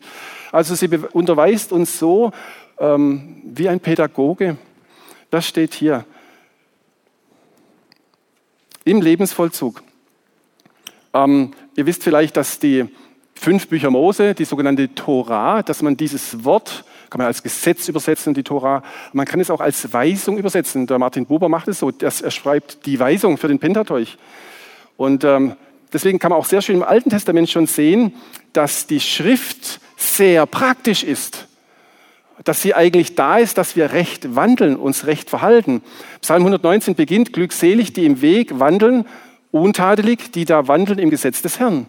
Also 0.53 0.75
sie 0.75 0.87
unterweist 1.11 1.73
uns 1.73 1.99
so 1.99 2.31
ähm, 2.79 3.41
wie 3.43 3.67
ein 3.67 3.81
Pädagoge. 3.81 4.55
Das 5.29 5.45
steht 5.47 5.73
hier. 5.73 6.05
Im 8.85 9.01
Lebensvollzug. 9.01 9.83
Ähm, 11.13 11.51
ihr 11.75 11.85
wisst 11.85 12.03
vielleicht, 12.03 12.37
dass 12.37 12.59
die 12.59 12.85
fünf 13.35 13.67
Bücher 13.67 13.89
Mose, 13.89 14.33
die 14.33 14.45
sogenannte 14.45 14.93
Tora, 14.95 15.63
dass 15.63 15.81
man 15.81 15.97
dieses 15.97 16.43
Wort, 16.43 16.85
kann 17.09 17.19
man 17.19 17.27
als 17.27 17.43
Gesetz 17.43 17.87
übersetzen, 17.87 18.33
die 18.33 18.43
Tora, 18.43 18.83
man 19.11 19.25
kann 19.25 19.39
es 19.39 19.51
auch 19.51 19.59
als 19.59 19.93
Weisung 19.93 20.37
übersetzen. 20.37 20.87
Der 20.87 20.97
Martin 20.97 21.25
Buber 21.25 21.49
macht 21.49 21.67
es 21.67 21.79
so, 21.79 21.91
dass 21.91 22.21
er 22.21 22.31
schreibt 22.31 22.85
die 22.85 22.99
Weisung 22.99 23.37
für 23.37 23.47
den 23.47 23.59
Pentateuch. 23.59 24.17
Und 24.97 25.23
ähm, 25.23 25.55
deswegen 25.91 26.19
kann 26.19 26.31
man 26.31 26.39
auch 26.39 26.45
sehr 26.45 26.61
schön 26.61 26.77
im 26.77 26.83
Alten 26.83 27.09
Testament 27.09 27.49
schon 27.49 27.67
sehen, 27.67 28.13
dass 28.53 28.87
die 28.87 28.99
Schrift 28.99 29.79
sehr 29.95 30.45
praktisch 30.45 31.03
ist. 31.03 31.47
Dass 32.43 32.61
sie 32.61 32.73
eigentlich 32.73 33.15
da 33.15 33.37
ist, 33.37 33.57
dass 33.57 33.75
wir 33.75 33.91
recht 33.91 34.35
wandeln, 34.35 34.75
uns 34.75 35.05
recht 35.05 35.29
verhalten. 35.29 35.81
Psalm 36.21 36.41
119 36.41 36.95
beginnt, 36.95 37.31
glückselig, 37.31 37.93
die 37.93 38.05
im 38.05 38.21
Weg 38.21 38.59
wandeln, 38.59 39.05
untadelig, 39.51 40.31
die 40.31 40.45
da 40.45 40.67
wandeln 40.67 40.97
im 40.97 41.11
Gesetz 41.11 41.41
des 41.41 41.59
Herrn. 41.59 41.85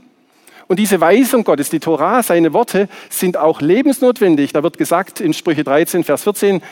Und 0.67 0.79
diese 0.79 1.01
Weisung 1.01 1.45
Gottes, 1.45 1.71
die 1.71 1.81
Torah, 1.81 2.23
seine 2.23 2.53
Worte, 2.53 2.89
sind 3.11 3.37
auch 3.37 3.61
lebensnotwendig. 3.61 4.53
Da 4.53 4.63
wird 4.63 4.79
gesagt 4.79 5.21
in 5.21 5.35
Sprüche 5.35 5.65
13, 5.65 6.05
Vers 6.05 6.23
14, 6.23 6.63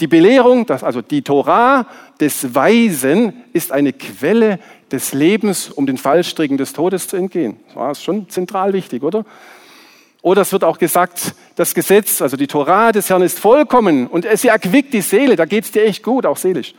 die 0.00 0.06
Belehrung, 0.06 0.68
also 0.68 1.00
die 1.00 1.22
Torah 1.22 1.86
des 2.20 2.54
Weisen, 2.54 3.32
ist 3.52 3.72
eine 3.72 3.92
Quelle 3.92 4.58
des 4.92 5.14
Lebens, 5.14 5.70
um 5.70 5.86
den 5.86 5.96
Fallstricken 5.96 6.58
des 6.58 6.72
Todes 6.72 7.08
zu 7.08 7.16
entgehen. 7.16 7.56
Das 7.74 7.98
ist 7.98 8.04
schon 8.04 8.28
zentral 8.28 8.72
wichtig, 8.72 9.02
oder? 9.02 9.24
Oder 10.20 10.42
es 10.42 10.52
wird 10.52 10.64
auch 10.64 10.78
gesagt, 10.78 11.34
das 11.54 11.72
Gesetz, 11.72 12.20
also 12.20 12.36
die 12.36 12.48
Torah 12.48 12.92
des 12.92 13.08
Herrn 13.08 13.22
ist 13.22 13.38
vollkommen 13.38 14.06
und 14.06 14.26
sie 14.34 14.48
erquickt 14.48 14.92
die 14.92 15.00
Seele, 15.00 15.36
da 15.36 15.44
geht 15.44 15.64
es 15.64 15.70
dir 15.70 15.84
echt 15.84 16.02
gut, 16.02 16.26
auch 16.26 16.36
seelisch. 16.36 16.74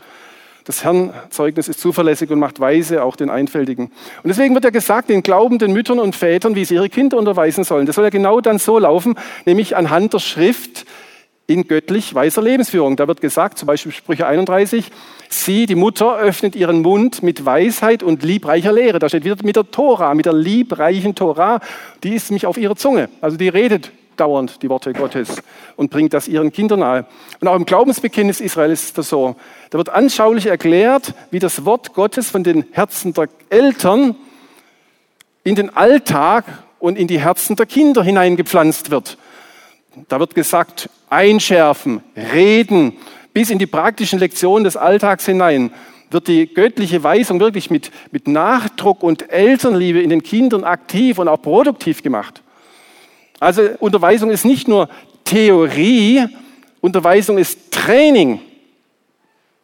Das 0.68 0.84
Herrnzeugnis 0.84 1.70
ist 1.70 1.80
zuverlässig 1.80 2.30
und 2.30 2.40
macht 2.40 2.60
weise 2.60 3.02
auch 3.02 3.16
den 3.16 3.30
Einfältigen. 3.30 3.86
Und 3.86 4.28
deswegen 4.28 4.54
wird 4.54 4.66
ja 4.66 4.70
gesagt, 4.70 5.10
den 5.10 5.24
glaubenden 5.24 5.72
Müttern 5.72 5.98
und 5.98 6.14
Vätern, 6.14 6.56
wie 6.56 6.66
sie 6.66 6.76
ihre 6.76 6.90
Kinder 6.90 7.18
unterweisen 7.18 7.64
sollen. 7.64 7.86
Das 7.86 7.96
soll 7.96 8.04
ja 8.04 8.10
genau 8.10 8.42
dann 8.42 8.60
so 8.60 8.78
laufen, 8.78 9.16
nämlich 9.46 9.78
anhand 9.78 10.14
der 10.14 10.20
Schrift 10.20 10.86
in 11.48 11.70
göttlich 11.70 12.14
weiser 12.14 12.42
Lebensführung. 12.42 12.98
Da 12.98 13.08
wird 13.08 13.22
gesagt, 13.22 13.58
zum 13.58 13.68
Beispiel 13.68 13.94
Sprüche 13.94 14.28
31, 14.28 14.92
sie, 15.30 15.68
die 15.68 15.76
Mutter, 15.76 16.18
öffnet 16.18 16.54
ihren 16.54 16.82
Mund 16.82 17.24
mit 17.24 17.46
Weisheit 17.46 18.04
und 18.04 18.22
liebreicher 18.24 18.74
Lehre. 18.74 19.00
Da 19.00 19.08
steht 19.08 19.24
wieder 19.24 19.38
mit 19.44 19.56
der 19.56 19.72
Tora, 19.72 20.14
mit 20.16 20.26
der 20.26 20.34
liebreichen 20.34 21.16
Tora, 21.16 21.62
die 22.04 22.14
ist 22.14 22.30
mich 22.30 22.46
auf 22.46 22.58
ihrer 22.58 22.76
Zunge. 22.76 23.08
Also 23.22 23.38
die 23.38 23.48
redet 23.48 23.94
dauernd 24.20 24.62
die 24.62 24.70
Worte 24.70 24.94
Gottes 24.94 25.42
und 25.76 25.90
bringt 25.92 26.14
das 26.14 26.28
ihren 26.28 26.52
Kindern 26.52 26.80
nahe. 26.80 27.06
Und 27.40 27.48
auch 27.48 27.56
im 27.56 27.66
Glaubensbekenntnis 27.66 28.42
Israel 28.42 28.72
ist 28.72 28.98
das 28.98 29.10
so. 29.10 29.36
Da 29.70 29.78
wird 29.78 29.90
anschaulich 29.90 30.48
erklärt, 30.48 31.14
wie 31.32 31.40
das 31.40 31.66
Wort 31.66 31.94
Gottes 31.94 32.30
von 32.30 32.44
den 32.44 32.66
Herzen 32.72 33.14
der 33.14 33.30
Eltern 33.50 34.16
in 35.44 35.56
den 35.56 35.76
Alltag 35.76 36.46
und 36.80 36.98
in 36.98 37.08
die 37.08 37.20
Herzen 37.20 37.56
der 37.56 37.66
Kinder 37.66 38.04
hineingepflanzt 38.04 38.92
wird. 38.92 39.18
Da 40.10 40.20
wird 40.20 40.36
gesagt, 40.36 40.90
einschärfen, 41.10 42.04
reden, 42.16 42.94
bis 43.34 43.50
in 43.50 43.60
die 43.60 43.66
praktischen 43.66 44.20
Lektionen 44.20 44.64
des 44.64 44.78
Alltags 44.78 45.26
hinein 45.26 45.72
wird 46.10 46.28
die 46.28 46.54
göttliche 46.54 47.04
Weisung 47.04 47.40
wirklich 47.40 47.70
mit, 47.70 47.92
mit 48.12 48.28
Nachdruck 48.28 49.04
und 49.04 49.30
Elternliebe 49.30 50.02
in 50.02 50.10
den 50.10 50.24
Kindern 50.24 50.64
aktiv 50.64 51.20
und 51.20 51.28
auch 51.28 51.42
produktiv 51.42 52.02
gemacht. 52.04 52.42
Also 53.40 53.64
Unterweisung 53.80 54.32
ist 54.32 54.46
nicht 54.46 54.68
nur 54.68 54.90
Theorie, 55.24 56.26
Unterweisung 56.82 57.38
ist 57.38 57.72
Training. 57.72 58.42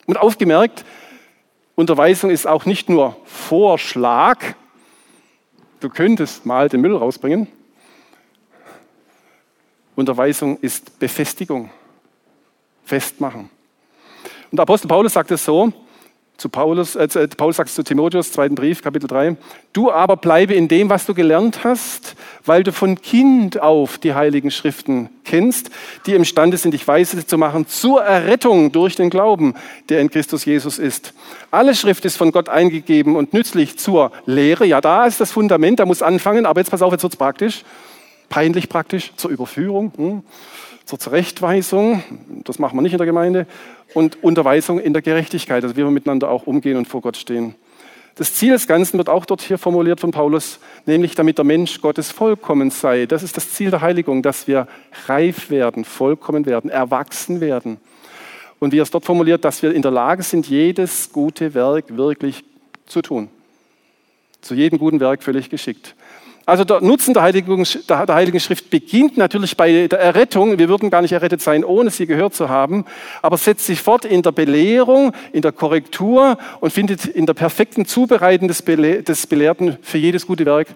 Und 0.05 0.17
aufgemerkt, 0.17 0.85
Unterweisung 1.75 2.29
ist 2.29 2.45
auch 2.45 2.65
nicht 2.65 2.89
nur 2.89 3.15
Vorschlag, 3.25 4.39
du 5.79 5.89
könntest 5.89 6.45
mal 6.45 6.69
den 6.69 6.81
Müll 6.81 6.95
rausbringen. 6.95 7.47
Unterweisung 9.95 10.57
ist 10.59 10.99
Befestigung, 10.99 11.69
Festmachen. 12.83 13.49
Und 14.51 14.57
der 14.57 14.63
Apostel 14.63 14.87
Paulus 14.87 15.13
sagt 15.13 15.31
es 15.31 15.43
so, 15.45 15.71
zu 16.43 16.49
Paulus, 16.49 16.97
äh, 16.97 17.07
Paulus 17.37 17.55
sagt 17.55 17.69
es 17.69 17.75
zu 17.75 17.83
Timotheus, 17.83 18.33
zweiten 18.33 18.55
Brief, 18.55 18.81
Kapitel 18.81 19.07
3. 19.07 19.37
Du 19.71 19.89
aber 19.89 20.17
bleibe 20.17 20.53
in 20.53 20.67
dem, 20.67 20.89
was 20.89 21.05
du 21.05 21.13
gelernt 21.13 21.63
hast, 21.63 22.17
weil 22.45 22.63
du 22.63 22.73
von 22.73 23.01
Kind 23.01 23.61
auf 23.61 23.97
die 23.97 24.13
heiligen 24.13 24.51
Schriften 24.51 25.07
kennst, 25.23 25.69
die 26.05 26.15
imstande 26.15 26.57
sind, 26.57 26.73
dich 26.73 26.85
weise 26.85 27.25
zu 27.25 27.37
machen 27.37 27.65
zur 27.67 28.03
Errettung 28.03 28.73
durch 28.73 28.97
den 28.97 29.09
Glauben, 29.09 29.53
der 29.87 30.01
in 30.01 30.09
Christus 30.09 30.43
Jesus 30.43 30.79
ist. 30.79 31.13
Alle 31.49 31.75
Schrift 31.75 32.03
ist 32.03 32.17
von 32.17 32.33
Gott 32.33 32.49
eingegeben 32.49 33.15
und 33.15 33.31
nützlich 33.31 33.79
zur 33.79 34.11
Lehre. 34.25 34.65
Ja, 34.65 34.81
da 34.81 35.05
ist 35.05 35.21
das 35.21 35.31
Fundament, 35.31 35.79
da 35.79 35.85
muss 35.85 36.01
anfangen, 36.01 36.45
aber 36.45 36.59
jetzt 36.59 36.71
pass 36.71 36.81
auf, 36.81 36.91
jetzt 36.91 37.03
wird's 37.03 37.15
praktisch. 37.15 37.63
Peinlich 38.27 38.67
praktisch, 38.67 39.13
zur 39.15 39.31
Überführung. 39.31 39.93
Hm 39.95 40.23
zur 40.85 40.99
Zurechtweisung, 40.99 42.03
das 42.43 42.59
machen 42.59 42.77
wir 42.77 42.81
nicht 42.81 42.91
in 42.91 42.97
der 42.97 43.07
Gemeinde, 43.07 43.47
und 43.93 44.23
Unterweisung 44.23 44.79
in 44.79 44.93
der 44.93 45.01
Gerechtigkeit, 45.01 45.63
also 45.63 45.75
wie 45.75 45.83
wir 45.83 45.91
miteinander 45.91 46.29
auch 46.29 46.47
umgehen 46.47 46.77
und 46.77 46.87
vor 46.87 47.01
Gott 47.01 47.17
stehen. 47.17 47.55
Das 48.15 48.35
Ziel 48.35 48.53
des 48.53 48.67
Ganzen 48.67 48.99
wird 48.99 49.09
auch 49.09 49.25
dort 49.25 49.41
hier 49.41 49.57
formuliert 49.57 49.99
von 49.99 50.11
Paulus, 50.11 50.59
nämlich 50.85 51.15
damit 51.15 51.39
der 51.39 51.45
Mensch 51.45 51.81
Gottes 51.81 52.11
vollkommen 52.11 52.69
sei. 52.69 53.07
Das 53.07 53.23
ist 53.23 53.35
das 53.37 53.51
Ziel 53.51 53.71
der 53.71 53.81
Heiligung, 53.81 54.21
dass 54.21 54.47
wir 54.47 54.67
reif 55.07 55.49
werden, 55.49 55.83
vollkommen 55.83 56.45
werden, 56.45 56.69
erwachsen 56.69 57.41
werden. 57.41 57.77
Und 58.59 58.71
wie 58.71 58.79
er 58.79 58.83
es 58.83 58.91
dort 58.91 59.05
formuliert, 59.05 59.43
dass 59.43 59.63
wir 59.63 59.73
in 59.73 59.81
der 59.81 59.91
Lage 59.91 60.21
sind, 60.21 60.47
jedes 60.47 61.11
gute 61.11 61.55
Werk 61.55 61.97
wirklich 61.97 62.43
zu 62.85 63.01
tun. 63.01 63.29
Zu 64.41 64.53
jedem 64.53 64.77
guten 64.77 64.99
Werk 64.99 65.23
völlig 65.23 65.49
geschickt. 65.49 65.95
Also 66.45 66.65
der 66.65 66.81
Nutzen 66.81 67.13
der 67.13 67.23
Heiligen, 67.23 67.65
der 67.87 68.07
Heiligen, 68.07 68.39
Schrift 68.39 68.69
beginnt 68.69 69.15
natürlich 69.15 69.55
bei 69.55 69.87
der 69.87 69.99
Errettung. 69.99 70.57
Wir 70.57 70.67
würden 70.67 70.89
gar 70.89 71.01
nicht 71.01 71.13
errettet 71.13 71.41
sein, 71.41 71.63
ohne 71.63 71.89
sie 71.89 72.05
gehört 72.05 72.35
zu 72.35 72.49
haben, 72.49 72.83
aber 73.21 73.37
setzt 73.37 73.65
sich 73.65 73.81
fort 73.81 74.03
in 74.03 74.23
der 74.23 74.33
Belehrung, 74.33 75.13
in 75.31 75.41
der 75.41 75.53
Korrektur 75.53 76.37
und 76.59 76.73
findet 76.73 77.05
in 77.05 77.25
der 77.25 77.33
perfekten 77.33 77.85
Zubereiten 77.85 78.49
des, 78.49 78.63
des 78.65 79.27
Belehrten 79.27 79.77
für 79.81 79.97
jedes 79.97 80.27
gute 80.27 80.45
Werk 80.45 80.67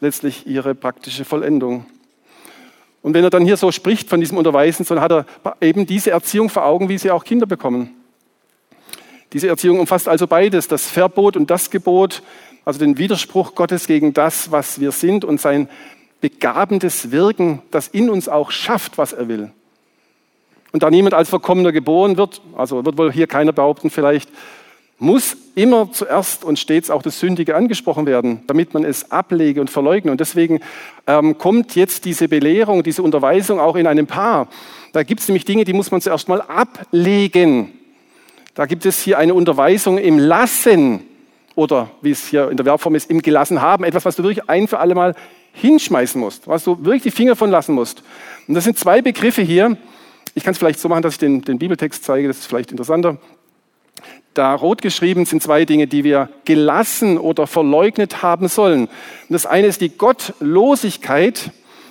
letztlich 0.00 0.44
ihre 0.48 0.74
praktische 0.74 1.24
Vollendung. 1.24 1.86
Und 3.02 3.14
wenn 3.14 3.22
er 3.22 3.30
dann 3.30 3.44
hier 3.44 3.56
so 3.56 3.70
spricht 3.70 4.08
von 4.08 4.18
diesem 4.18 4.38
Unterweisen, 4.38 4.84
dann 4.88 5.00
hat 5.00 5.12
er 5.12 5.26
eben 5.60 5.86
diese 5.86 6.10
Erziehung 6.10 6.48
vor 6.48 6.64
Augen, 6.64 6.88
wie 6.88 6.98
sie 6.98 7.12
auch 7.12 7.22
Kinder 7.22 7.46
bekommen. 7.46 7.90
Diese 9.32 9.48
Erziehung 9.48 9.78
umfasst 9.78 10.08
also 10.08 10.26
beides, 10.26 10.66
das 10.66 10.90
Verbot 10.90 11.36
und 11.36 11.50
das 11.50 11.70
Gebot, 11.70 12.22
also 12.64 12.78
den 12.78 12.98
Widerspruch 12.98 13.54
Gottes 13.54 13.86
gegen 13.86 14.14
das, 14.14 14.50
was 14.50 14.80
wir 14.80 14.92
sind 14.92 15.24
und 15.24 15.40
sein 15.40 15.68
begabendes 16.20 17.10
Wirken, 17.10 17.60
das 17.70 17.88
in 17.88 18.08
uns 18.08 18.28
auch 18.28 18.50
schafft, 18.50 18.98
was 18.98 19.12
er 19.12 19.28
will. 19.28 19.50
Und 20.72 20.82
da 20.82 20.90
niemand 20.90 21.14
als 21.14 21.28
Verkommener 21.28 21.72
geboren 21.72 22.16
wird, 22.16 22.40
also 22.56 22.84
wird 22.84 22.96
wohl 22.96 23.12
hier 23.12 23.26
keiner 23.26 23.52
behaupten 23.52 23.90
vielleicht, 23.90 24.30
muss 24.98 25.36
immer 25.56 25.90
zuerst 25.90 26.44
und 26.44 26.60
stets 26.60 26.88
auch 26.88 27.02
das 27.02 27.18
Sündige 27.18 27.56
angesprochen 27.56 28.06
werden, 28.06 28.42
damit 28.46 28.72
man 28.72 28.84
es 28.84 29.10
ablege 29.10 29.60
und 29.60 29.68
verleugne. 29.68 30.12
Und 30.12 30.20
deswegen 30.20 30.60
ähm, 31.08 31.36
kommt 31.38 31.74
jetzt 31.74 32.04
diese 32.04 32.28
Belehrung, 32.28 32.84
diese 32.84 33.02
Unterweisung 33.02 33.58
auch 33.58 33.74
in 33.74 33.88
einem 33.88 34.06
Paar. 34.06 34.46
Da 34.92 35.02
gibt 35.02 35.20
es 35.20 35.28
nämlich 35.28 35.44
Dinge, 35.44 35.64
die 35.64 35.72
muss 35.72 35.90
man 35.90 36.00
zuerst 36.00 36.28
mal 36.28 36.40
ablegen. 36.40 37.72
Da 38.54 38.66
gibt 38.66 38.86
es 38.86 39.02
hier 39.02 39.18
eine 39.18 39.34
Unterweisung 39.34 39.98
im 39.98 40.18
Lassen 40.18 41.00
oder 41.54 41.90
wie 42.00 42.10
es 42.10 42.26
hier 42.28 42.50
in 42.50 42.56
der 42.56 42.64
Verbform 42.64 42.94
ist, 42.94 43.10
im 43.10 43.22
Gelassen 43.22 43.60
haben. 43.60 43.84
Etwas, 43.84 44.04
was 44.04 44.16
du 44.16 44.22
wirklich 44.22 44.48
ein 44.48 44.68
für 44.68 44.78
alle 44.78 44.94
Mal 44.94 45.14
hinschmeißen 45.52 46.20
musst, 46.20 46.48
was 46.48 46.64
du 46.64 46.84
wirklich 46.84 47.02
die 47.02 47.10
Finger 47.10 47.36
von 47.36 47.50
lassen 47.50 47.74
musst. 47.74 48.02
Und 48.48 48.54
das 48.54 48.64
sind 48.64 48.78
zwei 48.78 49.02
Begriffe 49.02 49.42
hier. 49.42 49.76
Ich 50.34 50.44
kann 50.44 50.52
es 50.52 50.58
vielleicht 50.58 50.80
so 50.80 50.88
machen, 50.88 51.02
dass 51.02 51.14
ich 51.14 51.18
den, 51.18 51.42
den 51.42 51.58
Bibeltext 51.58 52.04
zeige, 52.04 52.28
das 52.28 52.38
ist 52.38 52.46
vielleicht 52.46 52.70
interessanter. 52.70 53.18
Da 54.34 54.54
rot 54.54 54.80
geschrieben 54.80 55.26
sind 55.26 55.42
zwei 55.42 55.66
Dinge, 55.66 55.86
die 55.86 56.04
wir 56.04 56.30
gelassen 56.46 57.18
oder 57.18 57.46
verleugnet 57.46 58.22
haben 58.22 58.48
sollen. 58.48 58.84
Und 58.84 58.90
das 59.28 59.44
eine 59.44 59.66
ist 59.66 59.82
die 59.82 59.90
Gottlosigkeit. 59.90 61.50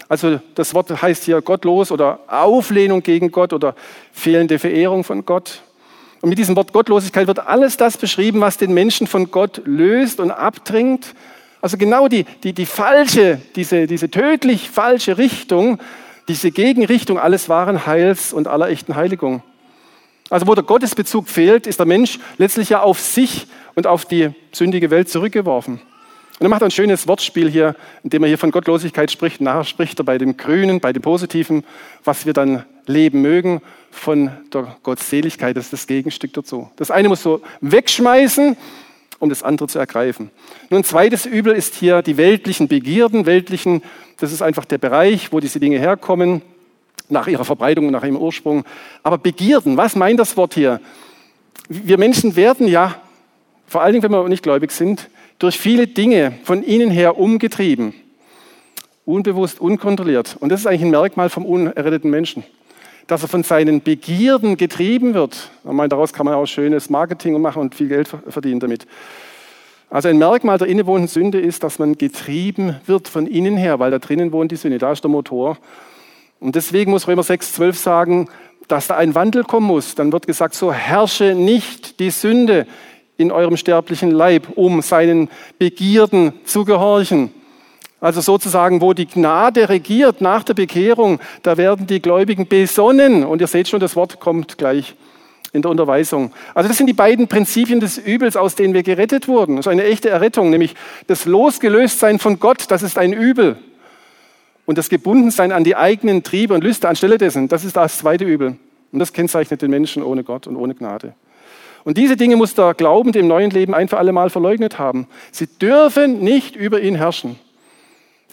Also 0.10 0.40
das 0.56 0.74
Wort 0.74 1.02
heißt 1.02 1.24
hier 1.24 1.42
gottlos 1.42 1.92
oder 1.92 2.20
Auflehnung 2.28 3.04
gegen 3.04 3.32
Gott 3.32 3.54
oder 3.54 3.76
fehlende 4.12 4.58
Verehrung 4.58 5.04
von 5.04 5.24
Gott. 5.24 5.62
Und 6.22 6.30
mit 6.30 6.38
diesem 6.38 6.56
Wort 6.56 6.72
Gottlosigkeit 6.72 7.28
wird 7.28 7.40
alles 7.40 7.78
das 7.78 7.98
beschrieben, 7.98 8.42
was 8.42 8.58
den 8.58 8.74
Menschen 8.74 9.08
von 9.08 9.32
Gott 9.32 9.62
löst 9.66 10.20
und 10.20 10.30
abdringt. 10.30 11.16
Also 11.62 11.78
genau 11.78 12.08
die, 12.08 12.26
die, 12.44 12.54
die 12.54 12.68
falsche, 12.68 13.42
diese, 13.56 13.88
diese 13.88 14.10
tödlich 14.10 14.70
falsche 14.70 15.18
Richtung, 15.18 15.80
diese 16.28 16.52
Gegenrichtung 16.52 17.20
alles 17.20 17.50
wahren 17.50 17.88
Heils 17.88 18.34
und 18.34 18.48
aller 18.48 18.70
echten 18.70 18.96
Heiligung. 18.96 19.42
Also 20.30 20.48
wo 20.48 20.56
der 20.56 20.64
Gottesbezug 20.64 21.28
fehlt, 21.28 21.68
ist 21.68 21.80
der 21.80 21.86
Mensch 21.86 22.20
letztlich 22.38 22.70
ja 22.70 22.82
auf 22.82 23.00
sich 23.00 23.48
und 23.76 23.88
auf 23.88 24.06
die 24.06 24.30
sündige 24.52 24.92
Welt 24.92 25.10
zurückgeworfen. 25.10 25.82
Und 26.40 26.46
er 26.46 26.50
macht 26.50 26.64
ein 26.64 26.72
schönes 26.72 27.08
Wortspiel 27.08 27.50
hier, 27.50 27.76
indem 28.04 28.24
er 28.24 28.30
hier 28.30 28.38
von 28.38 28.52
Gottlosigkeit 28.52 29.12
spricht. 29.12 29.42
Nachher 29.42 29.64
spricht 29.64 30.00
er 30.00 30.06
bei 30.06 30.18
dem 30.18 30.38
Grünen, 30.38 30.80
bei 30.80 30.94
dem 30.94 31.02
Positiven, 31.02 31.64
was 32.04 32.26
wir 32.26 32.34
dann 32.34 32.64
leben 32.86 33.22
mögen 33.22 33.62
von 33.92 34.32
der 34.54 34.76
Gottseligkeit. 34.84 35.56
Das 35.56 35.66
ist 35.66 35.74
das 35.74 35.88
Gegenstück 35.88 36.34
dazu. 36.34 36.70
Das 36.78 36.90
eine 36.90 37.10
muss 37.10 37.22
so 37.22 37.42
wegschmeißen, 37.60 38.58
um 39.20 39.30
das 39.30 39.44
andere 39.44 39.68
zu 39.68 39.78
ergreifen. 39.78 40.32
Nun, 40.70 40.84
zweites 40.84 41.26
Übel 41.26 41.54
ist 41.54 41.76
hier 41.76 42.02
die 42.02 42.18
weltlichen 42.18 42.68
Begierden. 42.68 43.26
Weltlichen, 43.26 43.84
das 44.18 44.32
ist 44.32 44.42
einfach 44.42 44.66
der 44.66 44.80
Bereich, 44.80 45.32
wo 45.32 45.40
diese 45.40 45.60
Dinge 45.60 45.78
herkommen, 45.78 46.42
nach 47.10 47.28
ihrer 47.28 47.46
Verbreitung, 47.46 47.92
nach 47.92 48.04
ihrem 48.04 48.16
Ursprung. 48.16 48.64
Aber 49.04 49.18
Begierden, 49.18 49.78
was 49.78 49.96
meint 49.96 50.20
das 50.20 50.38
Wort 50.38 50.54
hier? 50.54 50.80
Wir 51.68 51.98
Menschen 51.98 52.36
werden 52.36 52.68
ja, 52.68 52.96
vor 53.68 53.82
allen 53.82 53.94
Dingen, 53.94 54.04
wenn 54.04 54.12
wir 54.12 54.28
nicht 54.30 54.44
gläubig 54.44 54.72
sind, 54.72 55.10
durch 55.38 55.60
viele 55.60 55.88
Dinge 55.88 56.34
von 56.44 56.64
innen 56.64 56.90
her 56.90 57.18
umgetrieben. 57.18 57.94
Unbewusst, 59.06 59.60
unkontrolliert. 59.60 60.38
Und 60.40 60.50
das 60.50 60.62
ist 60.62 60.68
eigentlich 60.68 60.84
ein 60.84 60.92
Merkmal 60.92 61.30
vom 61.30 61.46
unerretteten 61.46 62.10
Menschen 62.10 62.44
dass 63.08 63.24
er 63.24 63.28
von 63.28 63.44
seinen 63.44 63.82
Begierden 63.82 64.58
getrieben 64.58 65.14
wird. 65.14 65.50
Ich 65.64 65.72
meine, 65.72 65.90
daraus 65.90 66.14
kann 66.14 66.26
man 66.26 66.36
auch 66.36 66.46
schönes 66.46 66.90
Marketing 66.90 67.40
machen 67.42 67.62
und 67.62 67.76
viel 67.76 67.88
Geld 67.88 68.08
verdienen 68.08 68.60
damit. 68.60 68.86
Also 69.90 70.08
ein 70.08 70.18
Merkmal 70.18 70.58
der 70.58 70.68
innewohnenden 70.68 71.10
Sünde 71.10 71.42
ist, 71.42 71.64
dass 71.64 71.78
man 71.78 71.98
getrieben 71.98 72.78
wird 72.86 73.10
von 73.10 73.28
innen 73.28 73.58
her, 73.58 73.80
weil 73.80 73.92
da 73.92 74.00
drinnen 74.00 74.32
wohnt 74.32 74.52
die 74.52 74.56
Sünde, 74.56 74.78
da 74.78 74.94
ist 74.94 75.04
der 75.04 75.12
Motor. 75.12 75.58
Und 76.40 76.56
deswegen 76.56 76.92
muss 76.92 77.08
Römer 77.08 77.24
6, 77.24 77.54
12 77.54 77.78
sagen, 77.78 78.30
dass 78.70 78.88
da 78.88 78.96
ein 78.96 79.16
Wandel 79.16 79.44
kommen 79.44 79.68
muss. 79.68 79.96
Dann 79.96 80.14
wird 80.14 80.28
gesagt, 80.28 80.56
so 80.56 80.72
herrsche 80.72 81.36
nicht 81.36 82.00
die 82.00 82.10
Sünde 82.10 82.68
in 83.18 83.32
eurem 83.32 83.58
sterblichen 83.58 84.12
Leib, 84.12 84.48
um 84.56 84.82
seinen 84.82 85.30
Begierden 85.60 86.34
zu 86.46 86.64
gehorchen. 86.64 87.34
Also 88.02 88.20
sozusagen, 88.20 88.82
wo 88.82 88.94
die 88.94 89.06
Gnade 89.06 89.70
regiert 89.70 90.22
nach 90.22 90.44
der 90.44 90.56
Bekehrung, 90.56 91.20
da 91.44 91.56
werden 91.56 91.86
die 91.86 92.02
Gläubigen 92.02 92.48
besonnen. 92.48 93.24
Und 93.24 93.42
ihr 93.42 93.48
seht 93.48 93.68
schon, 93.68 93.80
das 93.80 93.96
Wort 93.96 94.20
kommt 94.20 94.58
gleich 94.58 94.96
in 95.54 95.62
der 95.62 95.70
Unterweisung. 95.70 96.32
Also 96.56 96.68
das 96.68 96.78
sind 96.78 96.88
die 96.88 96.94
beiden 96.94 97.28
Prinzipien 97.28 97.80
des 97.80 98.00
Übels, 98.00 98.36
aus 98.36 98.56
denen 98.56 98.74
wir 98.74 98.82
gerettet 98.82 99.28
wurden. 99.28 99.58
Das 99.58 99.68
ist 99.68 99.72
eine 99.72 99.84
echte 99.84 100.10
Errettung, 100.10 100.50
nämlich 100.50 100.74
das 101.06 101.26
Losgelöstsein 101.26 102.18
von 102.18 102.40
Gott, 102.40 102.66
das 102.70 102.82
ist 102.82 102.98
ein 102.98 103.14
Übel. 103.14 103.58
Und 104.66 104.80
das 104.80 104.90
Gebundensein 104.90 105.52
an 105.52 105.64
die 105.64 105.76
eigenen 105.76 106.24
Triebe 106.24 106.56
und 106.56 106.64
Lüste 106.64 106.90
anstelle 106.90 107.20
dessen, 107.20 107.50
das 107.50 107.64
ist 107.64 107.76
das 107.76 108.00
zweite 108.00 108.26
Übel. 108.26 108.56
Und 108.92 109.00
das 109.00 109.14
kennzeichnet 109.14 109.62
den 109.62 109.70
Menschen 109.70 110.02
ohne 110.02 110.24
Gott 110.24 110.48
und 110.48 110.56
ohne 110.56 110.74
Gnade. 110.74 111.14
Und 111.84 111.98
diese 111.98 112.18
Dinge 112.18 112.36
muss 112.36 112.56
der 112.56 112.74
Glaubende 112.74 113.20
im 113.20 113.28
neuen 113.28 113.52
Leben 113.52 113.74
ein 113.76 113.88
für 113.88 113.98
alle 113.98 114.30
verleugnet 114.30 114.80
haben. 114.80 115.08
Sie 115.32 115.48
dürfen 115.48 116.20
nicht 116.20 116.56
über 116.56 116.82
ihn 116.82 116.96
herrschen. 116.96 117.38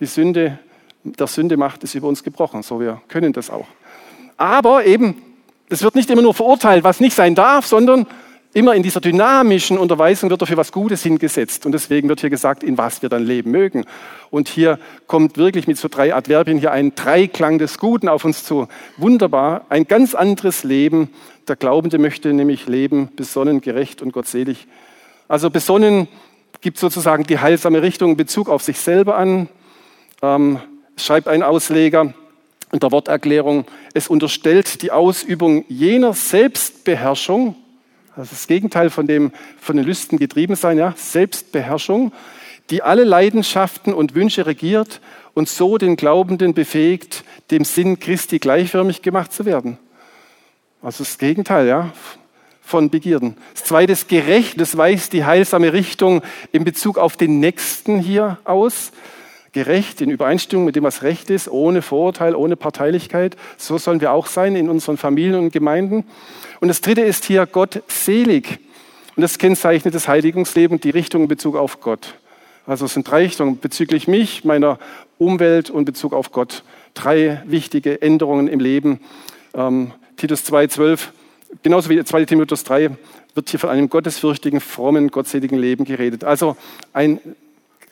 Die 0.01 0.07
Sünde, 0.07 0.59
der 1.03 1.26
Sünde 1.26 1.57
Macht 1.57 1.84
ist 1.84 1.94
über 1.94 2.09
uns 2.09 2.22
gebrochen, 2.22 2.62
so 2.62 2.80
wir 2.80 3.01
können 3.09 3.32
das 3.32 3.51
auch. 3.51 3.66
Aber 4.36 4.84
eben, 4.86 5.22
es 5.68 5.82
wird 5.82 5.94
nicht 5.94 6.11
immer 6.11 6.22
nur 6.22 6.34
verurteilt, 6.34 6.84
was 6.84 7.01
nicht 7.01 7.16
sein 7.16 7.34
darf, 7.34 7.66
sondern 7.66 8.07
immer 8.55 8.74
in 8.74 8.82
dieser 8.82 9.01
dynamischen 9.01 9.76
Unterweisung 9.76 10.30
wird 10.30 10.40
dafür 10.40 10.57
was 10.57 10.72
Gutes 10.72 11.03
hingesetzt. 11.03 11.66
Und 11.66 11.72
deswegen 11.72 12.09
wird 12.09 12.20
hier 12.20 12.30
gesagt, 12.30 12.62
in 12.62 12.78
was 12.78 13.03
wir 13.03 13.09
dann 13.09 13.24
leben 13.24 13.51
mögen. 13.51 13.84
Und 14.30 14.49
hier 14.49 14.78
kommt 15.07 15.36
wirklich 15.36 15.66
mit 15.66 15.76
so 15.76 15.88
drei 15.88 16.14
Adverbien 16.14 16.59
hier 16.59 16.72
ein 16.72 16.94
Dreiklang 16.94 17.59
des 17.59 17.78
Guten 17.78 18.09
auf 18.09 18.24
uns 18.24 18.44
zu. 18.44 18.68
Wunderbar, 18.96 19.66
ein 19.68 19.86
ganz 19.86 20.14
anderes 20.14 20.64
Leben. 20.64 21.11
Der 21.46 21.57
Glaubende 21.57 21.99
möchte 21.99 22.32
nämlich 22.32 22.66
leben, 22.66 23.11
besonnen, 23.14 23.61
gerecht 23.61 24.03
und 24.03 24.12
gottselig. 24.12 24.66
Also 25.28 25.51
besonnen 25.51 26.09
gibt 26.61 26.78
sozusagen 26.78 27.24
die 27.24 27.38
heilsame 27.38 27.82
Richtung 27.82 28.12
in 28.12 28.16
Bezug 28.16 28.49
auf 28.49 28.62
sich 28.62 28.80
selber 28.80 29.16
an, 29.16 29.49
ähm, 30.23 30.61
schreibt 30.97 31.29
ein 31.29 31.43
Ausleger 31.43 32.14
in 32.73 32.81
der 32.81 32.93
Worterklärung, 32.93 33.64
es 33.95 34.09
unterstellt 34.09 34.83
die 34.83 34.91
Ausübung 34.91 35.64
jener 35.69 36.12
Selbstbeherrschung, 36.12 37.57
das 38.16 38.33
ist 38.33 38.33
das 38.33 38.47
Gegenteil 38.49 38.91
von 38.91 39.07
dem 39.07 39.31
von 39.61 39.77
den 39.77 39.87
Lüsten 39.87 40.19
getrieben 40.19 40.57
sein, 40.57 40.77
ja, 40.77 40.93
Selbstbeherrschung, 40.97 42.12
die 42.71 42.83
alle 42.83 43.05
Leidenschaften 43.05 43.95
und 43.95 44.14
Wünsche 44.14 44.47
regiert 44.47 45.01
und 45.35 45.49
so 45.49 45.79
den 45.79 45.97
Glaubenden 45.97 46.53
befähigt, 46.53 47.25
dem 47.51 47.64
Sinn 47.64 48.01
Christi 48.01 48.39
gleichförmig 48.39 49.03
gemacht 49.03 49.33
zu 49.33 49.45
werden. 49.45 49.79
Also 50.83 51.05
das 51.05 51.19
Gegenteil, 51.19 51.66
ja, 51.66 51.93
von 52.61 52.91
Begierden. 52.91 53.37
Das 53.55 53.64
zweite 53.64 53.93
ist 53.93 54.09
gerecht, 54.09 54.61
das 54.61 54.77
weist 54.77 55.14
die 55.14 55.25
heilsame 55.25 55.73
Richtung 55.73 56.23
in 56.53 56.64
Bezug 56.64 56.99
auf 56.99 57.16
den 57.16 57.41
Nächsten 57.41 57.99
hier 57.99 58.39
aus 58.45 58.93
gerecht, 59.53 60.01
in 60.01 60.11
Übereinstimmung 60.11 60.64
mit 60.64 60.76
dem, 60.76 60.84
was 60.84 61.03
Recht 61.03 61.30
ist, 61.30 61.49
ohne 61.49 61.82
Vorurteil, 61.82 62.34
ohne 62.34 62.57
Parteilichkeit. 62.57 63.36
So 63.57 63.78
sollen 63.78 64.01
wir 64.01 64.12
auch 64.12 64.26
sein 64.26 64.57
in 64.57 64.68
unseren 64.68 64.96
Familien 64.96 65.40
und 65.40 65.53
Gemeinden. 65.53 66.05
Und 66.61 66.68
das 66.68 66.80
dritte 66.80 67.03
ist 67.03 67.24
hier 67.24 67.46
Gott 67.46 67.82
selig. 67.88 68.59
Und 69.16 69.22
das 69.22 69.38
kennzeichnet 69.38 69.94
das 69.94 70.07
Heiligungsleben, 70.07 70.80
die 70.80 70.90
Richtung 70.90 71.22
in 71.22 71.28
Bezug 71.28 71.57
auf 71.57 71.80
Gott. 71.80 72.14
Also 72.66 72.84
es 72.84 72.94
sind 72.94 73.11
drei 73.11 73.22
Richtungen 73.22 73.59
bezüglich 73.59 74.07
mich, 74.07 74.44
meiner 74.44 74.78
Umwelt 75.16 75.70
und 75.70 75.86
Bezug 75.86 76.12
auf 76.12 76.32
Gott. 76.32 76.62
Drei 76.94 77.42
wichtige 77.46 78.03
Änderungen 78.03 78.46
im 78.46 78.61
Leben. 78.61 79.01
Ähm, 79.55 79.92
Titus 80.16 80.44
2,12, 80.44 81.09
genauso 81.62 81.88
wie 81.88 82.03
2 82.03 82.26
Timotheus 82.26 82.64
3, 82.64 82.90
wird 83.34 83.49
hier 83.49 83.59
von 83.59 83.70
einem 83.70 83.88
gottesfürchtigen, 83.88 84.61
frommen, 84.61 85.11
gottseligen 85.11 85.59
Leben 85.59 85.84
geredet. 85.84 86.24
Also 86.24 86.57
ein 86.92 87.20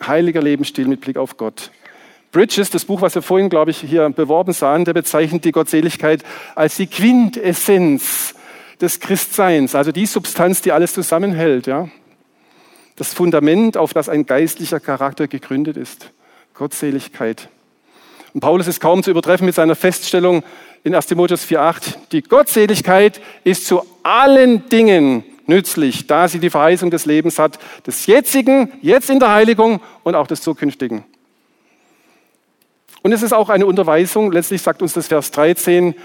heiliger 0.05 0.41
Lebensstil 0.41 0.87
mit 0.87 1.01
Blick 1.01 1.17
auf 1.17 1.37
Gott. 1.37 1.71
Bridges, 2.31 2.69
das 2.69 2.85
Buch, 2.85 3.01
was 3.01 3.15
wir 3.15 3.21
vorhin, 3.21 3.49
glaube 3.49 3.71
ich, 3.71 3.79
hier 3.79 4.09
beworben 4.09 4.53
sahen, 4.53 4.85
der 4.85 4.93
bezeichnet 4.93 5.45
die 5.45 5.51
Gottseligkeit 5.51 6.23
als 6.55 6.75
die 6.75 6.87
Quintessenz 6.87 8.35
des 8.81 8.99
Christseins, 8.99 9.75
also 9.75 9.91
die 9.91 10.05
Substanz, 10.05 10.61
die 10.61 10.71
alles 10.71 10.93
zusammenhält. 10.93 11.67
Ja? 11.67 11.89
Das 12.95 13.13
Fundament, 13.13 13.77
auf 13.77 13.93
das 13.93 14.09
ein 14.09 14.25
geistlicher 14.25 14.79
Charakter 14.79 15.27
gegründet 15.27 15.77
ist. 15.77 16.11
Gottseligkeit. 16.53 17.49
Und 18.33 18.41
Paulus 18.41 18.67
ist 18.67 18.81
kaum 18.81 19.03
zu 19.03 19.11
übertreffen 19.11 19.45
mit 19.45 19.55
seiner 19.55 19.75
Feststellung 19.75 20.43
in 20.83 20.93
1 20.93 21.07
Timotheus 21.07 21.45
4,8. 21.45 21.95
Die 22.11 22.21
Gottseligkeit 22.21 23.21
ist 23.43 23.65
zu 23.65 23.83
allen 24.03 24.67
Dingen 24.69 25.23
nützlich, 25.47 26.07
da 26.07 26.27
sie 26.27 26.39
die 26.39 26.49
Verheißung 26.49 26.91
des 26.91 27.05
Lebens 27.05 27.39
hat, 27.39 27.59
des 27.85 28.05
jetzigen, 28.05 28.71
jetzt 28.81 29.09
in 29.09 29.19
der 29.19 29.31
Heiligung 29.31 29.81
und 30.03 30.15
auch 30.15 30.27
des 30.27 30.41
zukünftigen. 30.41 31.03
Und 33.03 33.11
es 33.11 33.23
ist 33.23 33.33
auch 33.33 33.49
eine 33.49 33.65
Unterweisung, 33.65 34.31
letztlich 34.31 34.61
sagt 34.61 34.81
uns 34.81 34.93
das 34.93 35.07
Vers 35.07 35.31
13, 35.31 35.95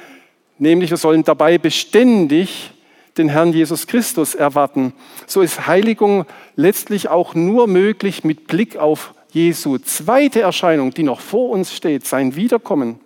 nämlich 0.59 0.91
wir 0.91 0.97
sollen 0.97 1.25
dabei 1.25 1.59
beständig 1.59 2.73
den 3.19 3.29
Herrn 3.29 3.53
Jesus 3.53 3.87
Christus 3.87 4.35
erwarten. 4.35 4.95
So 5.27 5.43
ist 5.43 5.67
Heiligung 5.67 6.25
letztlich 6.57 7.09
auch 7.09 7.35
nur 7.35 7.67
möglich 7.67 8.25
mit 8.25 8.47
Blick 8.47 8.77
auf 8.77 9.15
Jesu 9.33 9.79
zweite 9.79 10.43
Erscheinung, 10.43 10.93
die 10.93 11.03
noch 11.03 11.21
vor 11.21 11.51
uns 11.51 11.75
steht, 11.75 12.07
sein 12.07 12.37
Wiederkommen. 12.37 13.01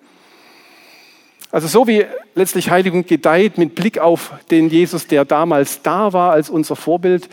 Also 1.50 1.68
so 1.68 1.86
wie 1.86 2.04
letztlich 2.36 2.70
Heiligung 2.70 3.06
gedeiht 3.06 3.58
mit 3.58 3.74
Blick 3.74 3.98
auf 3.98 4.32
den 4.50 4.68
Jesus, 4.68 5.08
der 5.08 5.24
damals 5.24 5.82
da 5.82 6.12
war 6.12 6.32
als 6.32 6.50
unser 6.50 6.76
Vorbild, 6.76 7.28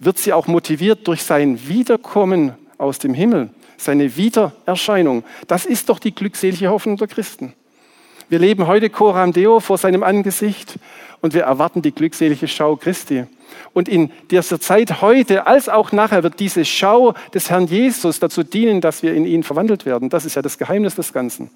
wird 0.00 0.18
sie 0.18 0.32
auch 0.32 0.46
motiviert 0.46 1.06
durch 1.06 1.22
sein 1.22 1.68
Wiederkommen 1.68 2.52
aus 2.76 2.98
dem 2.98 3.14
Himmel, 3.14 3.50
seine 3.76 4.16
Wiedererscheinung. 4.16 5.24
Das 5.46 5.64
ist 5.64 5.88
doch 5.88 6.00
die 6.00 6.14
glückselige 6.14 6.68
Hoffnung 6.68 6.96
der 6.96 7.06
Christen. 7.06 7.54
Wir 8.28 8.40
leben 8.40 8.66
heute 8.66 8.90
Coram 8.90 9.32
Deo 9.32 9.60
vor 9.60 9.78
seinem 9.78 10.02
Angesicht 10.02 10.74
und 11.22 11.34
wir 11.34 11.44
erwarten 11.44 11.80
die 11.80 11.92
glückselige 11.92 12.48
Schau 12.48 12.76
Christi. 12.76 13.24
Und 13.72 13.88
in 13.88 14.10
dieser 14.30 14.60
Zeit 14.60 15.00
heute 15.00 15.46
als 15.46 15.68
auch 15.68 15.92
nachher 15.92 16.22
wird 16.24 16.40
diese 16.40 16.64
Schau 16.64 17.14
des 17.32 17.48
Herrn 17.48 17.68
Jesus 17.68 18.18
dazu 18.18 18.42
dienen, 18.42 18.80
dass 18.80 19.02
wir 19.02 19.14
in 19.14 19.24
ihn 19.24 19.44
verwandelt 19.44 19.86
werden. 19.86 20.10
Das 20.10 20.24
ist 20.24 20.34
ja 20.34 20.42
das 20.42 20.58
Geheimnis 20.58 20.96
des 20.96 21.12
Ganzen. 21.12 21.48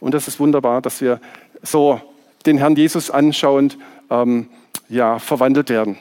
Und 0.00 0.14
das 0.14 0.28
ist 0.28 0.40
wunderbar, 0.40 0.80
dass 0.80 1.00
wir 1.00 1.20
so 1.62 2.00
den 2.46 2.58
Herrn 2.58 2.76
Jesus 2.76 3.10
anschauend 3.10 3.78
ähm, 4.10 4.48
ja, 4.88 5.18
verwandelt 5.18 5.70
werden. 5.70 5.98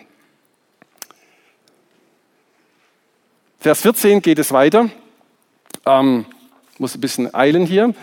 Vers 3.60 3.82
14 3.82 4.22
geht 4.22 4.40
es 4.40 4.52
weiter. 4.52 4.90
Ähm, 5.86 6.26
muss 6.78 6.96
ein 6.96 7.02
bisschen 7.02 7.34
eilen 7.34 7.66
hier. 7.66 7.94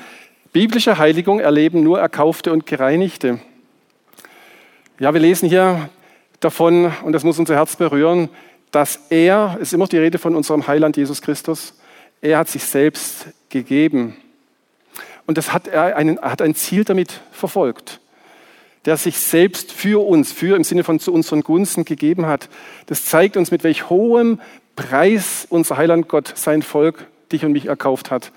Biblische 0.53 0.99
Heiligung 0.99 1.41
erleben 1.41 1.83
nur 1.83 1.99
Erkaufte 1.99 2.53
und 2.53 2.67
Gereinigte. 2.67 3.41
Ja, 4.99 5.13
wir 5.13 5.21
lesen 5.21 5.49
hier 5.49 5.89
davon, 6.41 6.93
und 7.03 7.13
das 7.13 7.25
muss 7.25 7.39
unser 7.39 7.55
Herz 7.55 7.77
berühren, 7.77 8.29
dass 8.71 9.01
er, 9.11 9.57
ist 9.61 9.73
immer 9.73 9.87
die 9.87 9.99
Rede 9.99 10.19
von 10.19 10.35
unserem 10.35 10.67
Heiland 10.67 10.97
Jesus 10.97 11.23
Christus, 11.23 11.75
er 12.21 12.39
hat 12.39 12.49
sich 12.49 12.65
selbst 12.65 13.29
gegeben. 13.49 14.17
Und 15.27 15.39
das 15.39 15.53
hat 15.53 15.69
er 15.69 15.97
einen, 15.97 16.21
hat 16.21 16.41
ein 16.41 16.55
Ziel 16.55 16.85
damit 16.85 17.21
verfolgt, 17.33 18.01
der 18.85 18.97
sich 18.97 19.19
selbst 19.19 19.73
für 19.73 20.07
uns, 20.07 20.33
für 20.33 20.57
im 20.57 20.65
Sinne 20.65 20.85
von 20.85 21.01
zu 21.01 21.13
unseren 21.13 21.43
Gunsten 21.43 21.85
gegeben 21.85 22.27
hat. 22.27 22.49
Das 22.87 23.05
zeigt 23.05 23.37
uns, 23.37 23.51
mit 23.51 23.65
welch 23.65 23.91
hohem 23.91 24.41
Preis 24.77 25.47
unser 25.51 25.77
Heiland 25.77 26.09
Gott 26.09 26.33
sein 26.37 26.63
Volk, 26.63 27.07
dich 27.33 27.45
und 27.45 27.53
mich 27.53 27.67
erkauft 27.67 28.11
hat. 28.11 28.31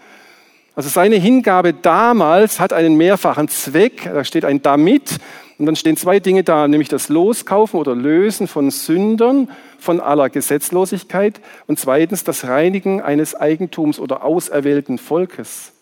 Also 0.76 0.90
seine 0.90 1.18
Hingabe 1.18 1.74
damals 1.74 2.60
hat 2.60 2.72
einen 2.74 2.96
mehrfachen 2.96 3.50
Zweck. 3.50 4.04
Da 4.06 4.24
steht 4.24 4.46
ein 4.46 4.62
damit 4.62 5.20
und 5.58 5.66
dann 5.66 5.76
stehen 5.76 5.98
zwei 5.98 6.22
Dinge 6.22 6.44
da, 6.44 6.70
nämlich 6.70 6.88
das 6.88 7.10
Loskaufen 7.10 7.78
oder 7.78 7.94
Lösen 7.94 8.48
von 8.48 8.72
Sündern, 8.72 9.50
von 9.78 10.00
aller 10.00 10.30
Gesetzlosigkeit 10.30 11.42
und 11.68 11.78
zweitens 11.80 12.24
das 12.24 12.46
Reinigen 12.46 13.02
eines 13.02 13.36
Eigentums 13.36 14.00
oder 14.00 14.24
auserwählten 14.24 14.98
Volkes. 14.98 15.74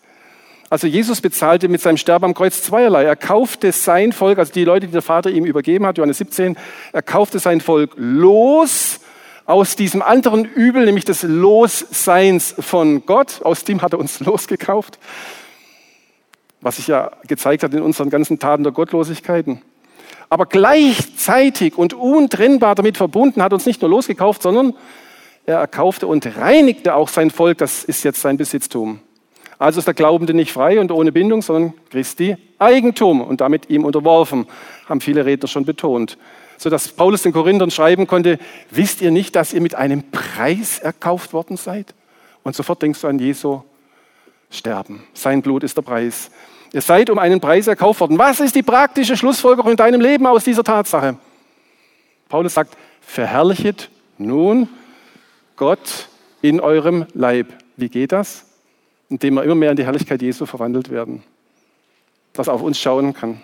Also 0.70 0.86
Jesus 0.86 1.20
bezahlte 1.22 1.68
mit 1.68 1.80
seinem 1.80 1.96
Sterben 1.96 2.26
am 2.26 2.34
Kreuz 2.34 2.62
zweierlei. 2.62 3.04
Er 3.04 3.16
kaufte 3.16 3.72
sein 3.72 4.12
Volk, 4.12 4.38
also 4.38 4.52
die 4.52 4.64
Leute, 4.64 4.86
die 4.86 4.92
der 4.92 5.02
Vater 5.02 5.30
ihm 5.30 5.46
übergeben 5.46 5.86
hat, 5.86 5.96
Johannes 5.96 6.18
17, 6.18 6.56
er 6.92 7.02
kaufte 7.02 7.38
sein 7.38 7.60
Volk 7.60 7.92
los 7.96 9.00
aus 9.46 9.76
diesem 9.76 10.02
anderen 10.02 10.44
Übel, 10.44 10.84
nämlich 10.84 11.06
des 11.06 11.22
Losseins 11.22 12.54
von 12.58 13.06
Gott. 13.06 13.40
Aus 13.42 13.64
dem 13.64 13.80
hat 13.80 13.94
er 13.94 13.98
uns 13.98 14.20
losgekauft. 14.24 14.98
Was 16.60 16.76
sich 16.76 16.88
ja 16.88 17.12
gezeigt 17.26 17.62
hat 17.62 17.72
in 17.72 17.80
unseren 17.80 18.10
ganzen 18.10 18.38
Taten 18.38 18.62
der 18.62 18.72
Gottlosigkeiten. 18.72 19.62
Aber 20.28 20.44
gleichzeitig 20.44 21.78
und 21.78 21.94
untrennbar 21.94 22.74
damit 22.74 22.98
verbunden 22.98 23.42
hat 23.42 23.54
uns 23.54 23.64
nicht 23.64 23.80
nur 23.80 23.90
losgekauft, 23.90 24.42
sondern 24.42 24.74
er 25.46 25.60
erkaufte 25.60 26.06
und 26.06 26.26
reinigte 26.36 26.94
auch 26.94 27.08
sein 27.08 27.30
Volk. 27.30 27.56
Das 27.56 27.84
ist 27.84 28.04
jetzt 28.04 28.20
sein 28.20 28.36
Besitztum. 28.36 29.00
Also 29.58 29.80
ist 29.80 29.86
der 29.86 29.94
Glaubende 29.94 30.34
nicht 30.34 30.52
frei 30.52 30.78
und 30.78 30.92
ohne 30.92 31.10
Bindung, 31.10 31.42
sondern 31.42 31.74
Christi 31.90 32.36
Eigentum 32.58 33.20
und 33.20 33.40
damit 33.40 33.70
ihm 33.70 33.84
unterworfen, 33.84 34.46
haben 34.88 35.00
viele 35.00 35.24
Redner 35.24 35.48
schon 35.48 35.64
betont. 35.64 36.16
Sodass 36.56 36.88
Paulus 36.88 37.22
den 37.22 37.32
Korinthern 37.32 37.70
schreiben 37.70 38.06
konnte, 38.06 38.38
wisst 38.70 39.00
ihr 39.00 39.10
nicht, 39.10 39.36
dass 39.36 39.52
ihr 39.52 39.60
mit 39.60 39.74
einem 39.74 40.10
Preis 40.10 40.78
erkauft 40.78 41.32
worden 41.32 41.56
seid? 41.56 41.94
Und 42.42 42.56
sofort 42.56 42.82
denkst 42.82 43.00
du 43.00 43.08
an 43.08 43.18
Jesu 43.18 43.62
Sterben. 44.50 45.04
Sein 45.12 45.42
Blut 45.42 45.62
ist 45.62 45.76
der 45.76 45.82
Preis. 45.82 46.30
Ihr 46.72 46.80
seid 46.80 47.10
um 47.10 47.18
einen 47.18 47.40
Preis 47.40 47.66
erkauft 47.66 48.00
worden. 48.00 48.18
Was 48.18 48.40
ist 48.40 48.54
die 48.54 48.62
praktische 48.62 49.16
Schlussfolgerung 49.16 49.72
in 49.72 49.76
deinem 49.76 50.00
Leben 50.00 50.26
aus 50.26 50.44
dieser 50.44 50.64
Tatsache? 50.64 51.16
Paulus 52.28 52.54
sagt, 52.54 52.76
verherrlichet 53.00 53.90
nun 54.16 54.68
Gott 55.56 56.08
in 56.40 56.60
eurem 56.60 57.06
Leib. 57.14 57.48
Wie 57.76 57.88
geht 57.88 58.12
das? 58.12 58.47
Indem 59.08 59.34
wir 59.34 59.44
immer 59.44 59.54
mehr 59.54 59.70
in 59.70 59.76
die 59.76 59.84
Herrlichkeit 59.84 60.22
Jesu 60.22 60.46
verwandelt 60.46 60.90
werden, 60.90 61.22
das 62.32 62.48
auf 62.48 62.62
uns 62.62 62.78
schauen 62.78 63.14
kann. 63.14 63.40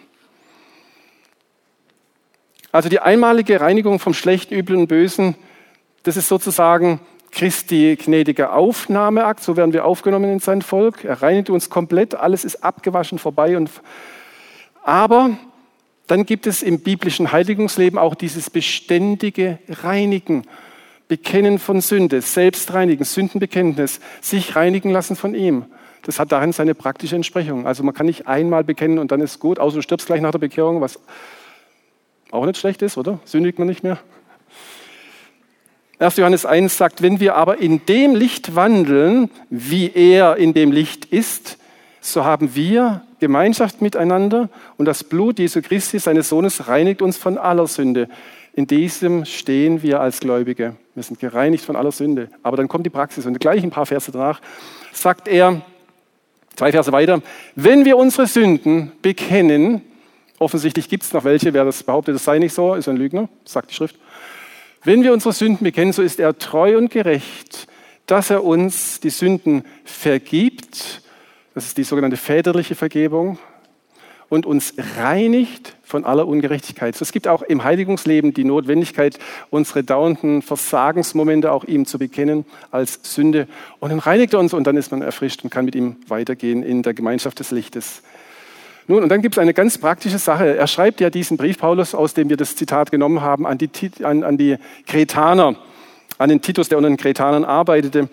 Also 2.73 2.89
die 2.89 3.01
einmalige 3.01 3.61
Reinigung 3.61 3.99
vom 4.01 4.15
Schlechten, 4.15 4.55
Üblen 4.55 4.81
und 4.81 4.87
Bösen, 4.89 5.37
das 6.03 6.17
ist 6.17 6.29
sozusagen 6.29 7.01
Christi 7.31 7.97
gnädiger 7.97 8.55
Aufnahmeakt, 8.55 9.43
so 9.43 9.57
werden 9.57 9.73
wir 9.73 9.85
aufgenommen 9.85 10.33
in 10.33 10.39
sein 10.41 10.63
Volk. 10.63 11.05
Er 11.05 11.23
reinigt 11.23 11.51
uns 11.51 11.71
komplett, 11.71 12.15
alles 12.15 12.45
ist 12.45 12.63
abgewaschen 12.63 13.19
vorbei. 13.19 13.57
Und 13.57 13.71
aber 14.83 15.37
dann 16.07 16.27
gibt 16.27 16.47
es 16.47 16.63
im 16.63 16.81
biblischen 16.81 17.33
Heiligungsleben 17.33 17.99
auch 17.99 18.15
dieses 18.15 18.51
beständige 18.51 19.59
Reinigen. 19.69 20.47
Bekennen 21.09 21.59
von 21.59 21.81
Sünde, 21.81 22.21
selbst 22.23 22.73
reinigen, 22.73 23.05
Sündenbekenntnis, 23.05 24.01
sich 24.21 24.57
reinigen 24.57 24.91
lassen 24.91 25.17
von 25.17 25.35
ihm. 25.35 25.67
Das 26.03 26.19
hat 26.19 26.33
darin 26.33 26.53
seine 26.53 26.75
praktische 26.75 27.17
Entsprechung. 27.17 27.67
Also 27.67 27.83
man 27.83 27.95
kann 27.95 28.07
nicht 28.07 28.27
einmal 28.27 28.65
bekennen 28.65 28.99
und 28.99 29.11
dann 29.11 29.21
ist 29.21 29.39
gut, 29.39 29.59
außer 29.59 29.77
du 29.77 29.83
stirbst 29.83 30.07
gleich 30.07 30.21
nach 30.21 30.33
der 30.33 30.39
Bekehrung, 30.39 30.81
was 30.81 30.99
auch 32.31 32.47
nicht 32.47 32.59
schlecht 32.59 32.83
ist, 32.83 32.97
oder? 32.99 33.21
Sündigt 33.25 33.59
man 33.59 33.69
nicht 33.69 33.85
mehr? 33.85 33.99
1. 35.99 36.17
Johannes 36.17 36.45
1 36.45 36.77
sagt, 36.77 37.03
wenn 37.03 37.21
wir 37.21 37.37
aber 37.37 37.59
in 37.59 37.87
dem 37.87 38.15
Licht 38.15 38.57
wandeln, 38.57 39.31
wie 39.49 39.91
er 39.95 40.37
in 40.37 40.53
dem 40.53 40.73
Licht 40.73 41.05
ist, 41.07 41.59
so 42.01 42.25
haben 42.25 42.55
wir 42.55 43.03
Gemeinschaft 43.21 43.81
miteinander 43.81 44.51
und 44.77 44.87
das 44.87 45.05
Blut 45.05 45.39
Jesu 45.39 45.63
Christi, 45.63 45.99
seines 45.99 46.29
Sohnes, 46.29 46.69
reinigt 46.69 47.01
uns 47.01 47.17
von 47.17 47.39
aller 47.39 47.67
Sünde. 47.67 48.09
In 48.53 48.67
diesem 48.67 49.25
stehen 49.25 49.83
wir 49.83 50.01
als 50.01 50.21
Gläubige. 50.21 50.77
Wir 50.95 51.03
sind 51.03 51.19
gereinigt 51.19 51.65
von 51.65 51.77
aller 51.77 51.93
Sünde. 51.93 52.29
Aber 52.43 52.57
dann 52.57 52.69
kommt 52.69 52.87
die 52.87 52.91
Praxis 52.91 53.27
und 53.27 53.39
gleich 53.41 53.63
ein 53.63 53.71
paar 53.71 53.87
Verse 53.87 54.13
danach 54.13 54.41
sagt 54.93 55.29
er, 55.29 55.63
zwei 56.55 56.71
Verse 56.71 56.93
weiter, 56.93 57.21
wenn 57.57 57.85
wir 57.85 57.97
unsere 57.97 58.27
Sünden 58.27 58.93
bekennen, 59.03 59.83
offensichtlich 60.39 60.89
gibt 60.89 61.03
es 61.03 61.13
noch 61.13 61.25
welche, 61.25 61.53
wer 61.53 61.65
das 61.65 61.83
behauptet, 61.83 62.15
das 62.15 62.25
sei 62.25 62.39
nicht 62.39 62.55
so, 62.55 62.75
ist 62.75 62.89
ein 62.89 62.97
Lügner, 62.97 63.29
sagt 63.45 63.71
die 63.71 63.75
Schrift. 63.75 63.97
Wenn 64.85 65.03
wir 65.03 65.13
unsere 65.13 65.33
Sünden 65.33 65.65
bekennen, 65.65 65.93
so 65.93 66.03
ist 66.03 66.21
er 66.21 66.39
treu 66.39 66.79
und 66.79 66.91
gerecht, 66.91 67.67
dass 68.07 68.31
er 68.31 68.45
uns 68.45 69.01
die 69.01 69.11
Sünden 69.11 69.65
vergibt. 69.85 71.03
Das 71.55 71.67
ist 71.67 71.79
die 71.79 71.85
sogenannte 71.85 72.17
väterliche 72.17 72.75
Vergebung 72.75 73.39
und 74.29 74.47
uns 74.47 74.75
reinigt 74.99 75.77
von 75.83 76.05
aller 76.05 76.27
Ungerechtigkeit. 76.27 77.01
Es 77.01 77.13
gibt 77.13 77.29
auch 77.29 77.43
im 77.43 77.63
Heiligungsleben 77.63 78.35
die 78.35 78.45
Notwendigkeit, 78.45 79.19
unsere 79.51 79.85
dauernden 79.85 80.43
Versagensmomente 80.43 81.53
auch 81.53 81.65
ihm 81.65 81.87
zu 81.87 81.99
bekennen 81.99 82.45
als 82.71 83.01
Sünde. 83.03 83.47
Und 83.81 83.91
dann 83.91 83.99
reinigt 83.99 84.33
er 84.33 84.41
uns 84.41 84.55
und 84.55 84.67
dann 84.67 84.77
ist 84.77 84.91
man 84.91 85.03
erfrischt 85.03 85.45
und 85.45 85.51
kann 85.51 85.65
mit 85.65 85.75
ihm 85.75 85.97
weitergehen 86.09 86.63
in 86.63 86.83
der 86.83 86.95
Gemeinschaft 86.95 87.39
des 87.39 87.51
Lichtes. 87.51 88.03
Nun, 88.87 89.03
und 89.03 89.09
dann 89.09 89.23
gibt 89.23 89.37
es 89.37 89.39
eine 89.39 89.55
ganz 89.55 89.79
praktische 89.79 90.19
Sache. 90.19 90.57
Er 90.57 90.67
schreibt 90.67 91.01
ja 91.01 91.11
diesen 91.11 91.37
Brief, 91.37 91.59
Paulus, 91.59 91.95
aus 91.95 92.13
dem 92.13 92.29
wir 92.29 92.37
das 92.37 92.57
Zitat 92.57 92.91
genommen 92.91 93.23
haben, 93.23 93.47
an 93.47 93.57
die, 93.57 93.71
an, 94.03 94.23
an 94.25 94.37
die 94.37 94.57
Kretaner, 94.87 95.57
an 96.19 96.29
den 96.29 96.43
Titus, 96.43 96.69
der 96.69 96.79
unter 96.79 96.91
den 96.91 96.99
Kretanern 96.99 97.45
arbeitete. 97.45 98.09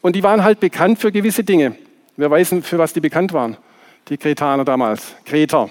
Und 0.00 0.16
die 0.16 0.22
waren 0.22 0.42
halt 0.42 0.58
bekannt 0.58 0.98
für 0.98 1.12
gewisse 1.12 1.44
Dinge. 1.44 1.76
Wir 2.16 2.30
wissen, 2.30 2.62
für 2.62 2.78
was 2.78 2.92
die 2.92 3.00
bekannt 3.00 3.32
waren 3.32 3.56
die 4.08 4.16
Kretaner 4.16 4.64
damals. 4.64 5.14
Kreter. 5.24 5.70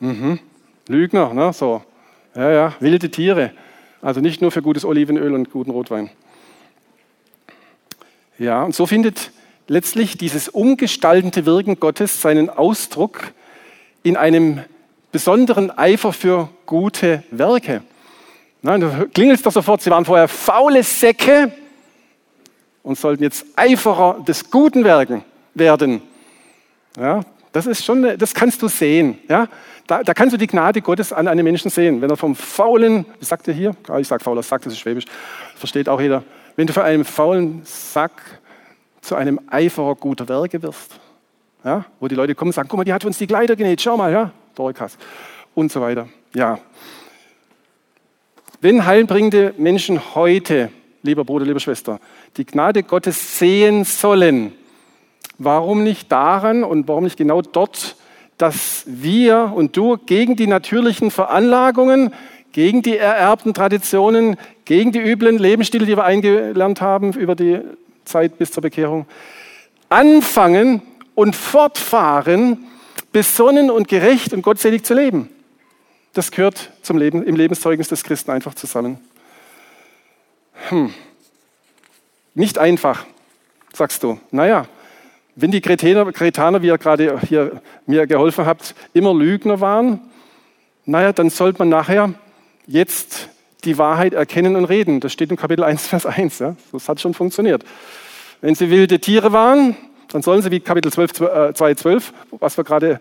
Mhm. 0.00 0.38
Lügner, 0.88 1.32
ne? 1.34 1.52
so. 1.52 1.82
Ja, 2.34 2.50
ja, 2.50 2.74
wilde 2.80 3.10
Tiere. 3.10 3.52
Also 4.02 4.20
nicht 4.20 4.40
nur 4.40 4.50
für 4.50 4.62
gutes 4.62 4.84
Olivenöl 4.84 5.34
und 5.34 5.50
guten 5.50 5.70
Rotwein. 5.70 6.10
Ja, 8.38 8.62
und 8.62 8.74
so 8.74 8.86
findet 8.86 9.30
letztlich 9.68 10.16
dieses 10.16 10.48
umgestaltende 10.48 11.44
Wirken 11.44 11.78
Gottes 11.78 12.22
seinen 12.22 12.48
Ausdruck 12.48 13.32
in 14.02 14.16
einem 14.16 14.64
besonderen 15.12 15.70
Eifer 15.76 16.12
für 16.12 16.48
gute 16.66 17.22
Werke. 17.30 17.82
Na, 18.62 18.78
du 18.78 19.08
klingelst 19.12 19.44
doch 19.44 19.52
sofort, 19.52 19.82
sie 19.82 19.90
waren 19.90 20.04
vorher 20.04 20.28
faule 20.28 20.82
Säcke 20.82 21.52
und 22.82 22.98
sollten 22.98 23.22
jetzt 23.22 23.44
Eiferer 23.56 24.20
des 24.26 24.50
Guten 24.50 24.84
werken. 24.84 25.24
werden. 25.54 26.02
Ja, 26.96 27.22
das 27.52 27.66
ist 27.66 27.84
schon, 27.84 28.18
das 28.18 28.34
kannst 28.34 28.62
du 28.62 28.68
sehen. 28.68 29.18
Ja, 29.28 29.48
da, 29.86 30.02
da 30.02 30.14
kannst 30.14 30.32
du 30.32 30.36
die 30.36 30.46
Gnade 30.46 30.80
Gottes 30.80 31.12
an 31.12 31.26
einem 31.26 31.44
Menschen 31.44 31.70
sehen. 31.70 32.00
Wenn 32.00 32.10
er 32.10 32.16
vom 32.16 32.36
faulen, 32.36 33.04
wie 33.18 33.24
sagt 33.24 33.48
er 33.48 33.54
hier? 33.54 33.74
Ich 33.98 34.08
sage 34.08 34.22
fauler 34.22 34.42
Sack, 34.42 34.62
das 34.62 34.72
ist 34.72 34.78
schwäbisch, 34.78 35.04
versteht 35.56 35.88
auch 35.88 36.00
jeder. 36.00 36.22
Wenn 36.56 36.66
du 36.66 36.72
von 36.72 36.84
einem 36.84 37.04
faulen 37.04 37.62
Sack 37.64 38.12
zu 39.00 39.16
einem 39.16 39.40
Eiferer 39.48 39.94
guter 39.94 40.28
Werke 40.28 40.62
wirst, 40.62 41.00
ja, 41.64 41.84
wo 41.98 42.08
die 42.08 42.14
Leute 42.14 42.34
kommen 42.34 42.50
und 42.50 42.54
sagen, 42.54 42.68
guck 42.68 42.78
mal, 42.78 42.84
die 42.84 42.92
hat 42.92 43.04
uns 43.04 43.18
die 43.18 43.26
Kleider 43.26 43.56
genäht, 43.56 43.80
schau 43.80 43.96
mal, 43.96 44.12
ja, 44.12 44.30
Dorkas 44.54 44.96
und 45.54 45.72
so 45.72 45.80
weiter. 45.80 46.08
Ja. 46.34 46.58
Wenn 48.60 48.84
heilbringende 48.84 49.54
Menschen 49.56 50.14
heute, 50.14 50.70
lieber 51.02 51.24
Bruder, 51.24 51.46
liebe 51.46 51.60
Schwester, 51.60 51.98
die 52.36 52.44
Gnade 52.44 52.82
Gottes 52.82 53.38
sehen 53.38 53.84
sollen, 53.84 54.52
warum 55.40 55.82
nicht 55.82 56.12
daran 56.12 56.62
und 56.62 56.86
warum 56.86 57.04
nicht 57.04 57.16
genau 57.16 57.40
dort, 57.42 57.96
dass 58.38 58.84
wir 58.86 59.52
und 59.54 59.76
du 59.76 59.96
gegen 59.96 60.36
die 60.36 60.46
natürlichen 60.46 61.10
Veranlagungen, 61.10 62.14
gegen 62.52 62.82
die 62.82 62.96
ererbten 62.96 63.54
Traditionen, 63.54 64.36
gegen 64.64 64.92
die 64.92 65.00
üblen 65.00 65.38
Lebensstile, 65.38 65.86
die 65.86 65.96
wir 65.96 66.04
eingelernt 66.04 66.80
haben 66.80 67.12
über 67.14 67.34
die 67.34 67.60
Zeit 68.04 68.38
bis 68.38 68.52
zur 68.52 68.62
Bekehrung, 68.62 69.06
anfangen 69.88 70.82
und 71.14 71.34
fortfahren, 71.34 72.66
besonnen 73.12 73.70
und 73.70 73.88
gerecht 73.88 74.32
und 74.32 74.42
gottselig 74.42 74.84
zu 74.84 74.94
leben. 74.94 75.28
Das 76.12 76.30
gehört 76.30 76.70
zum 76.82 76.98
Leben, 76.98 77.22
im 77.22 77.36
Lebenszeugnis 77.36 77.88
des 77.88 78.04
Christen 78.04 78.30
einfach 78.30 78.54
zusammen. 78.54 78.98
Hm. 80.68 80.92
Nicht 82.34 82.58
einfach, 82.58 83.06
sagst 83.72 84.02
du. 84.02 84.20
Naja, 84.30 84.66
wenn 85.40 85.50
die 85.50 85.60
Kretaner, 85.60 86.12
Kretaner, 86.12 86.62
wie 86.62 86.68
ihr 86.68 86.78
gerade 86.78 87.20
hier 87.20 87.60
mir 87.86 88.06
geholfen 88.06 88.46
habt, 88.46 88.74
immer 88.92 89.14
Lügner 89.14 89.60
waren, 89.60 90.00
naja, 90.84 91.12
dann 91.12 91.30
sollte 91.30 91.60
man 91.60 91.68
nachher 91.68 92.14
jetzt 92.66 93.28
die 93.64 93.78
Wahrheit 93.78 94.14
erkennen 94.14 94.56
und 94.56 94.64
reden. 94.64 95.00
Das 95.00 95.12
steht 95.12 95.30
im 95.30 95.36
Kapitel 95.36 95.62
1, 95.64 95.86
Vers 95.86 96.06
1. 96.06 96.38
Ja? 96.38 96.56
Das 96.72 96.88
hat 96.88 97.00
schon 97.00 97.14
funktioniert. 97.14 97.64
Wenn 98.40 98.54
sie 98.54 98.70
wilde 98.70 99.00
Tiere 99.00 99.32
waren, 99.32 99.76
dann 100.08 100.22
sollen 100.22 100.42
sie, 100.42 100.50
wie 100.50 100.60
Kapitel 100.60 100.90
12, 100.90 101.54
2, 101.54 101.74
12, 101.74 102.12
was 102.32 102.56
wir 102.56 102.64
gerade 102.64 103.00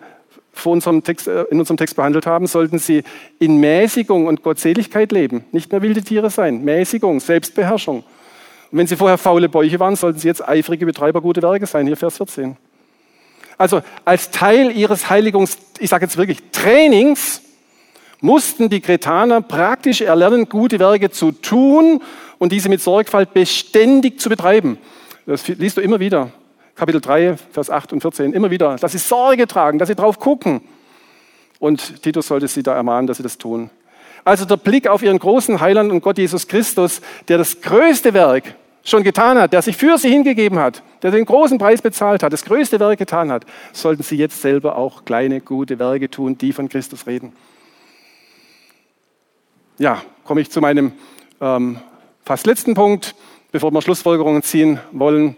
vor 0.52 0.74
unserem 0.74 1.04
Text, 1.04 1.28
äh, 1.28 1.44
in 1.44 1.60
unserem 1.60 1.78
Text 1.78 1.96
behandelt 1.96 2.26
haben, 2.26 2.48
sollten 2.48 2.80
sie 2.80 3.04
in 3.40 3.58
Mäßigung 3.58 4.28
und 4.28 4.44
Gottseligkeit 4.44 5.12
leben. 5.12 5.46
Nicht 5.52 5.72
mehr 5.72 5.82
wilde 5.82 6.02
Tiere 6.02 6.30
sein. 6.30 6.64
Mäßigung, 6.64 7.20
Selbstbeherrschung. 7.20 8.04
Und 8.72 8.78
wenn 8.78 8.88
sie 8.88 8.96
vorher 8.96 9.18
faule 9.18 9.50
Bäuche 9.50 9.80
waren, 9.80 9.96
sollten 9.96 10.20
sie 10.20 10.28
jetzt 10.28 10.48
eifrige 10.48 10.86
Betreiber 10.86 11.22
gute 11.22 11.42
Werke 11.42 11.66
sein. 11.66 11.88
Hier 11.88 11.98
Vers 11.98 12.18
14. 12.18 12.56
Also 13.58 13.82
als 14.06 14.32
Teil 14.32 14.72
ihres 14.72 15.10
Heiligungs, 15.10 15.58
ich 15.80 15.90
sage 15.90 16.06
jetzt 16.06 16.18
wirklich, 16.18 16.40
Trainings, 16.52 17.42
mussten 18.22 18.70
die 18.70 18.82
Kretaner 18.82 19.42
praktisch 19.42 20.02
erlernen, 20.02 20.48
gute 20.48 20.80
Werke 20.80 21.10
zu 21.10 21.32
tun 21.32 22.02
und 22.38 22.52
diese 22.52 22.70
mit 22.70 22.82
Sorgfalt 22.82 23.34
beständig 23.34 24.20
zu 24.20 24.30
betreiben. 24.30 24.78
Das 25.26 25.48
liest 25.48 25.78
du 25.78 25.82
immer 25.82 26.00
wieder. 26.00 26.32
Kapitel 26.76 27.02
3, 27.02 27.36
Vers 27.52 27.70
8 27.70 27.94
und 27.94 28.02
14, 28.02 28.34
immer 28.34 28.52
wieder, 28.52 28.78
dass 28.78 28.94
sie 28.94 28.98
Sorge 28.98 29.48
tragen, 29.48 29.80
dass 29.80 29.90
sie 29.90 29.96
drauf 29.96 30.20
gucken. 30.20 30.62
Und 31.60 32.02
Titus 32.02 32.28
sollte 32.28 32.48
sie 32.48 32.64
da 32.64 32.74
ermahnen, 32.74 33.08
dass 33.08 33.18
sie 33.18 33.24
das 33.24 33.38
tun. 33.38 33.70
Also 34.24 34.46
der 34.46 34.58
Blick 34.58 34.88
auf 34.88 35.02
ihren 35.02 35.20
großen 35.20 35.60
Heiland 35.60 35.92
und 35.92 36.02
Gott 36.02 36.18
Jesus 36.18 36.48
Christus, 36.48 37.02
der 37.28 37.38
das 37.38 37.62
größte 37.62 38.14
Werk 38.14 38.56
schon 38.84 39.04
getan 39.04 39.38
hat, 39.38 39.54
der 39.54 39.62
sich 39.62 39.78
für 39.78 39.98
sie 39.98 40.10
hingegeben 40.10 40.60
hat, 40.60 40.84
der 41.02 41.12
den 41.12 41.26
großen 41.26 41.58
Preis 41.58 41.82
bezahlt 41.82 42.24
hat, 42.24 42.34
das 42.34 42.46
größte 42.46 42.80
Werk 42.80 42.98
getan 42.98 43.32
hat, 43.32 43.46
sollten 43.74 44.04
sie 44.04 44.16
jetzt 44.16 44.42
selber 44.42 44.78
auch 44.78 45.06
kleine, 45.06 45.42
gute 45.42 45.80
Werke 45.80 46.10
tun, 46.10 46.38
die 46.38 46.54
von 46.54 46.70
Christus 46.70 47.08
reden. 47.08 47.34
Ja, 49.78 50.02
komme 50.24 50.42
ich 50.42 50.52
zu 50.52 50.60
meinem 50.60 50.92
ähm, 51.40 51.80
fast 52.26 52.46
letzten 52.46 52.74
Punkt, 52.74 53.16
bevor 53.52 53.72
wir 53.72 53.82
Schlussfolgerungen 53.82 54.44
ziehen 54.44 54.80
wollen. 54.92 55.36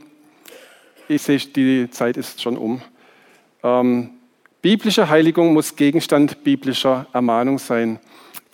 Ich 1.07 1.21
sehe, 1.21 1.37
die 1.37 1.89
Zeit 1.91 2.17
ist 2.17 2.41
schon 2.41 2.57
um. 2.57 2.81
Ähm, 3.63 4.11
biblische 4.61 5.09
Heiligung 5.09 5.53
muss 5.53 5.75
Gegenstand 5.75 6.43
biblischer 6.43 7.05
Ermahnung 7.13 7.59
sein. 7.59 7.99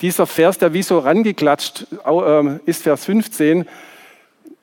Dieser 0.00 0.26
Vers, 0.26 0.58
der 0.58 0.72
wie 0.74 0.82
so 0.82 0.98
rangeklatscht 0.98 1.86
ähm, 2.06 2.60
ist, 2.66 2.82
Vers 2.82 3.04
15, 3.04 3.66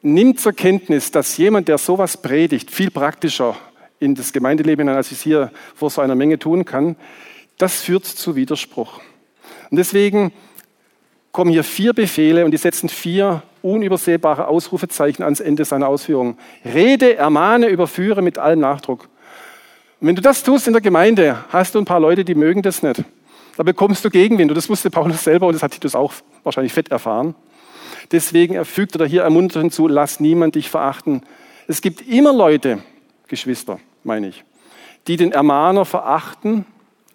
nimmt 0.05 0.39
zur 0.39 0.53
Kenntnis, 0.53 1.11
dass 1.11 1.35
jemand, 1.37 1.67
der 1.67 1.77
sowas 1.77 2.17
predigt, 2.17 2.71
viel 2.71 2.91
praktischer 2.91 3.57
in 3.99 4.13
das 4.13 4.33
Gemeindeleben 4.33 4.87
als 4.87 5.07
ich 5.07 5.17
es 5.17 5.23
hier 5.23 5.51
vor 5.73 5.89
so 5.89 6.01
einer 6.01 6.15
Menge 6.15 6.37
tun 6.37 6.63
kann, 6.63 6.95
das 7.57 7.81
führt 7.81 8.05
zu 8.05 8.35
Widerspruch. 8.35 8.99
Und 9.71 9.77
deswegen 9.77 10.31
kommen 11.31 11.51
hier 11.51 11.63
vier 11.63 11.93
Befehle 11.93 12.45
und 12.45 12.51
die 12.51 12.57
setzen 12.57 12.87
vier 12.87 13.41
unübersehbare 13.61 14.47
Ausrufezeichen 14.47 15.23
ans 15.23 15.39
Ende 15.39 15.65
seiner 15.65 15.87
Ausführungen. 15.87 16.37
Rede, 16.63 17.15
ermahne, 17.15 17.67
überführe 17.67 18.21
mit 18.21 18.37
allem 18.37 18.59
Nachdruck. 18.59 19.09
Und 19.99 20.07
wenn 20.07 20.15
du 20.15 20.21
das 20.21 20.43
tust 20.43 20.67
in 20.67 20.73
der 20.73 20.81
Gemeinde, 20.81 21.43
hast 21.49 21.73
du 21.73 21.79
ein 21.79 21.85
paar 21.85 21.99
Leute, 21.99 22.23
die 22.23 22.35
mögen 22.35 22.61
das 22.61 22.83
nicht. 22.83 23.03
Da 23.57 23.63
bekommst 23.63 24.05
du 24.05 24.09
Gegenwind. 24.09 24.51
Und 24.51 24.55
das 24.55 24.69
wusste 24.69 24.91
Paulus 24.91 25.23
selber 25.23 25.47
und 25.47 25.53
das 25.53 25.63
hat 25.63 25.71
Titus 25.71 25.95
auch 25.95 26.13
wahrscheinlich 26.43 26.73
fett 26.73 26.91
erfahren. 26.91 27.33
Deswegen 28.11 28.63
fügt 28.65 28.95
er 28.95 29.05
hier 29.05 29.23
ermunternd 29.23 29.65
hinzu, 29.65 29.87
lass 29.87 30.19
niemand 30.19 30.55
dich 30.55 30.69
verachten. 30.69 31.23
Es 31.67 31.81
gibt 31.81 32.07
immer 32.07 32.33
Leute, 32.33 32.79
Geschwister, 33.27 33.79
meine 34.03 34.27
ich, 34.27 34.43
die 35.07 35.17
den 35.17 35.31
Ermahner 35.31 35.85
verachten, 35.85 36.65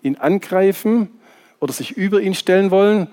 ihn 0.03 0.17
angreifen 0.17 1.09
oder 1.61 1.73
sich 1.73 1.93
über 1.93 2.21
ihn 2.21 2.35
stellen 2.35 2.71
wollen 2.71 3.09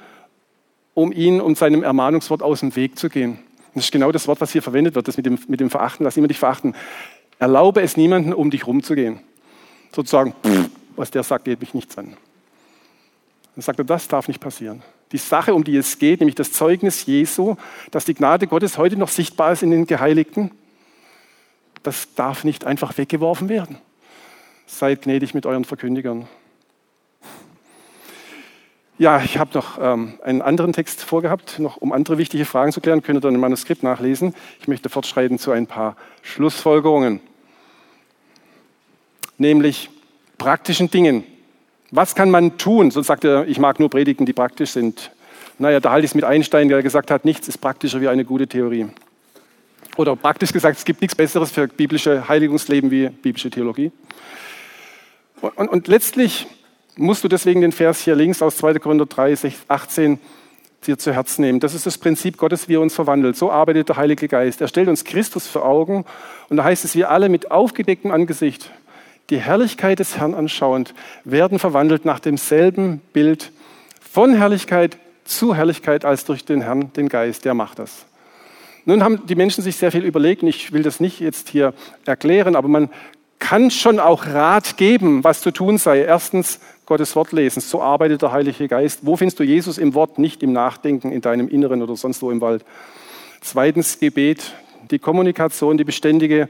um 0.98 1.12
ihn 1.12 1.42
und 1.42 1.60
seinem 1.60 1.84
Ermahnungswort 1.84 2.42
aus 2.42 2.62
dem 2.62 2.76
Weg 2.76 2.98
zu 2.98 3.08
gehen. 3.08 3.38
Das 3.76 3.84
ist 3.84 3.92
genau 3.92 4.12
das 4.12 4.28
Wort, 4.28 4.42
was 4.42 4.52
hier 4.52 4.64
verwendet 4.64 4.96
wird, 4.96 5.08
das 5.08 5.16
mit 5.16 5.28
dem, 5.28 5.38
mit 5.48 5.60
dem 5.60 5.70
Verachten. 5.70 6.04
Lass 6.04 6.16
niemand 6.16 6.32
dich 6.32 6.40
verachten. 6.40 6.74
Erlaube 7.38 7.84
es 7.84 7.98
niemandem, 7.98 8.34
um 8.34 8.50
dich 8.50 8.66
rumzugehen. 8.66 9.20
Sozusagen, 9.96 10.34
was 10.96 11.12
der 11.12 11.22
sagt, 11.22 11.46
geht 11.46 11.62
mich 11.62 11.76
nichts 11.76 11.96
an. 12.00 12.18
Dann 13.54 13.62
sagt 13.62 13.78
er, 13.78 13.86
das 13.86 14.08
darf 14.08 14.28
nicht 14.28 14.40
passieren. 14.40 14.82
Die 15.12 15.18
Sache, 15.18 15.54
um 15.54 15.64
die 15.64 15.78
es 15.78 16.00
geht, 16.00 16.20
nämlich 16.20 16.36
das 16.36 16.52
Zeugnis 16.52 17.06
Jesu, 17.06 17.56
dass 17.92 18.06
die 18.06 18.14
Gnade 18.14 18.48
Gottes 18.48 18.78
heute 18.78 18.98
noch 18.98 19.10
sichtbar 19.10 19.54
ist 19.54 19.64
in 19.64 19.72
den 19.72 19.88
Geheiligten, 19.88 20.52
das 21.84 22.14
darf 22.16 22.44
nicht 22.44 22.66
einfach 22.66 22.98
weggeworfen 22.98 23.48
werden. 23.48 23.78
Seid 24.66 25.04
gnädig 25.04 25.34
mit 25.34 25.46
euren 25.46 25.64
Verkündigern. 25.64 26.28
Ja, 29.00 29.22
ich 29.22 29.38
habe 29.38 29.52
noch 29.54 29.78
ähm, 29.80 30.20
einen 30.24 30.42
anderen 30.42 30.74
Text 30.74 31.04
vorgehabt, 31.04 31.60
noch 31.60 31.78
um 31.78 31.94
andere 31.94 32.18
wichtige 32.18 32.46
Fragen 32.46 32.72
zu 32.72 32.82
klären, 32.82 33.04
könnt 33.04 33.18
ihr 33.18 33.22
dann 33.22 33.36
im 33.36 33.40
Manuskript 33.40 33.84
nachlesen. 33.84 34.34
Ich 34.60 34.68
möchte 34.68 34.90
fortschreiten 34.90 35.38
zu 35.38 35.52
ein 35.52 35.68
paar 35.68 35.96
Schlussfolgerungen, 36.24 37.22
nämlich 39.38 39.92
praktischen 40.40 40.90
Dingen. 40.90 41.24
Was 41.92 42.16
kann 42.16 42.30
man 42.30 42.58
tun? 42.58 42.92
Sonst 42.92 43.08
sagt 43.08 43.24
er, 43.24 43.48
ich 43.48 43.60
mag 43.60 43.80
nur 43.80 43.90
Predigen, 43.90 44.26
die 44.26 44.34
praktisch 44.34 44.72
sind. 44.72 45.12
Naja, 45.58 45.80
da 45.80 45.92
halte 45.92 46.06
ich 46.06 46.12
es 46.12 46.16
mit 46.16 46.26
Einstein, 46.26 46.68
der 46.68 46.84
gesagt 46.84 47.10
hat, 47.10 47.26
nichts 47.26 47.48
ist 47.48 47.60
praktischer 47.60 48.02
wie 48.02 48.08
eine 48.08 48.26
gute 48.26 48.48
Theorie. 48.48 48.88
Oder 49.96 50.16
praktisch 50.16 50.54
gesagt, 50.54 50.78
es 50.78 50.86
gibt 50.86 51.02
nichts 51.02 51.16
Besseres 51.16 51.52
für 51.52 51.68
biblische 51.68 52.28
Heiligungsleben 52.28 52.92
wie 52.92 53.10
biblische 53.10 53.50
Theologie. 53.50 53.92
Und, 55.42 55.70
und, 55.70 55.88
letztlich 55.88 56.48
musst 56.96 57.24
du 57.24 57.28
deswegen 57.28 57.62
den 57.62 57.72
Vers 57.72 58.02
hier 58.02 58.16
links 58.16 58.42
aus 58.42 58.58
2. 58.58 58.76
Korinther 58.76 59.06
3, 59.06 59.36
18 59.68 60.20
dir 60.86 60.98
zu 60.98 61.14
Herzen 61.14 61.42
nehmen. 61.42 61.60
Das 61.60 61.74
ist 61.74 61.86
das 61.86 61.98
Prinzip 61.98 62.38
Gottes, 62.38 62.68
wie 62.70 62.76
er 62.76 62.82
uns 62.82 62.94
verwandelt. 62.94 63.36
So 63.36 63.52
arbeitet 63.52 63.90
der 63.90 63.98
Heilige 63.98 64.28
Geist. 64.28 64.62
Er 64.62 64.68
stellt 64.68 64.88
uns 64.88 65.04
Christus 65.04 65.48
vor 65.48 65.66
Augen 65.66 66.06
und 66.50 66.58
da 66.58 66.64
heißt 66.64 66.86
es, 66.86 66.96
wir 66.96 67.10
alle 67.10 67.30
mit 67.30 67.50
aufgedecktem 67.50 68.12
Angesicht, 68.12 68.72
die 69.30 69.40
Herrlichkeit 69.40 70.00
des 70.00 70.18
Herrn 70.18 70.34
anschauend, 70.34 70.94
werden 71.24 71.60
verwandelt 71.60 72.06
nach 72.06 72.20
demselben 72.20 73.00
Bild 73.14 73.52
von 74.00 74.34
Herrlichkeit 74.36 74.98
zu 75.26 75.56
Herrlichkeit 75.56 76.06
als 76.06 76.26
durch 76.26 76.46
den 76.46 76.62
Herrn, 76.62 76.94
den 76.94 77.10
Geist. 77.10 77.46
Der 77.46 77.54
macht 77.54 77.80
das. 77.80 78.06
Nun 78.86 79.04
haben 79.04 79.26
die 79.28 79.36
Menschen 79.36 79.64
sich 79.64 79.76
sehr 79.76 79.92
viel 79.92 80.06
überlegt 80.06 80.44
und 80.44 80.48
ich 80.48 80.72
will 80.72 80.82
das 80.82 81.02
nicht 81.02 81.20
jetzt 81.20 81.50
hier 81.50 81.74
erklären, 82.06 82.56
aber 82.56 82.70
man 82.70 82.90
kann 83.40 83.70
schon 83.70 84.00
auch 84.00 84.26
Rat 84.28 84.78
geben, 84.78 85.24
was 85.24 85.42
zu 85.42 85.52
tun 85.52 85.78
sei. 85.78 86.00
Erstens 86.00 86.60
Gottes 86.86 87.16
Wort 87.16 87.34
lesen. 87.34 87.62
So 87.62 87.82
arbeitet 87.82 88.22
der 88.22 88.32
Heilige 88.32 88.68
Geist. 88.68 89.02
Wo 89.04 89.18
findest 89.18 89.40
du 89.40 89.44
Jesus 89.44 89.78
im 89.78 89.94
Wort, 89.94 90.18
nicht 90.18 90.42
im 90.42 90.54
Nachdenken, 90.54 91.12
in 91.12 91.22
deinem 91.22 91.50
Inneren 91.50 91.84
oder 91.84 91.98
sonst 91.98 92.22
wo 92.22 92.32
im 92.32 92.42
Wald? 92.42 92.64
Zweitens 93.42 94.00
Gebet, 94.00 94.54
die 94.90 95.00
Kommunikation, 95.00 95.78
die 95.78 95.84
beständige, 95.84 96.48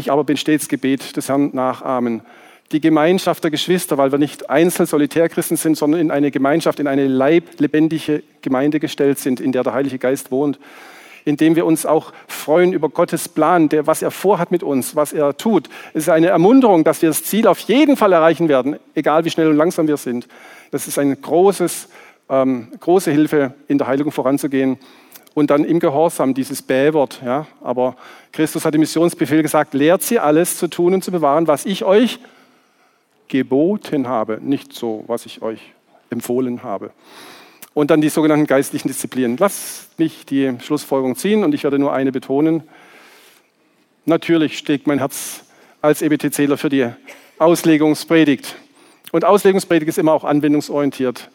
ich 0.00 0.10
aber 0.10 0.24
bin 0.24 0.36
stets 0.36 0.68
Gebet 0.68 1.16
des 1.16 1.28
Herrn 1.28 1.50
nachahmen. 1.52 2.22
Die 2.72 2.80
Gemeinschaft 2.80 3.44
der 3.44 3.50
Geschwister, 3.50 3.98
weil 3.98 4.10
wir 4.10 4.18
nicht 4.18 4.50
einzeln 4.50 4.86
Solitärchristen 4.86 5.56
sind, 5.56 5.76
sondern 5.76 6.00
in 6.00 6.10
eine 6.10 6.30
Gemeinschaft, 6.30 6.80
in 6.80 6.86
eine 6.86 7.06
leiblebendige 7.06 8.22
Gemeinde 8.42 8.80
gestellt 8.80 9.18
sind, 9.18 9.40
in 9.40 9.52
der 9.52 9.62
der 9.62 9.74
Heilige 9.74 9.98
Geist 9.98 10.30
wohnt. 10.30 10.58
indem 11.26 11.56
wir 11.56 11.64
uns 11.64 11.86
auch 11.86 12.12
freuen 12.28 12.74
über 12.74 12.90
Gottes 12.90 13.28
Plan, 13.28 13.70
der, 13.70 13.86
was 13.86 14.02
er 14.02 14.10
vorhat 14.10 14.50
mit 14.50 14.62
uns, 14.62 14.94
was 14.94 15.12
er 15.12 15.36
tut. 15.36 15.70
Es 15.94 16.02
ist 16.02 16.08
eine 16.10 16.26
Ermunterung, 16.26 16.84
dass 16.84 17.00
wir 17.00 17.08
das 17.08 17.24
Ziel 17.24 17.46
auf 17.46 17.60
jeden 17.60 17.96
Fall 17.96 18.12
erreichen 18.12 18.48
werden, 18.48 18.76
egal 18.94 19.24
wie 19.24 19.30
schnell 19.30 19.48
und 19.48 19.56
langsam 19.56 19.88
wir 19.88 19.96
sind. 19.96 20.28
Das 20.70 20.86
ist 20.86 20.98
eine 20.98 21.16
großes, 21.16 21.88
ähm, 22.28 22.68
große 22.78 23.10
Hilfe, 23.10 23.54
in 23.68 23.78
der 23.78 23.86
Heiligung 23.86 24.12
voranzugehen. 24.12 24.78
Und 25.34 25.50
dann 25.50 25.64
im 25.64 25.80
Gehorsam, 25.80 26.32
dieses 26.32 26.62
Bähwort. 26.62 27.20
Ja? 27.24 27.46
Aber 27.60 27.96
Christus 28.32 28.64
hat 28.64 28.74
im 28.74 28.80
Missionsbefehl 28.80 29.42
gesagt, 29.42 29.74
lehrt 29.74 30.02
sie 30.02 30.20
alles 30.20 30.56
zu 30.56 30.68
tun 30.68 30.94
und 30.94 31.02
zu 31.02 31.10
bewahren, 31.10 31.48
was 31.48 31.66
ich 31.66 31.84
euch 31.84 32.20
geboten 33.28 34.06
habe, 34.06 34.38
nicht 34.40 34.72
so, 34.72 35.02
was 35.08 35.26
ich 35.26 35.42
euch 35.42 35.60
empfohlen 36.10 36.62
habe. 36.62 36.90
Und 37.72 37.90
dann 37.90 38.00
die 38.00 38.08
sogenannten 38.08 38.46
geistlichen 38.46 38.86
Disziplinen. 38.86 39.36
Lass 39.36 39.88
mich 39.98 40.24
die 40.24 40.54
Schlussfolgerung 40.60 41.16
ziehen 41.16 41.42
und 41.42 41.52
ich 41.52 41.64
werde 41.64 41.78
nur 41.80 41.92
eine 41.92 42.12
betonen. 42.12 42.62
Natürlich 44.04 44.58
steckt 44.58 44.86
mein 44.86 44.98
Herz 44.98 45.44
als 45.80 46.00
EBTCler 46.00 46.56
für 46.56 46.68
die 46.68 46.88
Auslegungspredigt. 47.38 48.54
Und 49.10 49.24
Auslegungspredigt 49.24 49.88
ist 49.88 49.98
immer 49.98 50.12
auch 50.12 50.24
anwendungsorientiert. 50.24 51.30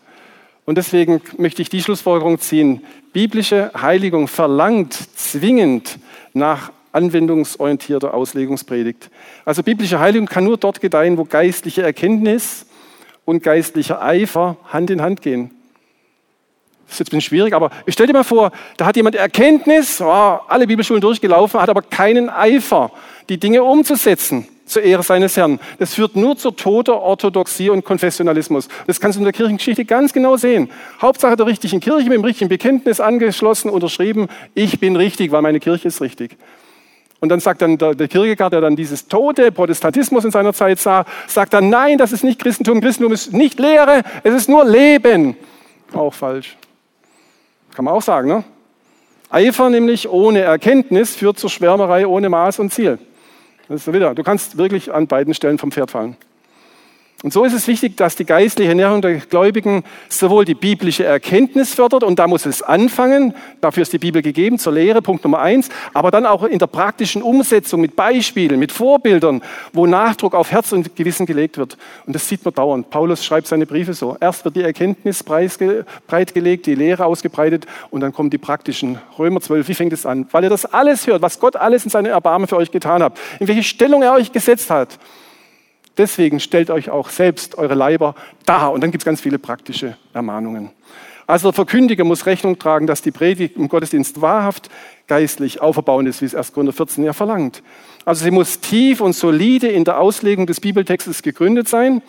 Und 0.65 0.77
deswegen 0.77 1.21
möchte 1.37 1.61
ich 1.61 1.69
die 1.69 1.81
Schlussfolgerung 1.81 2.39
ziehen. 2.39 2.81
Biblische 3.11 3.71
Heiligung 3.79 4.27
verlangt 4.27 4.93
zwingend 4.93 5.97
nach 6.33 6.71
anwendungsorientierter 6.91 8.13
Auslegungspredigt. 8.13 9.09
Also 9.45 9.63
biblische 9.63 9.99
Heiligung 9.99 10.27
kann 10.27 10.43
nur 10.43 10.57
dort 10.57 10.81
gedeihen, 10.81 11.17
wo 11.17 11.25
geistliche 11.25 11.81
Erkenntnis 11.81 12.65
und 13.25 13.43
geistlicher 13.43 14.01
Eifer 14.01 14.57
Hand 14.71 14.89
in 14.89 15.01
Hand 15.01 15.21
gehen. 15.21 15.51
Das 16.85 16.95
ist 16.95 16.99
jetzt 16.99 17.07
ein 17.09 17.17
bisschen 17.17 17.21
schwierig, 17.21 17.53
aber 17.53 17.69
stell 17.87 18.07
dir 18.07 18.13
mal 18.13 18.23
vor, 18.23 18.51
da 18.77 18.87
hat 18.87 18.95
jemand 18.95 19.15
Erkenntnis, 19.15 20.01
oh, 20.01 20.05
alle 20.05 20.65
Bibelschulen 20.65 21.01
durchgelaufen, 21.01 21.61
hat 21.61 21.69
aber 21.69 21.83
keinen 21.83 22.29
Eifer, 22.29 22.91
die 23.29 23.37
Dinge 23.37 23.63
umzusetzen 23.63 24.47
zur 24.69 24.83
Ehre 24.83 25.03
seines 25.03 25.35
Herrn. 25.35 25.59
Das 25.79 25.93
führt 25.93 26.15
nur 26.15 26.37
zur 26.37 26.55
toter 26.55 27.01
Orthodoxie 27.01 27.69
und 27.69 27.83
Konfessionalismus. 27.83 28.67
Das 28.87 28.99
kannst 28.99 29.17
du 29.17 29.21
in 29.21 29.25
der 29.25 29.33
Kirchengeschichte 29.33 29.85
ganz 29.85 30.13
genau 30.13 30.37
sehen. 30.37 30.69
Hauptsache 31.01 31.35
der 31.35 31.45
richtigen 31.45 31.79
Kirche 31.79 32.09
mit 32.09 32.17
dem 32.17 32.23
richtigen 32.23 32.49
Bekenntnis 32.49 32.99
angeschlossen, 32.99 33.69
unterschrieben, 33.69 34.27
ich 34.53 34.79
bin 34.79 34.95
richtig, 34.95 35.31
weil 35.31 35.41
meine 35.41 35.59
Kirche 35.59 35.87
ist 35.87 36.01
richtig. 36.01 36.37
Und 37.19 37.29
dann 37.29 37.39
sagt 37.41 37.61
dann 37.61 37.77
der, 37.77 37.95
der 37.95 38.07
Kierkegaard, 38.07 38.53
der 38.53 38.61
dann 38.61 38.75
dieses 38.75 39.07
tote 39.07 39.51
Protestantismus 39.51 40.23
in 40.23 40.31
seiner 40.31 40.53
Zeit 40.53 40.79
sah, 40.79 41.05
sagt 41.27 41.53
dann, 41.53 41.69
nein, 41.69 41.97
das 41.97 42.13
ist 42.13 42.23
nicht 42.23 42.39
Christentum. 42.41 42.79
Christentum 42.79 43.11
ist 43.11 43.33
nicht 43.33 43.59
Lehre, 43.59 44.03
es 44.23 44.33
ist 44.33 44.49
nur 44.49 44.63
Leben. 44.63 45.35
Auch 45.93 46.13
falsch. 46.13 46.55
Kann 47.75 47.85
man 47.85 47.93
auch 47.93 48.01
sagen, 48.01 48.29
ne? 48.29 48.43
Eifer 49.29 49.69
nämlich 49.69 50.09
ohne 50.09 50.39
Erkenntnis 50.39 51.15
führt 51.15 51.37
zur 51.37 51.49
Schwärmerei 51.49 52.07
ohne 52.07 52.29
Maß 52.29 52.59
und 52.59 52.73
Ziel. 52.73 52.97
Das 53.69 53.85
ist 53.85 53.93
wieder, 53.93 54.15
du 54.15 54.23
kannst 54.23 54.57
wirklich 54.57 54.91
an 54.91 55.05
beiden 55.05 55.35
Stellen 55.35 55.59
vom 55.59 55.71
Pferd 55.71 55.91
fallen. 55.91 56.17
Und 57.21 57.33
so 57.33 57.43
ist 57.43 57.51
es 57.51 57.67
wichtig, 57.67 57.97
dass 57.97 58.15
die 58.15 58.23
geistliche 58.23 58.69
Ernährung 58.69 59.01
der 59.01 59.15
Gläubigen 59.15 59.83
sowohl 60.07 60.45
die 60.45 60.53
biblische 60.53 61.03
Erkenntnis 61.03 61.73
fördert, 61.73 62.05
und 62.05 62.17
da 62.17 62.27
muss 62.27 62.45
es 62.45 62.61
anfangen, 62.61 63.33
dafür 63.59 63.83
ist 63.83 63.91
die 63.91 63.97
Bibel 63.97 64.21
gegeben, 64.21 64.57
zur 64.57 64.71
Lehre, 64.71 65.01
Punkt 65.01 65.25
Nummer 65.25 65.39
eins, 65.39 65.67
aber 65.93 66.11
dann 66.11 66.25
auch 66.25 66.43
in 66.43 66.59
der 66.59 66.67
praktischen 66.67 67.21
Umsetzung 67.21 67.81
mit 67.81 67.97
Beispielen, 67.97 68.57
mit 68.57 68.71
Vorbildern, 68.71 69.41
wo 69.73 69.85
Nachdruck 69.85 70.33
auf 70.33 70.51
Herz 70.51 70.71
und 70.71 70.95
Gewissen 70.95 71.25
gelegt 71.25 71.57
wird. 71.57 71.77
Und 72.05 72.13
das 72.15 72.25
sieht 72.25 72.45
man 72.45 72.53
dauernd. 72.53 72.89
Paulus 72.89 73.25
schreibt 73.25 73.47
seine 73.47 73.65
Briefe 73.65 73.93
so. 73.93 74.15
Erst 74.21 74.45
wird 74.45 74.55
die 74.55 74.63
Erkenntnis 74.63 75.21
breitgelegt, 75.21 76.67
die 76.67 76.75
Lehre 76.75 77.03
ausgebreitet, 77.03 77.65
und 77.91 77.99
dann 77.99 78.13
kommen 78.13 78.29
die 78.29 78.37
praktischen. 78.37 78.97
Römer 79.17 79.41
12, 79.41 79.67
wie 79.67 79.73
fängt 79.73 79.91
es 79.91 80.05
an? 80.05 80.25
Weil 80.31 80.45
ihr 80.45 80.49
das 80.49 80.65
alles 80.65 81.05
hört, 81.05 81.21
was 81.21 81.37
Gott 81.41 81.57
alles 81.57 81.83
in 81.83 81.89
seinem 81.89 82.13
Erbarmen 82.13 82.47
für 82.47 82.55
euch 82.55 82.71
getan 82.71 83.03
hat, 83.03 83.19
in 83.41 83.49
welche 83.49 83.63
Stellung 83.63 84.03
er 84.03 84.13
euch 84.13 84.31
gesetzt 84.31 84.69
hat. 84.69 84.97
Deswegen 85.99 86.39
stellt 86.39 86.71
euch 86.71 86.89
auch 86.89 87.09
selbst 87.09 87.57
eure 87.57 87.75
Leiber 87.75 88.15
dar. 88.45 88.71
Und 88.71 88.81
dann 88.81 88.89
gibt 88.89 89.03
es 89.03 89.05
ganz 89.05 89.19
viele 89.19 89.37
praktische 89.37 89.97
Ermahnungen. 90.13 90.71
Also 91.27 91.49
der 91.49 91.53
Verkündiger 91.53 92.05
muss 92.05 92.25
Rechnung 92.25 92.57
tragen, 92.57 92.87
dass 92.87 93.03
die 93.03 93.11
Predigt 93.11 93.57
im 93.57 93.67
Gottesdienst 93.67 94.19
wahrhaft 94.21 94.69
geistlich 95.07 95.61
auferbauend 95.61 96.07
ist, 96.07 96.21
wie 96.21 96.25
es 96.25 96.33
1. 96.33 96.53
Korinther 96.53 96.73
14 96.73 97.03
ja 97.03 97.13
verlangt. 97.13 97.61
Also 98.05 98.23
sie 98.23 98.31
muss 98.31 98.61
tief 98.61 99.01
und 99.01 99.13
solide 99.13 99.67
in 99.67 99.83
der 99.83 99.99
Auslegung 99.99 100.47
des 100.47 100.61
Bibeltextes 100.61 101.21
gegründet 101.21 101.67
sein. 101.67 102.01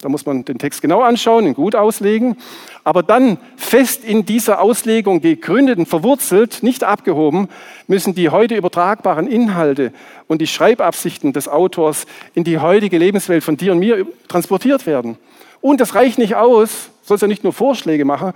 Da 0.00 0.08
muss 0.08 0.26
man 0.26 0.44
den 0.44 0.58
Text 0.58 0.80
genau 0.80 1.02
anschauen, 1.02 1.44
ihn 1.44 1.54
gut 1.54 1.74
auslegen. 1.74 2.36
Aber 2.84 3.02
dann 3.02 3.36
fest 3.56 4.04
in 4.04 4.24
dieser 4.24 4.60
Auslegung 4.60 5.20
gegründet 5.20 5.78
und 5.78 5.88
verwurzelt, 5.88 6.62
nicht 6.62 6.84
abgehoben, 6.84 7.48
müssen 7.88 8.14
die 8.14 8.28
heute 8.28 8.54
übertragbaren 8.54 9.26
Inhalte 9.26 9.92
und 10.28 10.40
die 10.40 10.46
Schreibabsichten 10.46 11.32
des 11.32 11.48
Autors 11.48 12.06
in 12.34 12.44
die 12.44 12.58
heutige 12.58 12.96
Lebenswelt 12.96 13.42
von 13.42 13.56
dir 13.56 13.72
und 13.72 13.80
mir 13.80 14.06
transportiert 14.28 14.86
werden. 14.86 15.18
Und 15.60 15.80
das 15.80 15.96
reicht 15.96 16.18
nicht 16.18 16.36
aus, 16.36 16.90
sollst 17.02 17.22
ja 17.22 17.28
nicht 17.28 17.42
nur 17.42 17.52
Vorschläge 17.52 18.04
machen, 18.04 18.34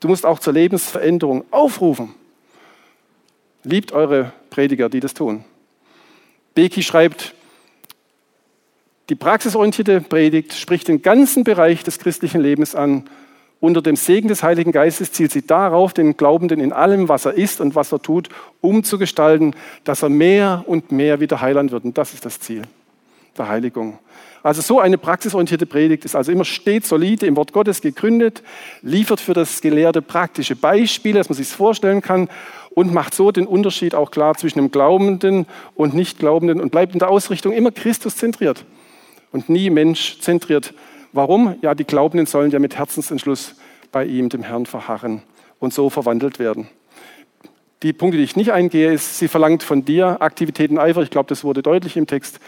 du 0.00 0.08
musst 0.08 0.26
auch 0.26 0.40
zur 0.40 0.54
Lebensveränderung 0.54 1.44
aufrufen. 1.52 2.14
Liebt 3.62 3.92
eure 3.92 4.32
Prediger, 4.50 4.88
die 4.88 5.00
das 5.00 5.14
tun. 5.14 5.44
Beki 6.54 6.82
schreibt, 6.82 7.34
die 9.10 9.16
praxisorientierte 9.16 10.00
Predigt 10.00 10.54
spricht 10.54 10.86
den 10.86 11.02
ganzen 11.02 11.42
Bereich 11.42 11.82
des 11.82 11.98
christlichen 11.98 12.40
Lebens 12.40 12.76
an. 12.76 13.10
Unter 13.58 13.82
dem 13.82 13.96
Segen 13.96 14.28
des 14.28 14.44
Heiligen 14.44 14.70
Geistes 14.70 15.10
zielt 15.10 15.32
sie 15.32 15.44
darauf, 15.44 15.92
den 15.92 16.16
Glaubenden 16.16 16.60
in 16.60 16.72
allem, 16.72 17.08
was 17.08 17.26
er 17.26 17.34
ist 17.34 17.60
und 17.60 17.74
was 17.74 17.90
er 17.92 18.00
tut, 18.00 18.28
umzugestalten, 18.60 19.56
dass 19.82 20.02
er 20.02 20.08
mehr 20.08 20.64
und 20.66 20.92
mehr 20.92 21.18
wieder 21.18 21.40
Heiland 21.40 21.72
wird. 21.72 21.84
Und 21.84 21.98
das 21.98 22.14
ist 22.14 22.24
das 22.24 22.38
Ziel 22.38 22.62
der 23.36 23.48
Heiligung. 23.48 23.98
Also 24.44 24.62
so 24.62 24.78
eine 24.78 24.96
praxisorientierte 24.96 25.66
Predigt 25.66 26.04
ist 26.04 26.14
also 26.14 26.30
immer 26.30 26.44
stets 26.44 26.88
solide 26.88 27.26
im 27.26 27.36
Wort 27.36 27.52
Gottes 27.52 27.80
gegründet, 27.82 28.42
liefert 28.80 29.20
für 29.20 29.34
das 29.34 29.60
Gelehrte 29.60 30.02
praktische 30.02 30.54
Beispiele, 30.54 31.18
dass 31.18 31.28
man 31.28 31.36
sich 31.36 31.48
vorstellen 31.48 32.00
kann 32.00 32.28
und 32.70 32.94
macht 32.94 33.14
so 33.14 33.32
den 33.32 33.46
Unterschied 33.46 33.94
auch 33.94 34.12
klar 34.12 34.36
zwischen 34.36 34.60
dem 34.60 34.70
Glaubenden 34.70 35.46
und 35.74 35.94
Nichtglaubenden 35.94 36.60
und 36.60 36.70
bleibt 36.70 36.92
in 36.92 37.00
der 37.00 37.10
Ausrichtung 37.10 37.52
immer 37.52 37.72
Christus 37.72 38.16
zentriert 38.16 38.64
und 39.32 39.48
nie 39.48 39.70
menschzentriert. 39.70 40.74
Warum? 41.12 41.56
Ja, 41.62 41.74
die 41.74 41.84
Glaubenden 41.84 42.26
sollen 42.26 42.50
ja 42.50 42.58
mit 42.58 42.76
Herzensentschluss 42.76 43.56
bei 43.92 44.04
ihm, 44.04 44.28
dem 44.28 44.42
Herrn, 44.42 44.66
verharren 44.66 45.22
und 45.58 45.74
so 45.74 45.90
verwandelt 45.90 46.38
werden. 46.38 46.68
Die 47.82 47.92
Punkte, 47.92 48.18
die 48.18 48.24
ich 48.24 48.36
nicht 48.36 48.52
eingehe, 48.52 48.92
ist, 48.92 49.18
sie 49.18 49.28
verlangt 49.28 49.62
von 49.62 49.84
dir 49.84 50.20
Aktivitäten 50.20 50.78
Eifer. 50.78 51.02
Ich 51.02 51.10
glaube, 51.10 51.28
das 51.28 51.44
wurde 51.44 51.62
deutlich 51.62 51.96
im 51.96 52.06
Text. 52.06 52.38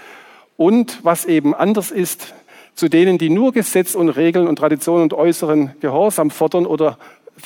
Und 0.57 0.99
was 1.03 1.25
eben 1.25 1.55
anders 1.55 1.91
ist, 1.91 2.35
zu 2.75 2.89
denen, 2.89 3.19
die 3.19 3.31
nur 3.31 3.53
Gesetz 3.53 3.95
und 3.95 4.11
Regeln 4.11 4.47
und 4.47 4.57
Traditionen 4.57 5.05
und 5.05 5.15
äußeren 5.15 5.73
Gehorsam 5.81 6.31
fordern 6.31 6.67
oder 6.67 6.99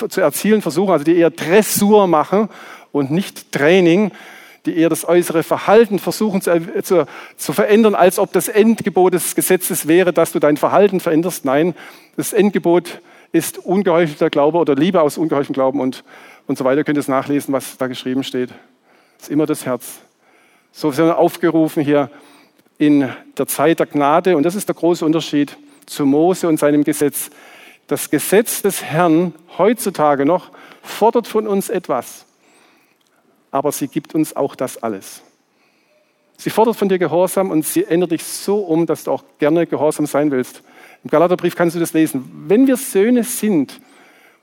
zu 0.08 0.20
erzielen 0.20 0.62
versuchen, 0.62 0.92
also 0.92 1.04
die 1.04 1.16
eher 1.16 1.30
Dressur 1.30 2.06
machen 2.06 2.48
und 2.92 3.10
nicht 3.10 3.52
Training, 3.52 4.10
die 4.66 4.76
eher 4.76 4.88
das 4.88 5.08
äußere 5.08 5.42
Verhalten 5.42 5.98
versuchen 5.98 6.40
zu, 6.40 6.82
zu, 6.82 7.06
zu, 7.36 7.52
verändern, 7.52 7.94
als 7.94 8.18
ob 8.18 8.32
das 8.32 8.48
Endgebot 8.48 9.14
des 9.14 9.34
Gesetzes 9.34 9.86
wäre, 9.88 10.12
dass 10.12 10.32
du 10.32 10.38
dein 10.38 10.56
Verhalten 10.56 11.00
veränderst. 11.00 11.44
Nein, 11.44 11.74
das 12.16 12.32
Endgebot 12.32 13.00
ist 13.32 13.58
ungeheuchelter 13.58 14.28
Glaube 14.28 14.58
oder 14.58 14.74
Liebe 14.74 15.00
aus 15.00 15.18
ungeheucheltem 15.18 15.54
Glauben 15.54 15.80
und, 15.80 16.04
und 16.46 16.58
so 16.58 16.64
weiter. 16.64 16.78
Ihr 16.78 16.84
könnt 16.84 16.98
es 16.98 17.08
nachlesen, 17.08 17.54
was 17.54 17.76
da 17.76 17.86
geschrieben 17.86 18.24
steht. 18.24 18.50
Das 19.18 19.28
ist 19.28 19.30
immer 19.30 19.46
das 19.46 19.64
Herz. 19.64 20.00
So 20.72 20.90
sind 20.90 21.06
wir 21.06 21.18
aufgerufen 21.18 21.82
hier 21.82 22.10
in 22.78 23.08
der 23.38 23.46
Zeit 23.46 23.78
der 23.78 23.86
Gnade 23.86 24.36
und 24.36 24.42
das 24.42 24.54
ist 24.54 24.68
der 24.68 24.74
große 24.74 25.04
Unterschied 25.04 25.56
zu 25.86 26.04
Mose 26.04 26.48
und 26.48 26.58
seinem 26.58 26.84
Gesetz. 26.84 27.30
Das 27.86 28.10
Gesetz 28.10 28.62
des 28.62 28.82
Herrn 28.82 29.32
heutzutage 29.56 30.26
noch 30.26 30.50
fordert 30.82 31.26
von 31.26 31.46
uns 31.46 31.70
etwas 31.70 32.25
aber 33.50 33.72
sie 33.72 33.88
gibt 33.88 34.14
uns 34.14 34.34
auch 34.34 34.54
das 34.54 34.82
alles. 34.82 35.22
Sie 36.38 36.50
fordert 36.50 36.76
von 36.76 36.88
dir 36.88 36.98
Gehorsam 36.98 37.50
und 37.50 37.64
sie 37.64 37.84
ändert 37.84 38.10
dich 38.10 38.22
so 38.22 38.58
um, 38.58 38.86
dass 38.86 39.04
du 39.04 39.12
auch 39.12 39.24
gerne 39.38 39.66
gehorsam 39.66 40.06
sein 40.06 40.30
willst. 40.30 40.62
Im 41.02 41.10
Galaterbrief 41.10 41.56
kannst 41.56 41.76
du 41.76 41.80
das 41.80 41.92
lesen. 41.92 42.30
Wenn 42.46 42.66
wir 42.66 42.76
Söhne 42.76 43.24
sind, 43.24 43.80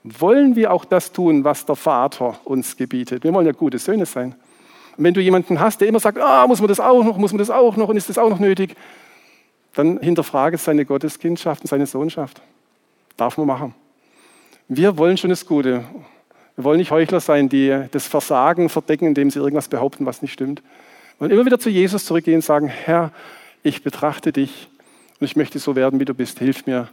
wollen 0.02 0.56
wir 0.56 0.72
auch 0.72 0.84
das 0.84 1.12
tun, 1.12 1.44
was 1.44 1.64
der 1.64 1.76
Vater 1.76 2.38
uns 2.44 2.76
gebietet. 2.76 3.24
Wir 3.24 3.32
wollen 3.32 3.46
ja 3.46 3.52
gute 3.52 3.78
Söhne 3.78 4.06
sein. 4.06 4.34
Und 4.96 5.04
wenn 5.04 5.14
du 5.14 5.20
jemanden 5.20 5.60
hast, 5.60 5.80
der 5.80 5.88
immer 5.88 6.00
sagt, 6.00 6.18
ah, 6.18 6.46
muss 6.46 6.60
man 6.60 6.68
das 6.68 6.80
auch 6.80 7.02
noch, 7.04 7.16
muss 7.16 7.32
man 7.32 7.38
das 7.38 7.50
auch 7.50 7.76
noch 7.76 7.88
und 7.88 7.96
ist 7.96 8.08
das 8.08 8.18
auch 8.18 8.30
noch 8.30 8.38
nötig, 8.38 8.76
dann 9.74 9.98
hinterfrage 10.00 10.58
seine 10.58 10.84
Gotteskindschaft 10.84 11.62
und 11.62 11.68
seine 11.68 11.86
Sohnschaft. 11.86 12.40
Darf 13.16 13.38
man 13.38 13.46
machen. 13.46 13.74
Wir 14.68 14.96
wollen 14.98 15.16
schon 15.16 15.30
das 15.30 15.46
Gute 15.46 15.84
wir 16.56 16.64
wollen 16.64 16.78
nicht 16.78 16.90
Heuchler 16.90 17.20
sein, 17.20 17.48
die 17.48 17.84
das 17.90 18.06
Versagen 18.06 18.68
verdecken, 18.68 19.06
indem 19.06 19.30
sie 19.30 19.40
irgendwas 19.40 19.68
behaupten, 19.68 20.06
was 20.06 20.22
nicht 20.22 20.32
stimmt. 20.32 20.62
Wollen 21.18 21.30
immer 21.30 21.44
wieder 21.44 21.58
zu 21.58 21.70
Jesus 21.70 22.04
zurückgehen 22.04 22.36
und 22.36 22.44
sagen, 22.44 22.68
Herr, 22.68 23.10
ich 23.62 23.82
betrachte 23.82 24.32
dich 24.32 24.68
und 25.18 25.24
ich 25.24 25.36
möchte 25.36 25.58
so 25.58 25.74
werden, 25.74 25.98
wie 25.98 26.04
du 26.04 26.14
bist. 26.14 26.38
Hilf 26.38 26.66
mir 26.66 26.80
in 26.80 26.86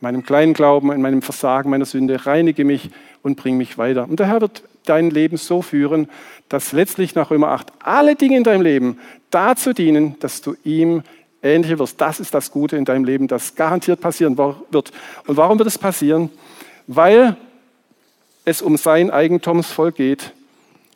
meinem 0.00 0.22
kleinen 0.24 0.52
Glauben, 0.52 0.92
in 0.92 1.00
meinem 1.00 1.22
Versagen, 1.22 1.70
meiner 1.70 1.86
Sünde, 1.86 2.26
reinige 2.26 2.64
mich 2.64 2.90
und 3.22 3.36
bring 3.36 3.56
mich 3.56 3.78
weiter. 3.78 4.08
Und 4.08 4.20
der 4.20 4.26
Herr 4.26 4.40
wird 4.40 4.62
dein 4.84 5.10
Leben 5.10 5.36
so 5.38 5.62
führen, 5.62 6.08
dass 6.48 6.72
letztlich 6.72 7.14
nach 7.14 7.30
Römer 7.30 7.48
8 7.48 7.72
alle 7.80 8.16
Dinge 8.16 8.36
in 8.36 8.44
deinem 8.44 8.62
Leben 8.62 8.98
dazu 9.30 9.72
dienen, 9.72 10.16
dass 10.20 10.42
du 10.42 10.56
ihm 10.62 11.02
ähnlicher 11.42 11.78
wirst. 11.78 12.00
Das 12.00 12.20
ist 12.20 12.34
das 12.34 12.50
Gute 12.50 12.76
in 12.76 12.84
deinem 12.84 13.04
Leben, 13.04 13.28
das 13.28 13.54
garantiert 13.54 14.00
passieren 14.00 14.36
wird. 14.36 14.92
Und 15.26 15.36
warum 15.36 15.58
wird 15.58 15.68
es 15.68 15.78
passieren? 15.78 16.30
Weil 16.86 17.36
es 18.46 18.62
um 18.62 18.78
sein 18.78 19.10
Eigentumsvolk 19.10 19.96
geht. 19.96 20.32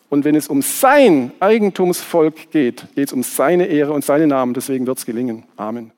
Und 0.09 0.25
wenn 0.25 0.35
es 0.35 0.49
um 0.49 0.63
sein 0.63 1.33
Eigentumsvolk 1.41 2.51
geht, 2.51 2.87
geht 2.95 3.09
es 3.09 3.13
um 3.13 3.23
seine 3.23 3.67
Ehre 3.67 3.93
und 3.93 4.05
seinen 4.05 4.31
Namen. 4.31 4.55
Deswegen 4.55 4.87
wird 4.87 4.99
es 4.99 5.05
gelingen. 5.05 5.45
Amen. 5.57 5.93